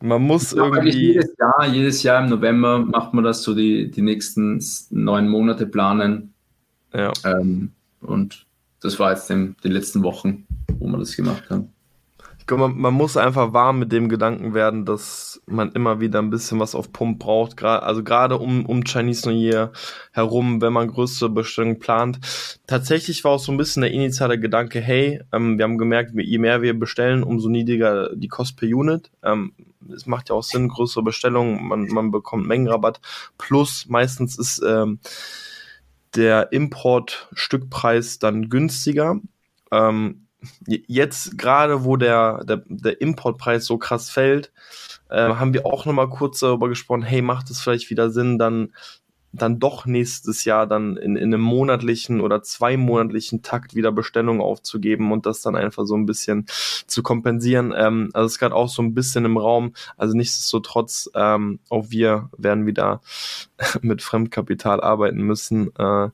man 0.00 0.22
muss 0.22 0.52
irgendwie. 0.52 0.90
Jedes 0.90 1.34
Jahr, 1.38 1.66
jedes 1.66 2.02
Jahr 2.02 2.24
im 2.24 2.30
November 2.30 2.78
macht 2.78 3.14
man 3.14 3.24
das 3.24 3.42
so 3.42 3.54
die, 3.54 3.90
die 3.90 4.02
nächsten 4.02 4.62
neun 4.90 5.28
Monate 5.28 5.66
planen. 5.66 6.34
Ja. 6.92 7.12
Ähm, 7.24 7.72
und 8.00 8.46
das 8.80 8.98
war 8.98 9.12
jetzt 9.12 9.30
in 9.30 9.56
den 9.62 9.72
letzten 9.72 10.02
Wochen, 10.02 10.46
wo 10.78 10.86
wir 10.86 10.98
das 10.98 11.14
gemacht 11.16 11.44
haben 11.50 11.75
man, 12.50 12.78
man, 12.78 12.94
muss 12.94 13.16
einfach 13.16 13.52
warm 13.52 13.80
mit 13.80 13.90
dem 13.90 14.08
Gedanken 14.08 14.54
werden, 14.54 14.84
dass 14.84 15.42
man 15.46 15.72
immer 15.72 16.00
wieder 16.00 16.20
ein 16.20 16.30
bisschen 16.30 16.60
was 16.60 16.74
auf 16.74 16.92
Pump 16.92 17.18
braucht. 17.18 17.62
also 17.62 18.04
gerade 18.04 18.38
um, 18.38 18.64
um 18.66 18.84
Chinese 18.84 19.28
New 19.28 19.34
Year 19.34 19.72
herum, 20.12 20.60
wenn 20.60 20.72
man 20.72 20.88
größere 20.88 21.30
Bestellungen 21.30 21.80
plant. 21.80 22.20
Tatsächlich 22.66 23.24
war 23.24 23.32
auch 23.32 23.40
so 23.40 23.50
ein 23.50 23.56
bisschen 23.56 23.82
der 23.82 23.90
initiale 23.90 24.38
Gedanke, 24.38 24.80
hey, 24.80 25.20
ähm, 25.32 25.58
wir 25.58 25.64
haben 25.64 25.78
gemerkt, 25.78 26.12
je 26.14 26.38
mehr 26.38 26.62
wir 26.62 26.78
bestellen, 26.78 27.24
umso 27.24 27.48
niedriger 27.48 28.10
die 28.14 28.28
Cost 28.28 28.56
per 28.56 28.68
Unit. 28.68 29.10
Ähm, 29.24 29.52
es 29.94 30.06
macht 30.06 30.28
ja 30.28 30.36
auch 30.36 30.42
Sinn, 30.42 30.68
größere 30.68 31.02
Bestellungen, 31.02 31.66
man, 31.66 31.86
man 31.88 32.10
bekommt 32.10 32.46
Mengenrabatt. 32.46 33.00
Plus 33.38 33.86
meistens 33.88 34.38
ist 34.38 34.62
ähm, 34.66 35.00
der 36.14 36.52
Importstückpreis 36.52 38.18
dann 38.18 38.48
günstiger. 38.48 39.20
Ähm, 39.70 40.25
jetzt 40.66 41.38
gerade, 41.38 41.84
wo 41.84 41.96
der, 41.96 42.44
der, 42.44 42.62
der 42.66 43.00
Importpreis 43.00 43.64
so 43.64 43.78
krass 43.78 44.10
fällt, 44.10 44.52
äh, 45.08 45.28
haben 45.34 45.54
wir 45.54 45.66
auch 45.66 45.86
nochmal 45.86 46.08
kurz 46.08 46.40
darüber 46.40 46.68
gesprochen, 46.68 47.02
hey, 47.02 47.22
macht 47.22 47.50
es 47.50 47.60
vielleicht 47.60 47.90
wieder 47.90 48.10
Sinn, 48.10 48.38
dann 48.38 48.72
dann 49.36 49.58
doch 49.58 49.86
nächstes 49.86 50.44
Jahr 50.44 50.66
dann 50.66 50.96
in, 50.96 51.16
in 51.16 51.32
einem 51.32 51.42
monatlichen 51.42 52.20
oder 52.20 52.42
zweimonatlichen 52.42 53.42
Takt 53.42 53.74
wieder 53.74 53.92
Bestellungen 53.92 54.40
aufzugeben 54.40 55.12
und 55.12 55.26
das 55.26 55.40
dann 55.42 55.56
einfach 55.56 55.84
so 55.84 55.94
ein 55.94 56.06
bisschen 56.06 56.46
zu 56.86 57.02
kompensieren. 57.02 57.72
Ähm, 57.76 58.10
also 58.12 58.26
es 58.26 58.32
ist 58.32 58.38
gerade 58.38 58.54
auch 58.54 58.68
so 58.68 58.82
ein 58.82 58.94
bisschen 58.94 59.24
im 59.24 59.36
Raum. 59.36 59.72
Also 59.96 60.16
nichtsdestotrotz, 60.16 61.10
ähm, 61.14 61.60
auch 61.68 61.86
wir 61.90 62.30
werden 62.36 62.66
wieder 62.66 63.00
mit 63.82 64.02
Fremdkapital 64.02 64.80
arbeiten 64.80 65.22
müssen. 65.22 65.74
Äh, 65.76 66.10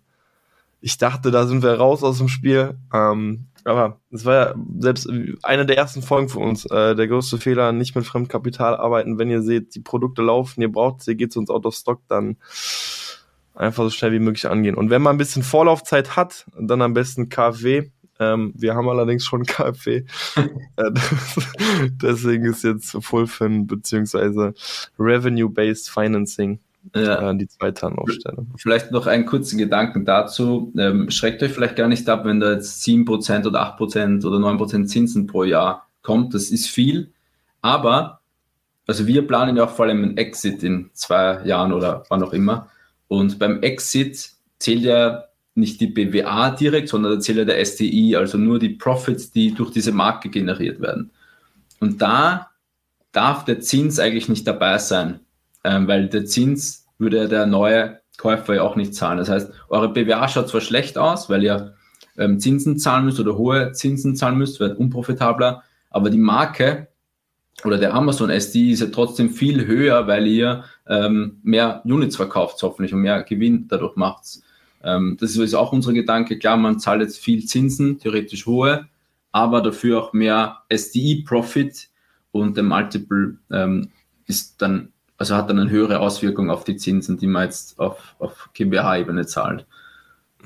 ich 0.80 0.98
dachte, 0.98 1.30
da 1.30 1.46
sind 1.46 1.62
wir 1.62 1.74
raus 1.74 2.02
aus 2.02 2.18
dem 2.18 2.28
Spiel. 2.28 2.76
Ähm, 2.92 3.46
aber 3.64 4.00
es 4.10 4.24
war 4.24 4.34
ja 4.34 4.54
selbst 4.78 5.08
eine 5.42 5.66
der 5.66 5.76
ersten 5.76 6.02
Folgen 6.02 6.28
für 6.28 6.40
uns. 6.40 6.64
Äh, 6.66 6.94
der 6.94 7.08
größte 7.08 7.38
Fehler, 7.38 7.72
nicht 7.72 7.94
mit 7.94 8.04
Fremdkapital 8.04 8.76
arbeiten. 8.76 9.18
Wenn 9.18 9.30
ihr 9.30 9.42
seht, 9.42 9.74
die 9.74 9.80
Produkte 9.80 10.22
laufen, 10.22 10.60
ihr 10.62 10.72
braucht 10.72 11.02
sie, 11.02 11.16
geht 11.16 11.32
zu 11.32 11.38
uns 11.38 11.50
out 11.50 11.66
of 11.66 11.74
stock, 11.74 12.00
dann 12.08 12.36
einfach 13.54 13.84
so 13.84 13.90
schnell 13.90 14.12
wie 14.12 14.18
möglich 14.18 14.48
angehen. 14.48 14.74
Und 14.74 14.90
wenn 14.90 15.02
man 15.02 15.14
ein 15.14 15.18
bisschen 15.18 15.42
Vorlaufzeit 15.42 16.16
hat, 16.16 16.46
dann 16.58 16.82
am 16.82 16.94
besten 16.94 17.28
KfW. 17.28 17.90
Ähm, 18.18 18.52
wir 18.56 18.74
haben 18.74 18.88
allerdings 18.88 19.24
schon 19.24 19.42
KfW. 19.46 20.04
Äh, 20.36 20.90
deswegen 22.02 22.44
ist 22.44 22.64
jetzt 22.64 22.96
Fullfin 23.00 23.66
beziehungsweise 23.66 24.54
Revenue-Based 24.98 25.90
Financing 25.90 26.60
ja. 26.94 27.30
Äh, 27.30 27.36
die 27.36 27.48
zweite 27.48 27.86
Anlaufstelle. 27.86 28.46
Vielleicht 28.56 28.90
noch 28.90 29.06
einen 29.06 29.26
kurzen 29.26 29.58
Gedanken 29.58 30.04
dazu. 30.04 30.72
Ähm, 30.76 31.10
schreckt 31.10 31.42
euch 31.42 31.52
vielleicht 31.52 31.76
gar 31.76 31.88
nicht 31.88 32.08
ab, 32.08 32.24
wenn 32.24 32.40
da 32.40 32.52
jetzt 32.52 32.82
7% 32.82 33.46
oder 33.46 33.62
8% 33.62 34.26
oder 34.26 34.38
9% 34.38 34.86
Zinsen 34.86 35.26
pro 35.26 35.44
Jahr 35.44 35.88
kommt. 36.02 36.34
Das 36.34 36.50
ist 36.50 36.68
viel. 36.68 37.12
Aber, 37.60 38.20
also 38.86 39.06
wir 39.06 39.26
planen 39.26 39.56
ja 39.56 39.64
auch 39.64 39.70
vor 39.70 39.86
allem 39.86 40.02
einen 40.02 40.16
Exit 40.16 40.62
in 40.62 40.90
zwei 40.92 41.44
Jahren 41.44 41.72
oder 41.72 42.04
wann 42.08 42.22
auch 42.22 42.32
immer. 42.32 42.68
Und 43.08 43.38
beim 43.38 43.62
Exit 43.62 44.30
zählt 44.58 44.82
ja 44.82 45.24
nicht 45.54 45.80
die 45.80 45.86
BWA 45.86 46.50
direkt, 46.50 46.88
sondern 46.88 47.12
da 47.12 47.20
zählt 47.20 47.38
ja 47.38 47.44
der 47.44 47.64
STI, 47.64 48.16
also 48.16 48.38
nur 48.38 48.58
die 48.58 48.70
Profits, 48.70 49.30
die 49.30 49.54
durch 49.54 49.70
diese 49.70 49.92
Marke 49.92 50.30
generiert 50.30 50.80
werden. 50.80 51.10
Und 51.78 52.00
da 52.00 52.50
darf 53.12 53.44
der 53.44 53.60
Zins 53.60 53.98
eigentlich 53.98 54.28
nicht 54.28 54.46
dabei 54.46 54.78
sein 54.78 55.20
ähm, 55.64 55.86
weil 55.88 56.08
der 56.08 56.24
Zins 56.24 56.86
würde 56.98 57.28
der 57.28 57.46
neue 57.46 58.00
Käufer 58.18 58.54
ja 58.54 58.62
auch 58.62 58.76
nicht 58.76 58.94
zahlen. 58.94 59.18
Das 59.18 59.28
heißt, 59.28 59.52
eure 59.68 59.92
BWA 59.92 60.28
schaut 60.28 60.48
zwar 60.48 60.60
schlecht 60.60 60.98
aus, 60.98 61.28
weil 61.28 61.42
ihr 61.42 61.74
ähm, 62.16 62.38
Zinsen 62.38 62.78
zahlen 62.78 63.04
müsst 63.04 63.20
oder 63.20 63.36
hohe 63.36 63.72
Zinsen 63.72 64.16
zahlen 64.16 64.38
müsst, 64.38 64.60
wird 64.60 64.78
unprofitabler, 64.78 65.62
aber 65.90 66.10
die 66.10 66.18
Marke 66.18 66.88
oder 67.64 67.78
der 67.78 67.94
Amazon 67.94 68.30
SD 68.30 68.72
ist 68.72 68.80
ja 68.80 68.86
trotzdem 68.86 69.30
viel 69.30 69.66
höher, 69.66 70.06
weil 70.06 70.26
ihr 70.26 70.64
ähm, 70.86 71.38
mehr 71.42 71.82
Units 71.84 72.16
verkauft, 72.16 72.62
hoffentlich, 72.62 72.92
und 72.92 73.00
mehr 73.00 73.22
Gewinn 73.22 73.66
dadurch 73.68 73.96
macht. 73.96 74.40
Ähm, 74.82 75.16
das 75.20 75.36
ist 75.36 75.54
auch 75.54 75.72
unser 75.72 75.92
Gedanke. 75.92 76.38
Klar, 76.38 76.56
man 76.56 76.80
zahlt 76.80 77.02
jetzt 77.02 77.18
viel 77.18 77.44
Zinsen, 77.44 77.98
theoretisch 77.98 78.46
hohe, 78.46 78.88
aber 79.30 79.60
dafür 79.60 80.02
auch 80.02 80.12
mehr 80.12 80.58
SDI-Profit 80.70 81.88
und 82.32 82.56
der 82.56 82.64
Multiple 82.64 83.38
ähm, 83.50 83.90
ist 84.26 84.60
dann 84.60 84.92
also 85.22 85.36
hat 85.36 85.48
dann 85.48 85.60
eine 85.60 85.70
höhere 85.70 86.00
Auswirkung 86.00 86.50
auf 86.50 86.64
die 86.64 86.76
Zinsen, 86.76 87.16
die 87.16 87.28
man 87.28 87.44
jetzt 87.44 87.78
auf, 87.78 88.16
auf 88.18 88.50
GmbH-Ebene 88.54 89.24
zahlt. 89.24 89.64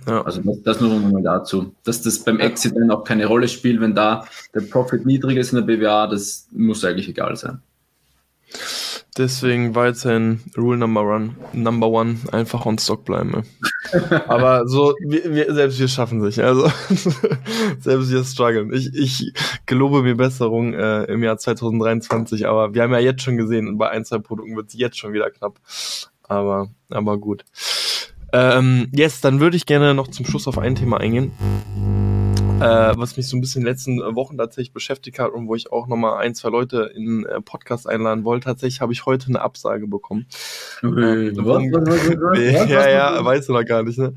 Ja. 0.07 0.20
Also 0.22 0.43
das, 0.45 0.62
das 0.62 0.81
nur 0.83 0.91
nochmal 0.91 1.22
dazu. 1.22 1.74
Dass 1.85 2.03
das 2.03 2.18
beim 2.18 2.41
Exit 2.41 2.77
dann 2.77 2.91
auch 2.91 3.03
keine 3.03 3.24
Rolle 3.24 3.49
spielt, 3.49 3.81
wenn 3.81 3.95
da 3.95 4.27
der 4.55 4.61
Profit 4.61 5.07
niedrig 5.07 5.39
ist 5.39 5.55
in 5.55 5.64
der 5.64 5.77
BWA, 5.77 6.09
das 6.09 6.47
muss 6.53 6.85
eigentlich 6.85 7.09
egal 7.09 7.37
sein. 7.37 7.62
Deswegen 9.17 9.75
weiterhin 9.75 10.41
Rule 10.59 10.77
Number 10.77 11.03
One, 11.03 11.35
Number 11.55 11.89
One, 11.89 12.17
einfach 12.33 12.67
on 12.67 12.79
Stock 12.79 13.05
bleiben. 13.05 13.45
Aber 14.29 14.69
so, 14.69 14.95
wir, 15.01 15.35
wir, 15.35 15.55
selbst 15.55 15.79
wir 15.79 15.89
schaffen 15.89 16.21
sich. 16.21 16.43
Also 16.43 16.71
selbst 17.81 18.11
wir 18.11 18.25
strugglen. 18.25 18.73
Ich, 18.75 18.95
ich 18.95 19.33
gelobe 19.64 20.03
mir 20.03 20.17
Besserung 20.17 20.75
äh, 20.75 21.05
im 21.05 21.23
Jahr 21.23 21.39
2023, 21.39 22.47
aber 22.47 22.75
wir 22.75 22.83
haben 22.83 22.93
ja 22.93 22.99
jetzt 22.99 23.23
schon 23.23 23.37
gesehen, 23.37 23.79
bei 23.79 23.89
ein, 23.89 24.05
zwei 24.05 24.19
Produkten 24.19 24.57
wird 24.57 24.69
es 24.69 24.75
jetzt 24.75 24.99
schon 24.99 25.12
wieder 25.12 25.31
knapp. 25.31 25.61
Aber, 26.25 26.69
aber 26.91 27.19
gut. 27.19 27.45
Ähm, 28.33 28.89
yes, 28.93 29.21
dann 29.21 29.41
würde 29.41 29.57
ich 29.57 29.67
gerne 29.67 29.95
noch 29.95 30.09
zum 30.09 30.27
Schluss 30.27 30.49
auf 30.49 30.59
ein 30.59 30.75
Thema 30.75 30.99
eingehen 30.99 31.33
äh, 32.57 32.97
was 32.97 33.17
mich 33.17 33.29
so 33.29 33.37
ein 33.37 33.41
bisschen 33.41 33.63
in 33.63 33.67
den 33.67 33.73
letzten 33.73 34.01
äh, 34.01 34.15
Wochen 34.15 34.39
tatsächlich 34.39 34.73
beschäftigt 34.73 35.19
hat 35.19 35.33
und 35.33 35.47
wo 35.47 35.55
ich 35.55 35.71
auch 35.71 35.87
nochmal 35.87 36.19
ein, 36.23 36.35
zwei 36.35 36.49
Leute 36.49 36.91
in 36.95 37.25
äh, 37.27 37.41
Podcast 37.41 37.89
einladen 37.89 38.25
wollte. 38.25 38.47
Tatsächlich 38.47 38.81
habe 38.81 38.93
ich 38.93 39.05
heute 39.05 39.29
eine 39.29 39.43
Absage 39.43 39.87
bekommen. 39.87 40.27
Äh, 40.83 41.33
ja, 42.71 42.89
ja, 42.89 43.25
weißt 43.25 43.49
du 43.49 43.53
noch 43.53 43.65
gar 43.65 43.83
nicht, 43.83 43.99
ne? 43.99 44.15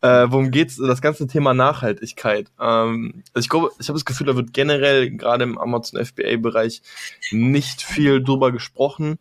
Äh, 0.00 0.26
worum 0.28 0.50
geht's? 0.50 0.76
Das 0.76 1.00
ganze 1.00 1.26
Thema 1.26 1.54
Nachhaltigkeit. 1.54 2.50
Ähm, 2.60 3.22
also 3.32 3.44
ich 3.44 3.48
glaube, 3.48 3.70
ich 3.78 3.88
habe 3.88 3.98
das 3.98 4.04
Gefühl, 4.04 4.26
da 4.26 4.36
wird 4.36 4.52
generell 4.52 5.10
gerade 5.10 5.44
im 5.44 5.58
Amazon 5.58 6.04
FBA-Bereich 6.04 6.82
nicht 7.32 7.82
viel 7.82 8.22
drüber 8.22 8.52
gesprochen. 8.52 9.18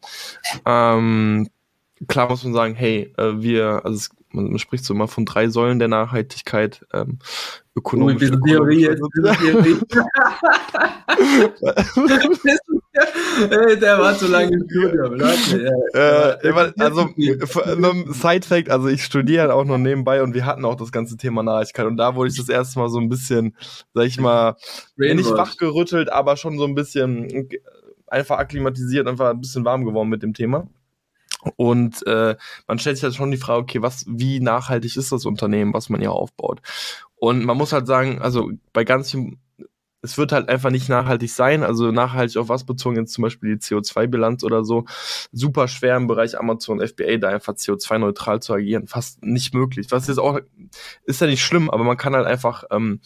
Ähm, 0.66 1.48
klar 2.08 2.30
muss 2.30 2.44
man 2.44 2.54
sagen, 2.54 2.76
hey, 2.76 3.14
äh, 3.18 3.42
wir, 3.42 3.82
also 3.86 3.96
es, 3.96 4.10
man 4.32 4.60
spricht 4.60 4.84
so 4.84 4.94
immer 4.94 5.08
von 5.08 5.26
drei 5.26 5.50
Säulen 5.50 5.80
der 5.80 5.88
Nachhaltigkeit, 5.88 6.86
ähm, 6.94 7.20
ökonomisch. 7.76 8.32
Oh, 8.32 8.38
Theorie 8.46 8.82
jetzt, 8.82 9.02
Theorie. 9.40 9.78
der 13.80 14.00
war 14.00 14.18
zu 14.18 14.28
lange 14.28 14.54
im 14.54 14.68
Studium, 14.70 15.14
Leute. 15.14 15.72
Äh, 15.94 16.82
also, 16.82 17.10
Side-Fact, 18.12 18.70
also 18.70 18.88
ich 18.88 19.04
studiere 19.04 19.54
auch 19.54 19.66
noch 19.66 19.78
nebenbei 19.78 20.22
und 20.22 20.34
wir 20.34 20.46
hatten 20.46 20.66
auch 20.66 20.76
das 20.76 20.92
ganze 20.92 21.18
Thema 21.18 21.44
Nachhaltigkeit 21.44 21.86
und 21.86 21.98
da 21.98 22.16
wurde 22.16 22.30
ich 22.30 22.38
das 22.38 22.50
erste 22.50 22.80
Mal 22.80 22.90
so 22.90 23.00
ein 23.00 23.10
bisschen, 23.10 23.56
sag 23.94 24.06
ich 24.06 24.20
mal, 24.20 24.56
nicht 24.98 25.30
wachgerüttelt, 25.30 26.12
aber 26.12 26.38
schon 26.38 26.58
so 26.58 26.66
ein 26.66 26.76
bisschen 26.76 27.50
einfach 28.08 28.40
akklimatisiert, 28.40 29.08
einfach 29.08 29.30
ein 29.30 29.42
bisschen 29.42 29.66
warm 29.66 29.86
geworden 29.86 30.10
mit 30.10 30.24
dem 30.24 30.34
Thema. 30.34 30.68
Und 31.56 32.06
äh, 32.08 32.36
man 32.68 32.80
stellt 32.80 32.98
sich 32.98 33.04
halt 33.04 33.16
schon 33.16 33.32
die 33.32 33.38
Frage, 33.38 33.62
okay, 33.62 33.82
was, 33.82 34.06
wie 34.08 34.40
nachhaltig 34.40 34.98
ist 34.98 35.12
das 35.12 35.26
Unternehmen, 35.26 35.74
was 35.74 35.90
man 35.90 36.02
hier 36.02 36.12
aufbaut? 36.12 36.62
Und 37.16 37.46
man 37.46 37.58
muss 37.58 37.74
halt 37.74 37.88
sagen, 37.88 38.22
also 38.22 38.52
bei 38.74 38.84
ganz 38.84 39.12
vielen, 39.12 39.40
es 40.02 40.18
wird 40.18 40.32
halt 40.32 40.50
einfach 40.50 40.70
nicht 40.70 40.90
nachhaltig 40.90 41.32
sein. 41.32 41.64
Also 41.64 41.92
nachhaltig 41.92 42.38
auf 42.38 42.50
was 42.50 42.66
bezogen, 42.66 42.98
jetzt 42.98 43.14
zum 43.14 43.24
Beispiel 43.24 43.56
die 43.56 43.62
CO2-Bilanz 43.62 44.44
oder 44.44 44.64
so, 44.64 44.86
super 45.32 45.68
schwer 45.68 45.98
im 45.98 46.08
Bereich 46.08 46.40
Amazon 46.40 46.86
FBA 46.86 47.18
da 47.18 47.30
einfach 47.30 47.54
CO2-neutral 47.54 48.42
zu 48.42 48.54
agieren. 48.54 48.88
Fast 48.88 49.24
nicht 49.24 49.54
möglich. 49.54 49.88
Was 49.90 50.08
jetzt 50.08 50.20
auch, 50.20 50.40
ist 51.04 51.22
ja 51.22 51.28
nicht 51.28 51.44
schlimm, 51.44 51.70
aber 51.70 51.84
man 51.84 51.98
kann 51.98 52.16
halt 52.16 52.28
einfach 52.28 52.64
ähm, 52.72 53.02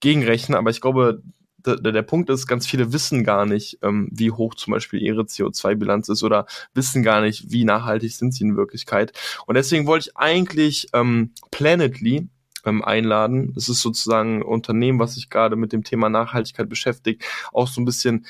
gegenrechnen. 0.00 0.56
Aber 0.56 0.70
ich 0.70 0.80
glaube, 0.80 1.22
der, 1.66 1.92
der 1.92 2.02
Punkt 2.02 2.30
ist, 2.30 2.46
ganz 2.46 2.66
viele 2.66 2.92
wissen 2.92 3.24
gar 3.24 3.46
nicht, 3.46 3.78
ähm, 3.82 4.08
wie 4.12 4.30
hoch 4.30 4.54
zum 4.54 4.72
Beispiel 4.72 5.00
ihre 5.00 5.22
CO2-Bilanz 5.22 6.08
ist 6.08 6.22
oder 6.22 6.46
wissen 6.74 7.02
gar 7.02 7.20
nicht, 7.20 7.50
wie 7.50 7.64
nachhaltig 7.64 8.12
sind 8.12 8.34
sie 8.34 8.44
in 8.44 8.56
Wirklichkeit. 8.56 9.12
Und 9.46 9.54
deswegen 9.54 9.86
wollte 9.86 10.08
ich 10.08 10.16
eigentlich 10.16 10.88
ähm, 10.92 11.32
Planetly 11.50 12.28
ähm, 12.64 12.84
einladen. 12.84 13.54
Es 13.56 13.68
ist 13.68 13.80
sozusagen 13.82 14.38
ein 14.38 14.42
Unternehmen, 14.42 14.98
was 14.98 15.14
sich 15.14 15.30
gerade 15.30 15.56
mit 15.56 15.72
dem 15.72 15.84
Thema 15.84 16.08
Nachhaltigkeit 16.08 16.68
beschäftigt, 16.68 17.24
auch 17.52 17.68
so 17.68 17.80
ein 17.80 17.84
bisschen 17.84 18.26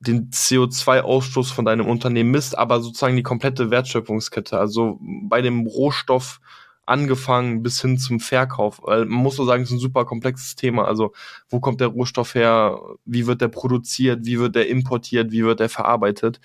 den 0.00 0.30
CO2-Ausstoß 0.30 1.52
von 1.52 1.64
deinem 1.64 1.86
Unternehmen 1.86 2.30
misst, 2.30 2.58
aber 2.58 2.80
sozusagen 2.80 3.16
die 3.16 3.22
komplette 3.22 3.70
Wertschöpfungskette, 3.70 4.58
also 4.58 4.98
bei 5.00 5.40
dem 5.40 5.66
Rohstoff 5.66 6.40
angefangen 6.86 7.62
bis 7.62 7.80
hin 7.80 7.98
zum 7.98 8.20
Verkauf. 8.20 8.80
Weil 8.82 9.06
man 9.06 9.22
muss 9.22 9.36
so 9.36 9.44
sagen, 9.44 9.62
es 9.62 9.70
ist 9.70 9.76
ein 9.76 9.80
super 9.80 10.04
komplexes 10.04 10.56
Thema. 10.56 10.86
Also 10.86 11.12
wo 11.48 11.60
kommt 11.60 11.80
der 11.80 11.88
Rohstoff 11.88 12.34
her? 12.34 12.80
Wie 13.04 13.26
wird 13.26 13.40
der 13.40 13.48
produziert? 13.48 14.24
Wie 14.24 14.38
wird 14.38 14.54
der 14.54 14.68
importiert? 14.68 15.32
Wie 15.32 15.44
wird 15.44 15.60
der 15.60 15.68
verarbeitet? 15.68 16.40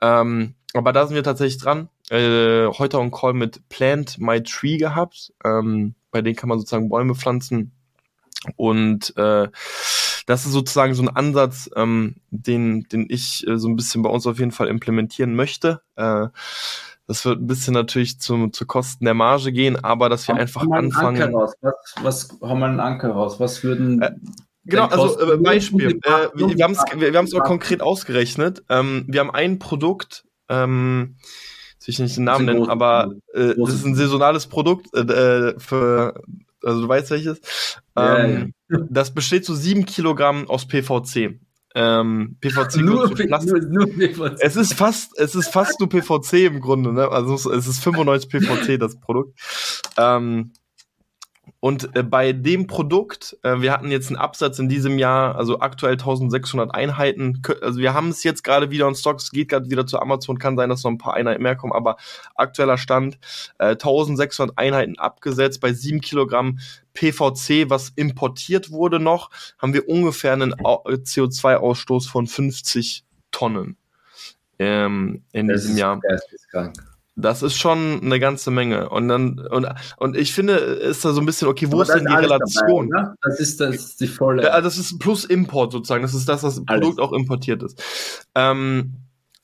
Ähm, 0.00 0.54
aber 0.74 0.92
da 0.92 1.06
sind 1.06 1.14
wir 1.14 1.22
tatsächlich 1.22 1.62
dran. 1.62 1.88
Äh, 2.10 2.66
heute 2.66 2.98
einen 2.98 3.10
Call 3.10 3.34
mit 3.34 3.68
Plant 3.68 4.18
My 4.18 4.42
Tree 4.42 4.78
gehabt. 4.78 5.32
Ähm, 5.44 5.94
bei 6.10 6.22
denen 6.22 6.36
kann 6.36 6.48
man 6.48 6.58
sozusagen 6.58 6.88
Bäume 6.88 7.14
pflanzen. 7.14 7.72
Und 8.56 9.16
äh, 9.16 9.48
das 10.26 10.46
ist 10.46 10.52
sozusagen 10.52 10.94
so 10.94 11.02
ein 11.02 11.08
Ansatz, 11.08 11.70
ähm, 11.76 12.16
den, 12.30 12.84
den 12.84 13.06
ich 13.08 13.46
äh, 13.46 13.58
so 13.58 13.68
ein 13.68 13.76
bisschen 13.76 14.02
bei 14.02 14.10
uns 14.10 14.26
auf 14.26 14.38
jeden 14.38 14.52
Fall 14.52 14.68
implementieren 14.68 15.34
möchte. 15.34 15.82
Äh, 15.96 16.28
das 17.06 17.24
wird 17.24 17.40
ein 17.40 17.46
bisschen 17.46 17.74
natürlich 17.74 18.20
zum, 18.20 18.52
zu 18.52 18.66
Kosten 18.66 19.04
der 19.04 19.14
Marge 19.14 19.52
gehen, 19.52 19.82
aber 19.82 20.08
dass 20.08 20.26
wir 20.28 20.34
haben 20.34 20.40
einfach 20.40 20.68
anfangen. 20.70 21.34
Was, 21.34 21.56
was 22.02 22.38
haben 22.42 22.60
wir 22.60 22.66
einen 22.66 22.80
Anker 22.80 23.10
raus? 23.10 23.40
Was 23.40 23.64
würden. 23.64 24.02
Äh, 24.02 24.12
genau, 24.64 24.86
also 24.86 25.32
äh, 25.32 25.36
Beispiel. 25.38 25.98
Äh, 26.02 26.28
wir 26.34 26.56
wir 26.56 26.64
haben 26.64 26.72
es 26.72 26.84
wir, 26.94 27.12
wir 27.12 27.40
auch 27.40 27.44
konkret 27.44 27.82
ausgerechnet. 27.82 28.62
Ähm, 28.68 29.04
wir 29.08 29.20
haben 29.20 29.30
ein 29.30 29.58
Produkt, 29.58 30.24
ähm, 30.48 31.16
ich 31.84 31.98
nicht 31.98 32.16
den 32.16 32.24
Namen 32.24 32.46
nennen, 32.46 32.68
aber 32.68 33.12
äh, 33.34 33.54
das 33.56 33.74
ist 33.74 33.84
ein 33.84 33.96
saisonales 33.96 34.46
Produkt 34.46 34.94
äh, 34.94 35.58
für, 35.58 36.22
also 36.62 36.82
du 36.82 36.88
weißt 36.88 37.10
welches. 37.10 37.40
Ähm, 37.96 38.52
ja. 38.70 38.78
Das 38.88 39.12
besteht 39.12 39.44
zu 39.44 39.54
so 39.54 39.60
sieben 39.60 39.84
Kilogramm 39.84 40.48
aus 40.48 40.66
PVC. 40.66 41.40
Ähm, 41.74 42.36
PVC 42.40 42.76
nur, 42.76 43.08
nur, 43.08 43.60
nur, 43.60 43.86
PVC. 43.86 44.36
Es 44.40 44.56
ist 44.56 44.74
fast, 44.74 45.18
es 45.18 45.34
ist 45.34 45.48
fast 45.48 45.80
nur 45.80 45.88
PVC 45.88 46.44
im 46.44 46.60
Grunde, 46.60 46.92
ne? 46.92 47.08
Also 47.08 47.34
es 47.50 47.66
ist 47.66 47.82
95 47.82 48.30
PVC 48.30 48.78
das 48.78 48.98
Produkt. 49.00 49.38
Ähm, 49.96 50.52
und 51.64 51.94
äh, 51.94 52.02
bei 52.02 52.32
dem 52.32 52.66
Produkt, 52.66 53.38
äh, 53.44 53.60
wir 53.60 53.70
hatten 53.72 53.92
jetzt 53.92 54.08
einen 54.08 54.16
Absatz 54.16 54.58
in 54.58 54.68
diesem 54.68 54.98
Jahr, 54.98 55.36
also 55.36 55.60
aktuell 55.60 55.92
1600 55.92 56.74
Einheiten. 56.74 57.40
Also 57.60 57.78
wir 57.78 57.94
haben 57.94 58.08
es 58.08 58.24
jetzt 58.24 58.42
gerade 58.42 58.72
wieder 58.72 58.88
in 58.88 58.96
Stock, 58.96 59.20
es 59.20 59.30
geht 59.30 59.50
gerade 59.50 59.70
wieder 59.70 59.86
zu 59.86 60.00
Amazon, 60.00 60.40
kann 60.40 60.56
sein, 60.56 60.70
dass 60.70 60.82
noch 60.82 60.90
ein 60.90 60.98
paar 60.98 61.14
Einheiten 61.14 61.40
mehr 61.40 61.54
kommen, 61.54 61.72
aber 61.72 61.98
aktueller 62.34 62.78
Stand 62.78 63.20
äh, 63.58 63.76
1600 63.76 64.58
Einheiten 64.58 64.98
abgesetzt 64.98 65.60
bei 65.60 65.72
7 65.72 66.00
Kilogramm 66.00 66.58
PVC, 66.94 67.70
was 67.70 67.90
importiert 67.90 68.72
wurde 68.72 68.98
noch, 68.98 69.30
haben 69.58 69.72
wir 69.72 69.88
ungefähr 69.88 70.32
einen 70.32 70.54
CO2-Ausstoß 70.54 72.10
von 72.10 72.26
50 72.26 73.04
Tonnen 73.30 73.76
ähm, 74.58 75.22
in 75.30 75.46
das 75.46 75.60
diesem 75.60 75.74
ist, 75.74 75.80
Jahr. 75.80 76.00
Das 76.02 76.32
ist 76.32 76.48
krank. 76.50 76.74
Das 77.14 77.42
ist 77.42 77.56
schon 77.56 78.00
eine 78.02 78.18
ganze 78.18 78.50
Menge. 78.50 78.88
Und 78.88 79.08
dann, 79.08 79.38
und, 79.38 79.66
und 79.98 80.16
ich 80.16 80.32
finde, 80.32 80.54
ist 80.54 81.04
da 81.04 81.12
so 81.12 81.20
ein 81.20 81.26
bisschen, 81.26 81.46
okay, 81.46 81.70
wo 81.70 81.82
ist 81.82 81.92
denn 81.92 82.06
die 82.06 82.12
Relation? 82.12 82.88
Dabei, 82.88 83.14
das 83.22 83.38
ist 83.38 83.60
das 83.60 83.96
die 83.96 84.06
volle. 84.06 84.44
Ja, 84.44 84.60
das 84.62 84.78
ist 84.78 84.98
plus 84.98 85.26
Import 85.26 85.72
sozusagen. 85.72 86.02
Das 86.02 86.14
ist 86.14 86.28
das, 86.28 86.42
was 86.42 86.62
alles. 86.66 86.80
Produkt 86.80 87.00
auch 87.00 87.12
importiert 87.12 87.62
ist. 87.62 88.24
Ähm, 88.34 88.94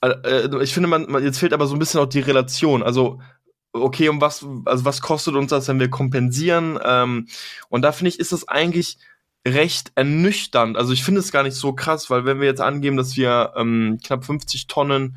äh, 0.01 0.63
ich 0.63 0.73
finde, 0.73 0.89
man, 0.89 1.11
man, 1.11 1.23
jetzt 1.23 1.39
fehlt 1.39 1.53
aber 1.53 1.67
so 1.67 1.77
ein 1.77 1.79
bisschen 1.79 2.01
auch 2.01 2.07
die 2.07 2.21
Relation. 2.21 2.83
Also, 2.83 3.21
okay, 3.73 4.09
um 4.09 4.21
was, 4.23 4.47
also 4.65 4.85
was 4.87 5.03
kostet 5.03 5.35
uns 5.35 5.51
das, 5.51 5.69
wenn 5.69 5.81
wir 5.81 5.91
kompensieren? 5.91 6.79
Ähm, 6.83 7.29
und 7.69 7.83
da 7.83 7.93
finde 7.93 8.09
ich, 8.09 8.19
ist 8.19 8.33
das 8.33 8.49
eigentlich 8.49 8.99
recht 9.47 9.93
ernüchternd. 9.95 10.77
Also 10.77 10.93
ich 10.93 11.05
finde 11.05 11.21
es 11.21 11.33
gar 11.33 11.43
nicht 11.43 11.55
so 11.55 11.73
krass, 11.73 12.11
weil 12.11 12.25
wenn 12.25 12.41
wir 12.41 12.47
jetzt 12.47 12.61
angeben, 12.61 12.97
dass 12.97 13.17
wir 13.17 13.53
ähm, 13.57 13.99
knapp 14.03 14.25
50 14.25 14.67
Tonnen 14.67 15.17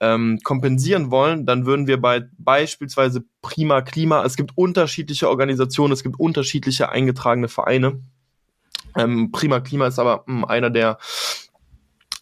ähm, 0.00 0.38
kompensieren 0.44 1.10
wollen, 1.10 1.46
dann 1.46 1.66
würden 1.66 1.86
wir 1.86 2.00
bei 2.00 2.24
beispielsweise 2.38 3.24
Prima 3.42 3.82
Klima, 3.82 4.24
es 4.24 4.36
gibt 4.36 4.52
unterschiedliche 4.56 5.28
Organisationen, 5.28 5.92
es 5.92 6.02
gibt 6.02 6.18
unterschiedliche 6.18 6.90
eingetragene 6.90 7.48
Vereine. 7.48 8.00
Ähm, 8.96 9.32
Prima 9.32 9.60
Klima 9.60 9.86
ist 9.86 9.98
aber 9.98 10.24
mh, 10.26 10.42
hm, 10.42 10.44
einer 10.44 10.70
der 10.70 10.98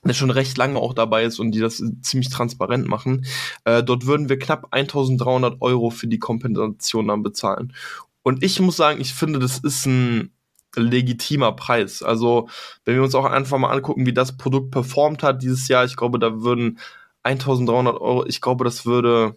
der 0.05 0.15
schon 0.15 0.31
recht 0.31 0.57
lange 0.57 0.79
auch 0.79 0.95
dabei 0.95 1.25
ist 1.25 1.41
und 1.41 1.51
die 1.51 1.59
das 1.59 1.83
ziemlich 2.03 2.31
transparent 2.31 2.87
machen. 2.87 3.27
Äh, 3.65 3.83
dort 3.83 4.07
würden 4.07 4.29
wir 4.29 4.39
knapp 4.39 4.69
1300 4.71 5.61
Euro 5.61 5.91
für 5.91 6.07
die 6.07 6.21
Kompensation 6.21 7.09
dann 7.09 7.25
bezahlen. 7.25 7.73
Und 8.23 8.43
ich 8.45 8.61
muss 8.61 8.77
sagen, 8.77 9.01
ich 9.01 9.15
finde, 9.15 9.39
das 9.39 9.59
ist 9.59 9.87
ein 9.87 10.31
legitimer 10.77 11.53
Preis. 11.53 12.03
Also, 12.03 12.49
wenn 12.85 12.97
wir 12.97 13.03
uns 13.03 13.15
auch 13.15 13.25
einfach 13.25 13.59
mal 13.59 13.71
angucken, 13.71 14.07
wie 14.07 14.13
das 14.13 14.37
Produkt 14.37 14.71
performt 14.71 15.23
hat 15.23 15.43
dieses 15.43 15.69
Jahr, 15.69 15.85
ich 15.85 15.97
glaube, 15.97 16.19
da 16.19 16.43
würden 16.43 16.79
1300 17.27 18.01
Euro, 18.01 18.27
ich 18.27 18.41
glaube, 18.41 18.65
das 18.65 18.87
würde. 18.87 19.35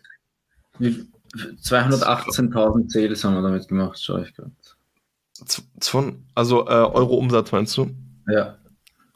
218.000 0.79 2.89
Sales 2.89 3.23
haben 3.23 3.35
wir 3.35 3.41
damit 3.41 3.67
gemacht, 3.67 4.01
schaue 4.01 4.23
ich 4.23 4.33
gerade. 4.33 4.51
Also 6.35 6.67
äh, 6.67 6.71
Euro 6.71 7.15
Umsatz 7.15 7.51
meinst 7.51 7.75
du? 7.77 7.91
Ja. 8.27 8.55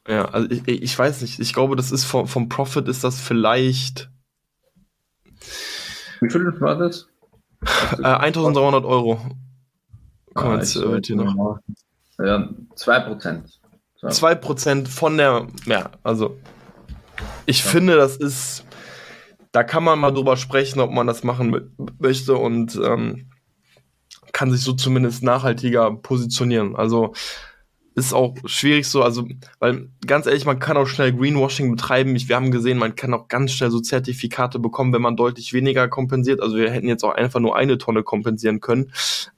Ja, 0.07 0.25
also 0.25 0.49
ich, 0.49 0.67
ich 0.67 0.99
weiß 0.99 1.21
nicht. 1.21 1.39
Ich 1.39 1.53
glaube, 1.53 1.75
das 1.75 1.91
ist 1.91 2.03
vom, 2.03 2.27
vom 2.27 2.49
Profit 2.49 2.87
ist 2.87 3.03
das 3.03 3.21
vielleicht. 3.21 4.09
Wie 6.19 6.29
viel 6.29 6.59
war 6.59 6.77
das? 6.77 7.07
Äh, 7.99 8.03
1300 8.03 8.83
Euro. 8.83 9.21
Komm, 10.33 10.51
ah, 10.51 10.57
jetzt 10.57 10.75
wird 10.75 11.05
hier 11.05 11.15
noch. 11.15 11.59
Ja, 12.19 12.49
2%. 12.75 13.43
2% 14.01 14.87
von 14.87 15.17
der, 15.17 15.47
ja, 15.65 15.91
also 16.03 16.37
ich 17.45 17.63
ja. 17.63 17.71
finde, 17.71 17.95
das 17.95 18.17
ist, 18.17 18.65
da 19.51 19.63
kann 19.63 19.83
man 19.83 19.99
mal 19.99 20.11
drüber 20.11 20.37
sprechen, 20.37 20.79
ob 20.79 20.91
man 20.91 21.07
das 21.07 21.23
machen 21.23 21.73
möchte 21.99 22.35
und 22.35 22.75
ähm, 22.83 23.29
kann 24.31 24.51
sich 24.51 24.61
so 24.61 24.73
zumindest 24.73 25.23
nachhaltiger 25.23 25.91
positionieren. 25.95 26.75
Also 26.75 27.13
ist 27.95 28.13
auch 28.13 28.35
schwierig 28.45 28.87
so, 28.87 29.03
also, 29.03 29.27
weil 29.59 29.89
ganz 30.05 30.25
ehrlich, 30.25 30.45
man 30.45 30.59
kann 30.59 30.77
auch 30.77 30.87
schnell 30.87 31.13
Greenwashing 31.13 31.69
betreiben. 31.69 32.15
Ich, 32.15 32.27
wir 32.27 32.35
haben 32.35 32.49
gesehen, 32.49 32.79
man 32.79 32.95
kann 32.95 33.13
auch 33.13 33.27
ganz 33.27 33.51
schnell 33.51 33.69
so 33.69 33.79
Zertifikate 33.79 34.57
bekommen, 34.57 34.93
wenn 34.93 35.01
man 35.01 35.15
deutlich 35.15 35.53
weniger 35.53 35.87
kompensiert. 35.87 36.41
Also 36.41 36.57
wir 36.57 36.71
hätten 36.71 36.87
jetzt 36.87 37.03
auch 37.03 37.13
einfach 37.13 37.39
nur 37.39 37.55
eine 37.55 37.77
Tonne 37.77 38.03
kompensieren 38.03 38.61
können, 38.61 38.91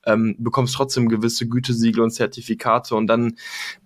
ähm, 0.05 0.35
bekommst 0.39 0.75
trotzdem 0.75 1.09
gewisse 1.09 1.47
Gütesiegel 1.47 2.01
und 2.01 2.11
Zertifikate 2.11 2.95
und 2.95 3.07
dann 3.07 3.35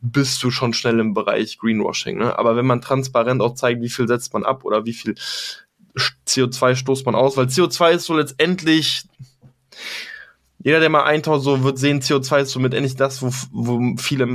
bist 0.01 0.43
du 0.43 0.51
schon 0.51 0.74
schnell 0.74 0.99
im 0.99 1.13
Bereich 1.13 1.57
Greenwashing. 1.57 2.20
Ne? 2.20 2.38
Aber 2.38 2.55
wenn 2.55 2.67
man 2.67 2.82
transparent 2.82 3.41
auch 3.41 3.55
zeigt, 3.55 3.82
wie 3.82 3.89
viel 3.89 4.07
setzt 4.07 4.34
man 4.34 4.43
ab 4.43 4.65
oder 4.65 4.86
wie 4.86 4.93
viel 4.93 5.15
CO2 6.28 6.76
stoßt 6.76 7.05
man 7.05 7.15
aus, 7.15 7.38
weil 7.38 7.47
CO2 7.47 7.91
ist 7.91 8.05
so 8.05 8.15
letztendlich 8.15 9.03
jeder, 10.62 10.80
der 10.80 10.89
mal 10.89 11.03
eintaucht, 11.03 11.41
so 11.41 11.64
wird 11.64 11.78
sehen, 11.78 12.01
CO2 12.01 12.41
ist 12.41 12.51
somit 12.51 12.74
endlich 12.74 12.95
das, 12.95 13.22
wo, 13.22 13.32
wo 13.51 13.95
viele 13.97 14.28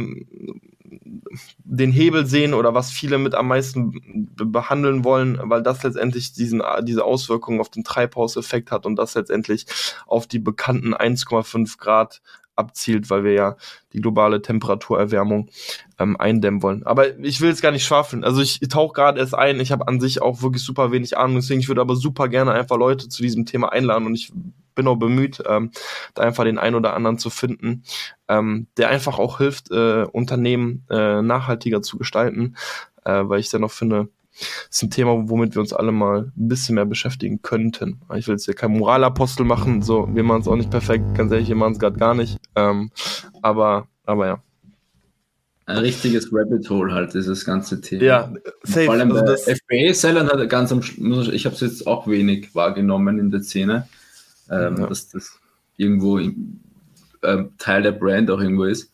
den 1.64 1.92
Hebel 1.92 2.26
sehen 2.26 2.54
oder 2.54 2.74
was 2.74 2.90
viele 2.90 3.18
mit 3.18 3.34
am 3.34 3.48
meisten 3.48 4.34
behandeln 4.36 5.04
wollen, 5.04 5.38
weil 5.42 5.62
das 5.62 5.82
letztendlich 5.82 6.32
diesen, 6.32 6.62
diese 6.82 7.04
Auswirkungen 7.04 7.60
auf 7.60 7.68
den 7.68 7.84
Treibhauseffekt 7.84 8.70
hat 8.70 8.86
und 8.86 8.96
das 8.96 9.14
letztendlich 9.14 9.66
auf 10.06 10.26
die 10.26 10.38
bekannten 10.38 10.94
1,5 10.94 11.78
Grad 11.78 12.20
abzielt, 12.56 13.10
weil 13.10 13.24
wir 13.24 13.32
ja 13.32 13.56
die 13.92 14.00
globale 14.00 14.40
Temperaturerwärmung 14.40 15.50
ähm, 15.98 16.16
eindämmen 16.16 16.62
wollen. 16.62 16.86
Aber 16.86 17.18
ich 17.18 17.40
will 17.40 17.48
jetzt 17.48 17.62
gar 17.62 17.72
nicht 17.72 17.84
schwafeln. 17.84 18.22
Also 18.22 18.40
ich, 18.40 18.60
tauche 18.68 18.94
gerade 18.94 19.18
erst 19.18 19.34
ein. 19.34 19.58
Ich 19.58 19.72
habe 19.72 19.88
an 19.88 19.98
sich 19.98 20.22
auch 20.22 20.42
wirklich 20.42 20.62
super 20.62 20.92
wenig 20.92 21.18
Ahnung. 21.18 21.36
Deswegen 21.36 21.60
ich 21.60 21.68
würde 21.68 21.80
aber 21.80 21.96
super 21.96 22.28
gerne 22.28 22.52
einfach 22.52 22.76
Leute 22.76 23.08
zu 23.08 23.22
diesem 23.22 23.44
Thema 23.44 23.72
einladen 23.72 24.06
und 24.06 24.14
ich 24.14 24.32
bin 24.74 24.86
auch 24.86 24.96
bemüht, 24.96 25.42
ähm, 25.46 25.70
da 26.14 26.22
einfach 26.22 26.44
den 26.44 26.58
einen 26.58 26.76
oder 26.76 26.94
anderen 26.94 27.18
zu 27.18 27.30
finden, 27.30 27.84
ähm, 28.28 28.66
der 28.76 28.88
einfach 28.88 29.18
auch 29.18 29.38
hilft, 29.38 29.70
äh, 29.70 30.04
Unternehmen 30.04 30.84
äh, 30.90 31.22
nachhaltiger 31.22 31.82
zu 31.82 31.98
gestalten, 31.98 32.56
äh, 33.04 33.22
weil 33.24 33.40
ich 33.40 33.50
dann 33.50 33.64
auch 33.64 33.70
finde, 33.70 34.08
das 34.34 34.78
ist 34.78 34.82
ein 34.82 34.90
Thema, 34.90 35.28
womit 35.28 35.54
wir 35.54 35.60
uns 35.60 35.72
alle 35.72 35.92
mal 35.92 36.32
ein 36.36 36.48
bisschen 36.48 36.74
mehr 36.74 36.86
beschäftigen 36.86 37.42
könnten. 37.42 38.00
Ich 38.16 38.26
will 38.26 38.34
jetzt 38.34 38.46
hier 38.46 38.54
kein 38.54 38.72
Moralapostel 38.72 39.46
machen, 39.46 39.82
so, 39.82 40.08
wir 40.12 40.24
machen 40.24 40.40
es 40.40 40.48
auch 40.48 40.56
nicht 40.56 40.70
perfekt, 40.70 41.14
ganz 41.14 41.30
ehrlich, 41.30 41.48
wir 41.48 41.56
machen 41.56 41.74
es 41.74 41.78
gerade 41.78 41.98
gar 41.98 42.14
nicht. 42.14 42.38
Ähm, 42.56 42.90
aber, 43.42 43.86
aber 44.04 44.26
ja. 44.26 44.42
Ein 45.66 45.78
richtiges 45.78 46.28
Rabbit 46.30 46.68
Hole 46.68 46.92
halt, 46.92 47.14
dieses 47.14 47.44
ganze 47.44 47.80
Thema. 47.80 48.02
Ja, 48.02 48.32
safe. 48.64 48.86
Vor 48.86 48.94
allem 48.94 49.12
also 49.12 49.24
der 49.24 49.56
FBA-Seller 49.56 50.26
hat 50.26 50.50
ganz 50.50 50.72
am 50.72 50.80
ich 50.80 51.46
habe 51.46 51.54
es 51.54 51.60
jetzt 51.60 51.86
auch 51.86 52.06
wenig 52.06 52.54
wahrgenommen 52.54 53.18
in 53.18 53.30
der 53.30 53.40
Szene 53.40 53.88
ähm, 54.50 54.76
ja. 54.78 54.86
dass 54.86 55.08
das 55.08 55.38
irgendwo 55.76 56.18
in, 56.18 56.60
äh, 57.22 57.44
Teil 57.58 57.82
der 57.82 57.92
Brand 57.92 58.30
auch 58.30 58.40
irgendwo 58.40 58.64
ist, 58.64 58.92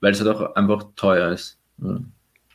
weil 0.00 0.12
es 0.12 0.20
halt 0.20 0.36
auch 0.36 0.54
einfach 0.54 0.84
teuer 0.96 1.32
ist. 1.32 1.58
Ja. 1.78 1.98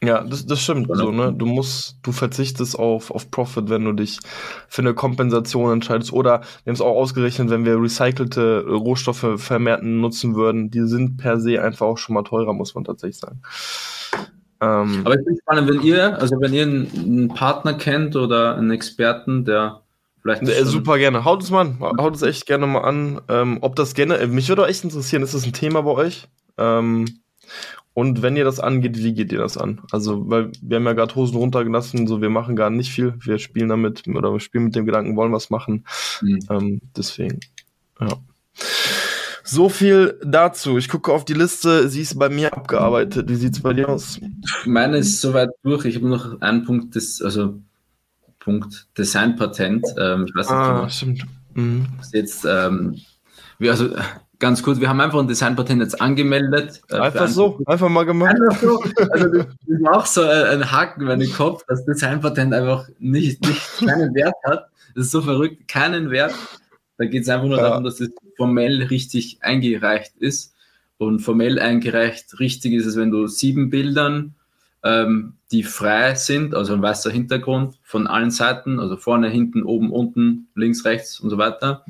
Ja, 0.04 0.24
das, 0.24 0.46
das 0.46 0.62
stimmt 0.62 0.88
so, 0.94 1.12
ne? 1.12 1.34
Du 1.34 1.48
musst, 1.48 1.98
du 2.04 2.12
verzichtest 2.12 2.78
auf, 2.78 3.10
auf 3.10 3.32
Profit, 3.32 3.70
wenn 3.70 3.84
du 3.84 3.94
dich 3.94 4.20
für 4.68 4.84
eine 4.84 4.94
Kompensation 4.94 5.74
entscheidest. 5.74 6.14
Oder 6.14 6.42
wir 6.64 6.70
haben 6.70 6.76
es 6.76 6.82
auch 6.82 6.96
ausgerechnet, 6.96 7.50
wenn 7.50 7.66
wir 7.66 7.82
recycelte 7.82 8.64
Rohstoffe 8.68 9.42
vermehrt 9.42 9.82
nutzen 9.82 10.36
würden, 10.36 10.70
die 10.70 10.86
sind 10.86 11.18
per 11.18 11.40
se 11.40 11.64
einfach 11.64 11.88
auch 11.88 11.98
schon 11.98 12.14
mal 12.14 12.22
teurer, 12.22 12.54
muss 12.54 12.76
man 12.76 12.84
tatsächlich 12.84 13.18
sagen. 13.18 13.42
Ähm, 14.62 15.02
Aber 15.04 15.18
ich 15.18 15.26
bin 15.26 15.38
spannend, 15.42 15.68
wenn 15.68 15.82
ihr, 15.82 16.20
also 16.20 16.40
wenn 16.42 16.54
ihr 16.54 16.64
einen, 16.64 16.92
einen 16.96 17.28
Partner 17.30 17.74
kennt 17.74 18.16
oder 18.16 18.56
einen 18.56 18.70
Experten, 18.70 19.46
der 19.46 19.82
Vielleicht 20.36 20.62
äh, 20.62 20.66
super 20.66 20.98
gerne. 20.98 21.26
Haut 21.26 21.44
es 21.44 21.50
mal 21.50 21.62
an. 21.62 21.80
Haut 21.80 22.16
es 22.16 22.22
echt 22.22 22.46
gerne 22.46 22.68
mal 22.68 22.82
an. 22.82 23.22
Ähm, 23.30 23.60
ob 23.62 23.76
das 23.76 23.94
gerne. 23.94 24.18
Äh, 24.18 24.28
mich 24.28 24.50
würde 24.50 24.64
auch 24.64 24.68
echt 24.68 24.84
interessieren, 24.84 25.24
ist 25.24 25.34
das 25.34 25.46
ein 25.46 25.54
Thema 25.54 25.82
bei 25.82 25.92
euch? 25.92 26.28
Ähm, 26.58 27.06
und 27.94 28.22
wenn 28.22 28.36
ihr 28.36 28.46
das 28.46 28.60
angeht, 28.60 28.98
wie 28.98 29.14
geht 29.14 29.32
ihr 29.32 29.40
das 29.40 29.58
an? 29.58 29.82
Also, 29.92 30.30
weil 30.30 30.52
wir 30.62 30.78
haben 30.78 30.86
ja 30.86 30.94
gerade 30.94 31.16
Hosen 31.16 31.38
runtergelassen, 31.38 32.06
so 32.06 32.22
wir 32.22 32.30
machen 32.30 32.56
gar 32.56 32.70
nicht 32.70 32.92
viel. 32.92 33.16
Wir 33.24 33.40
spielen 33.40 33.70
damit 33.70 34.08
oder 34.08 34.32
wir 34.32 34.40
spielen 34.40 34.66
mit 34.66 34.76
dem 34.76 34.86
Gedanken, 34.86 35.16
wollen 35.16 35.34
was 35.34 35.50
machen. 35.50 35.84
Mhm. 36.22 36.40
Ähm, 36.50 36.82
deswegen, 36.96 37.40
ja. 38.00 38.10
So 39.44 39.70
viel 39.70 40.20
dazu. 40.24 40.78
Ich 40.78 40.90
gucke 40.90 41.12
auf 41.12 41.24
die 41.24 41.34
Liste, 41.34 41.88
sie 41.88 42.02
ist 42.02 42.20
bei 42.20 42.28
mir 42.28 42.54
abgearbeitet. 42.54 43.30
Wie 43.30 43.36
sieht 43.36 43.54
es 43.54 43.62
bei 43.62 43.74
dir 43.74 43.88
aus? 43.88 44.20
Meine 44.66 44.98
ist 44.98 45.22
soweit 45.22 45.50
durch. 45.64 45.86
Ich 45.86 45.96
habe 45.96 46.10
noch 46.10 46.42
einen 46.42 46.66
Punkt, 46.66 46.96
des, 46.96 47.22
also 47.22 47.58
Punkt 48.48 48.88
Designpatent. 48.98 49.86
Ähm, 49.98 50.26
ich 50.26 50.34
weiß 50.34 50.48
nicht, 50.48 50.56
ah, 50.56 50.90
stimmt. 50.90 51.26
Mhm. 51.54 51.86
Jetzt, 52.14 52.46
ähm, 52.46 52.98
wir, 53.60 53.72
also 53.72 53.90
ganz 54.40 54.64
kurz, 54.64 54.80
wir 54.80 54.88
haben 54.88 55.02
einfach 55.02 55.20
ein 55.20 55.28
Designpatent 55.28 55.82
jetzt 55.82 56.00
angemeldet. 56.00 56.82
Äh, 56.90 56.96
einfach 56.96 57.28
so, 57.28 57.60
einfach 57.66 57.90
mal 57.90 58.06
gemacht. 58.06 58.38
Einfach 58.40 58.62
so. 58.62 58.82
Also 59.12 59.28
das 59.28 59.48
ist 59.66 59.88
auch 59.90 60.06
so 60.06 60.22
ein 60.22 60.72
Haken 60.72 61.02
in 61.02 61.08
meinem 61.08 61.34
Kopf, 61.34 61.66
dass 61.68 61.84
Designpatent 61.84 62.54
einfach 62.54 62.88
nicht, 63.00 63.46
nicht 63.46 63.86
keinen 63.86 64.16
Wert 64.16 64.36
hat. 64.46 64.70
Das 64.96 65.08
ist 65.08 65.12
so 65.12 65.22
verrückt, 65.22 65.68
keinen 65.68 66.10
Wert. 66.10 66.34
Da 66.98 67.04
geht 67.04 67.24
es 67.24 67.30
einfach 67.30 67.48
nur 67.48 67.58
ja. 67.58 67.64
darum, 67.68 67.84
dass 67.84 68.00
es 68.00 68.12
formell 68.38 68.84
richtig 68.84 69.40
eingereicht 69.42 70.14
ist. 70.20 70.54
Und 70.98 71.20
formell 71.20 71.60
eingereicht 71.60 72.40
richtig 72.40 72.74
ist 72.76 72.86
es, 72.86 72.96
wenn 72.96 73.12
du 73.12 73.28
sieben 73.28 73.70
Bildern, 73.70 74.36
ähm, 74.88 75.34
die 75.52 75.64
frei 75.64 76.16
sind, 76.16 76.56
also 76.56 76.74
ein 76.74 76.82
weißer 76.82 77.12
Hintergrund 77.12 77.76
von 77.84 78.08
allen 78.08 78.32
Seiten, 78.32 78.80
also 78.80 78.96
vorne, 78.96 79.30
hinten, 79.30 79.64
oben, 79.64 79.92
unten, 79.92 80.48
links, 80.56 80.86
rechts 80.86 81.20
und 81.20 81.30
so 81.30 81.38
weiter, 81.38 81.84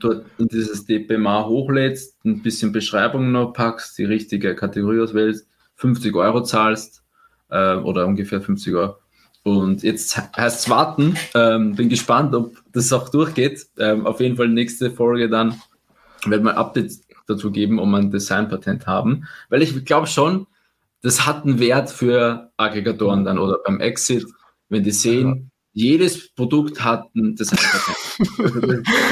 dort 0.00 0.24
in 0.38 0.48
dieses 0.48 0.84
DPMA 0.84 1.46
hochlädst, 1.46 2.24
ein 2.24 2.42
bisschen 2.42 2.72
Beschreibung 2.72 3.32
noch 3.32 3.52
packst, 3.52 3.96
die 3.98 4.04
richtige 4.04 4.54
Kategorie 4.54 5.00
auswählst, 5.00 5.48
50 5.76 6.14
Euro 6.14 6.42
zahlst 6.42 7.02
äh, 7.50 7.76
oder 7.76 8.06
ungefähr 8.06 8.40
50 8.40 8.74
Euro. 8.74 8.96
Und 9.42 9.82
jetzt 9.82 10.16
heißt 10.36 10.60
es 10.60 10.70
warten. 10.70 11.16
Ähm, 11.34 11.74
bin 11.74 11.90
gespannt, 11.90 12.34
ob 12.34 12.56
das 12.72 12.92
auch 12.94 13.10
durchgeht. 13.10 13.66
Ähm, 13.78 14.06
auf 14.06 14.20
jeden 14.20 14.36
Fall 14.36 14.48
nächste 14.48 14.90
Folge 14.90 15.28
dann 15.28 15.60
werden 16.24 16.44
wir 16.44 16.56
Updates 16.56 17.06
dazu 17.26 17.50
geben, 17.50 17.78
um 17.78 17.94
ein 17.94 18.10
Designpatent 18.10 18.86
haben. 18.86 19.26
Weil 19.50 19.60
ich 19.60 19.84
glaube 19.84 20.06
schon, 20.06 20.46
das 21.04 21.26
hat 21.26 21.44
einen 21.44 21.58
Wert 21.58 21.90
für 21.90 22.50
Aggregatoren 22.56 23.26
dann 23.26 23.38
oder 23.38 23.58
beim 23.62 23.78
Exit, 23.78 24.24
wenn 24.70 24.82
die 24.82 24.90
sehen, 24.90 25.50
jedes 25.74 26.32
Produkt 26.34 26.82
hat 26.82 27.14
ein 27.14 27.36
also 27.38 27.54
das 27.56 28.18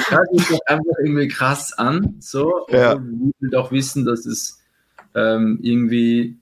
hört 0.09 0.29
sich 0.33 0.49
doch 0.49 0.61
einfach 0.67 0.95
irgendwie 1.05 1.29
krass 1.29 1.75
an. 1.75 2.17
So, 2.21 2.67
ja. 2.71 2.95
Und 2.95 3.35
will 3.41 3.55
auch 3.57 3.73
wissen, 3.73 4.07
dass 4.07 4.25
es 4.25 4.59
ähm, 5.15 5.59
irgendwie, 5.61 6.39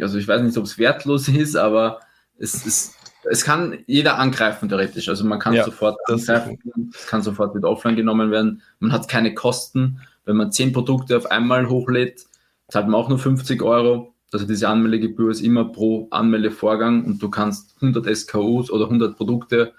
also 0.00 0.16
ich 0.16 0.26
weiß 0.26 0.40
nicht, 0.40 0.56
ob 0.56 0.64
es 0.64 0.78
wertlos 0.78 1.28
ist, 1.28 1.56
aber 1.56 2.00
es 2.38 2.66
ist 2.66 2.94
es 3.24 3.44
kann 3.44 3.78
jeder 3.86 4.18
angreifen, 4.18 4.68
theoretisch. 4.68 5.08
Also 5.08 5.24
man 5.24 5.38
kann 5.38 5.52
ja, 5.52 5.64
sofort 5.64 5.96
angreifen, 6.06 6.58
es 6.92 7.06
kann 7.06 7.22
sofort 7.22 7.54
wieder 7.54 7.68
offline 7.68 7.94
genommen 7.94 8.30
werden. 8.30 8.62
Man 8.80 8.90
hat 8.90 9.06
keine 9.06 9.34
Kosten. 9.34 10.00
Wenn 10.24 10.36
man 10.36 10.50
zehn 10.50 10.72
Produkte 10.72 11.16
auf 11.16 11.30
einmal 11.30 11.68
hochlädt, 11.68 12.24
zahlt 12.68 12.88
man 12.88 13.00
auch 13.00 13.08
nur 13.08 13.18
50 13.18 13.62
Euro. 13.62 14.11
Also 14.32 14.46
diese 14.46 14.68
Anmeldegebühr 14.68 15.30
ist 15.30 15.40
immer 15.40 15.64
pro 15.64 16.08
Anmeldevorgang 16.10 17.04
und 17.04 17.22
du 17.22 17.28
kannst 17.30 17.76
100 17.76 18.16
SKUs 18.16 18.70
oder 18.70 18.84
100 18.84 19.16
Produkte, 19.16 19.72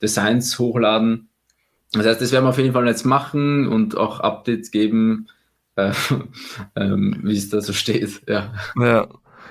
Designs 0.00 0.58
hochladen. 0.58 1.28
Das 1.92 2.06
heißt, 2.06 2.20
das 2.20 2.32
werden 2.32 2.44
wir 2.44 2.50
auf 2.50 2.58
jeden 2.58 2.72
Fall 2.72 2.86
jetzt 2.86 3.04
machen 3.04 3.68
und 3.68 3.96
auch 3.96 4.20
Updates 4.20 4.70
geben, 4.70 5.26
äh, 5.76 5.92
ähm, 6.76 7.20
wie 7.22 7.36
es 7.36 7.48
da 7.48 7.60
so 7.60 7.72
steht. 7.72 8.22
Ja. 8.28 8.52
ja. 8.76 9.08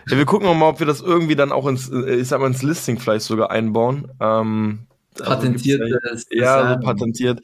Ja, 0.10 0.18
wir 0.18 0.26
gucken 0.26 0.48
mal, 0.58 0.70
ob 0.70 0.80
wir 0.80 0.88
das 0.88 1.02
irgendwie 1.02 1.36
dann 1.36 1.52
auch 1.52 1.68
ins, 1.68 1.90
äh, 1.90 2.16
ich 2.16 2.28
sag 2.28 2.40
mal, 2.40 2.48
ins 2.48 2.64
Listing 2.64 3.00
vielleicht 3.00 3.26
sogar 3.26 3.52
einbauen. 3.52 4.12
Ähm, 4.20 4.88
patentiert. 5.18 5.82
Also 5.82 6.26
ja, 6.32 6.74
so 6.74 6.86
patentiert. 6.86 7.42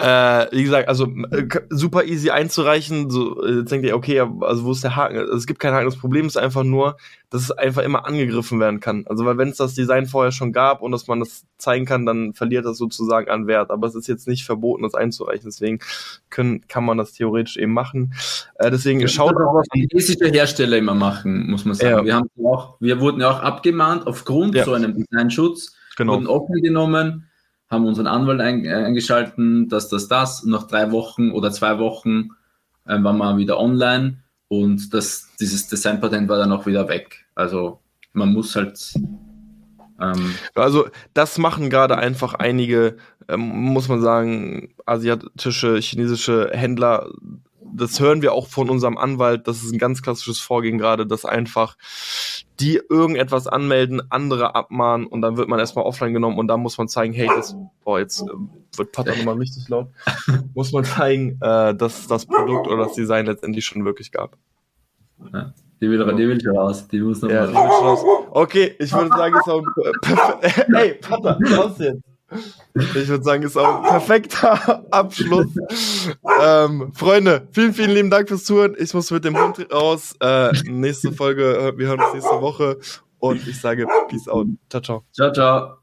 Äh, 0.00 0.46
wie 0.52 0.62
gesagt, 0.62 0.88
also 0.88 1.06
äh, 1.32 1.48
super 1.70 2.04
easy 2.04 2.30
einzureichen. 2.30 3.10
So, 3.10 3.44
äh, 3.44 3.58
jetzt 3.58 3.72
denkt 3.72 3.84
ihr, 3.84 3.96
okay, 3.96 4.20
also 4.20 4.64
wo 4.64 4.70
ist 4.70 4.84
der 4.84 4.94
Haken? 4.94 5.18
Also, 5.18 5.32
es 5.32 5.46
gibt 5.48 5.58
keinen 5.58 5.74
Haken. 5.74 5.86
Das 5.86 5.98
Problem 5.98 6.26
ist 6.26 6.36
einfach 6.38 6.62
nur, 6.62 6.96
dass 7.30 7.42
es 7.42 7.50
einfach 7.50 7.82
immer 7.82 8.06
angegriffen 8.06 8.60
werden 8.60 8.78
kann. 8.78 9.04
Also 9.08 9.24
weil 9.26 9.38
wenn 9.38 9.48
es 9.48 9.56
das 9.56 9.74
Design 9.74 10.06
vorher 10.06 10.30
schon 10.30 10.52
gab 10.52 10.82
und 10.82 10.92
dass 10.92 11.08
man 11.08 11.18
das 11.18 11.44
zeigen 11.58 11.84
kann, 11.84 12.06
dann 12.06 12.32
verliert 12.32 12.64
das 12.64 12.78
sozusagen 12.78 13.28
an 13.28 13.48
Wert. 13.48 13.72
Aber 13.72 13.88
es 13.88 13.96
ist 13.96 14.06
jetzt 14.06 14.28
nicht 14.28 14.44
verboten, 14.44 14.84
das 14.84 14.94
einzureichen. 14.94 15.46
Deswegen 15.46 15.80
können, 16.30 16.64
kann 16.68 16.84
man 16.84 16.96
das 16.96 17.12
theoretisch 17.12 17.56
eben 17.56 17.72
machen. 17.72 18.14
Äh, 18.54 18.70
deswegen 18.70 19.00
ja, 19.00 19.08
schaut 19.08 19.34
auch, 19.34 19.54
was 19.54 19.66
chinesische 19.74 20.30
Hersteller 20.30 20.76
immer 20.76 20.94
machen, 20.94 21.50
muss 21.50 21.64
man 21.64 21.74
sagen. 21.74 21.90
Ja. 21.90 22.04
Wir 22.04 22.14
haben 22.14 22.30
auch, 22.44 22.76
wir 22.78 23.00
wurden 23.00 23.20
ja 23.20 23.32
auch 23.32 23.40
abgemahnt 23.40 24.06
aufgrund 24.06 24.54
ja. 24.54 24.64
so 24.64 24.74
einem 24.74 24.94
Designschutz. 24.94 25.74
Genau. 25.96 26.12
Wurden 26.12 26.28
offen 26.28 26.62
genommen 26.62 27.27
haben 27.68 27.86
unseren 27.86 28.06
Anwalt 28.06 28.40
ein, 28.40 28.64
äh, 28.64 28.72
eingeschalten, 28.72 29.68
dass 29.68 29.88
das 29.88 30.08
das. 30.08 30.42
Und 30.42 30.50
nach 30.50 30.66
drei 30.66 30.90
Wochen 30.90 31.30
oder 31.30 31.50
zwei 31.50 31.78
Wochen 31.78 32.30
äh, 32.86 33.02
waren 33.02 33.18
wir 33.18 33.36
wieder 33.36 33.58
online 33.58 34.22
und 34.48 34.92
das, 34.94 35.28
dieses 35.38 35.68
Designpatent 35.68 36.28
war 36.28 36.38
dann 36.38 36.52
auch 36.52 36.66
wieder 36.66 36.88
weg. 36.88 37.26
Also 37.34 37.80
man 38.12 38.32
muss 38.32 38.56
halt. 38.56 38.94
Ähm, 40.00 40.34
also 40.54 40.88
das 41.12 41.38
machen 41.38 41.70
gerade 41.70 41.98
einfach 41.98 42.34
einige, 42.34 42.96
ähm, 43.28 43.40
muss 43.40 43.88
man 43.88 44.00
sagen, 44.00 44.74
asiatische, 44.86 45.76
chinesische 45.78 46.50
Händler 46.52 47.10
das 47.72 48.00
hören 48.00 48.22
wir 48.22 48.32
auch 48.32 48.46
von 48.46 48.70
unserem 48.70 48.98
Anwalt, 48.98 49.48
das 49.48 49.62
ist 49.62 49.72
ein 49.72 49.78
ganz 49.78 50.02
klassisches 50.02 50.40
Vorgehen 50.40 50.78
gerade, 50.78 51.06
dass 51.06 51.24
einfach 51.24 51.76
die 52.60 52.80
irgendetwas 52.88 53.46
anmelden, 53.46 54.02
andere 54.10 54.54
abmahnen 54.54 55.06
und 55.06 55.22
dann 55.22 55.36
wird 55.36 55.48
man 55.48 55.58
erstmal 55.58 55.84
offline 55.84 56.12
genommen 56.12 56.38
und 56.38 56.48
dann 56.48 56.60
muss 56.60 56.78
man 56.78 56.88
zeigen, 56.88 57.12
hey, 57.12 57.28
das, 57.28 57.56
boah, 57.84 57.98
jetzt 57.98 58.22
äh, 58.22 58.26
wird 58.76 58.92
Pater 58.92 59.16
nochmal 59.16 59.36
richtig 59.36 59.68
laut, 59.68 59.88
muss 60.54 60.72
man 60.72 60.84
zeigen, 60.84 61.38
äh, 61.40 61.74
dass 61.74 62.06
das 62.06 62.26
Produkt 62.26 62.66
oder 62.66 62.84
das 62.84 62.94
Design 62.94 63.26
letztendlich 63.26 63.64
schon 63.64 63.84
wirklich 63.84 64.12
gab. 64.12 64.36
Ja. 65.32 65.52
Die 65.80 65.88
will, 65.88 65.98
die 66.16 66.28
will 66.28 66.40
schon 66.40 66.56
raus. 66.56 66.88
Die 66.88 67.00
muss 67.00 67.22
noch 67.22 67.30
ja, 67.30 67.46
mal 67.46 67.66
raus. 67.66 68.00
Okay, 68.32 68.74
ich 68.80 68.92
würde 68.92 69.10
sagen, 69.10 69.36
ist 69.36 69.48
auch 69.48 69.62
ein 69.62 70.74
Hey, 70.74 70.94
Pater, 70.94 71.38
raus 71.56 71.78
jetzt. 71.78 72.02
Ich 72.74 73.08
würde 73.08 73.24
sagen, 73.24 73.42
ist 73.42 73.56
auch 73.56 73.82
ein 73.82 73.88
perfekter 73.88 74.84
Abschluss. 74.90 75.48
ähm, 76.42 76.92
Freunde, 76.94 77.48
vielen, 77.52 77.72
vielen 77.72 77.90
lieben 77.90 78.10
Dank 78.10 78.28
fürs 78.28 78.44
Zuhören. 78.44 78.76
Ich 78.78 78.92
muss 78.92 79.10
mit 79.10 79.24
dem 79.24 79.38
Hund 79.38 79.66
raus. 79.72 80.14
Äh, 80.20 80.52
nächste 80.64 81.12
Folge, 81.12 81.56
äh, 81.56 81.78
wir 81.78 81.88
hören 81.88 82.00
uns 82.00 82.14
nächste 82.14 82.40
Woche. 82.40 82.78
Und 83.18 83.46
ich 83.48 83.60
sage 83.60 83.86
Peace 84.08 84.28
out. 84.28 84.46
Ciao, 84.70 84.82
ciao. 84.82 85.04
Ciao, 85.12 85.32
ciao. 85.32 85.78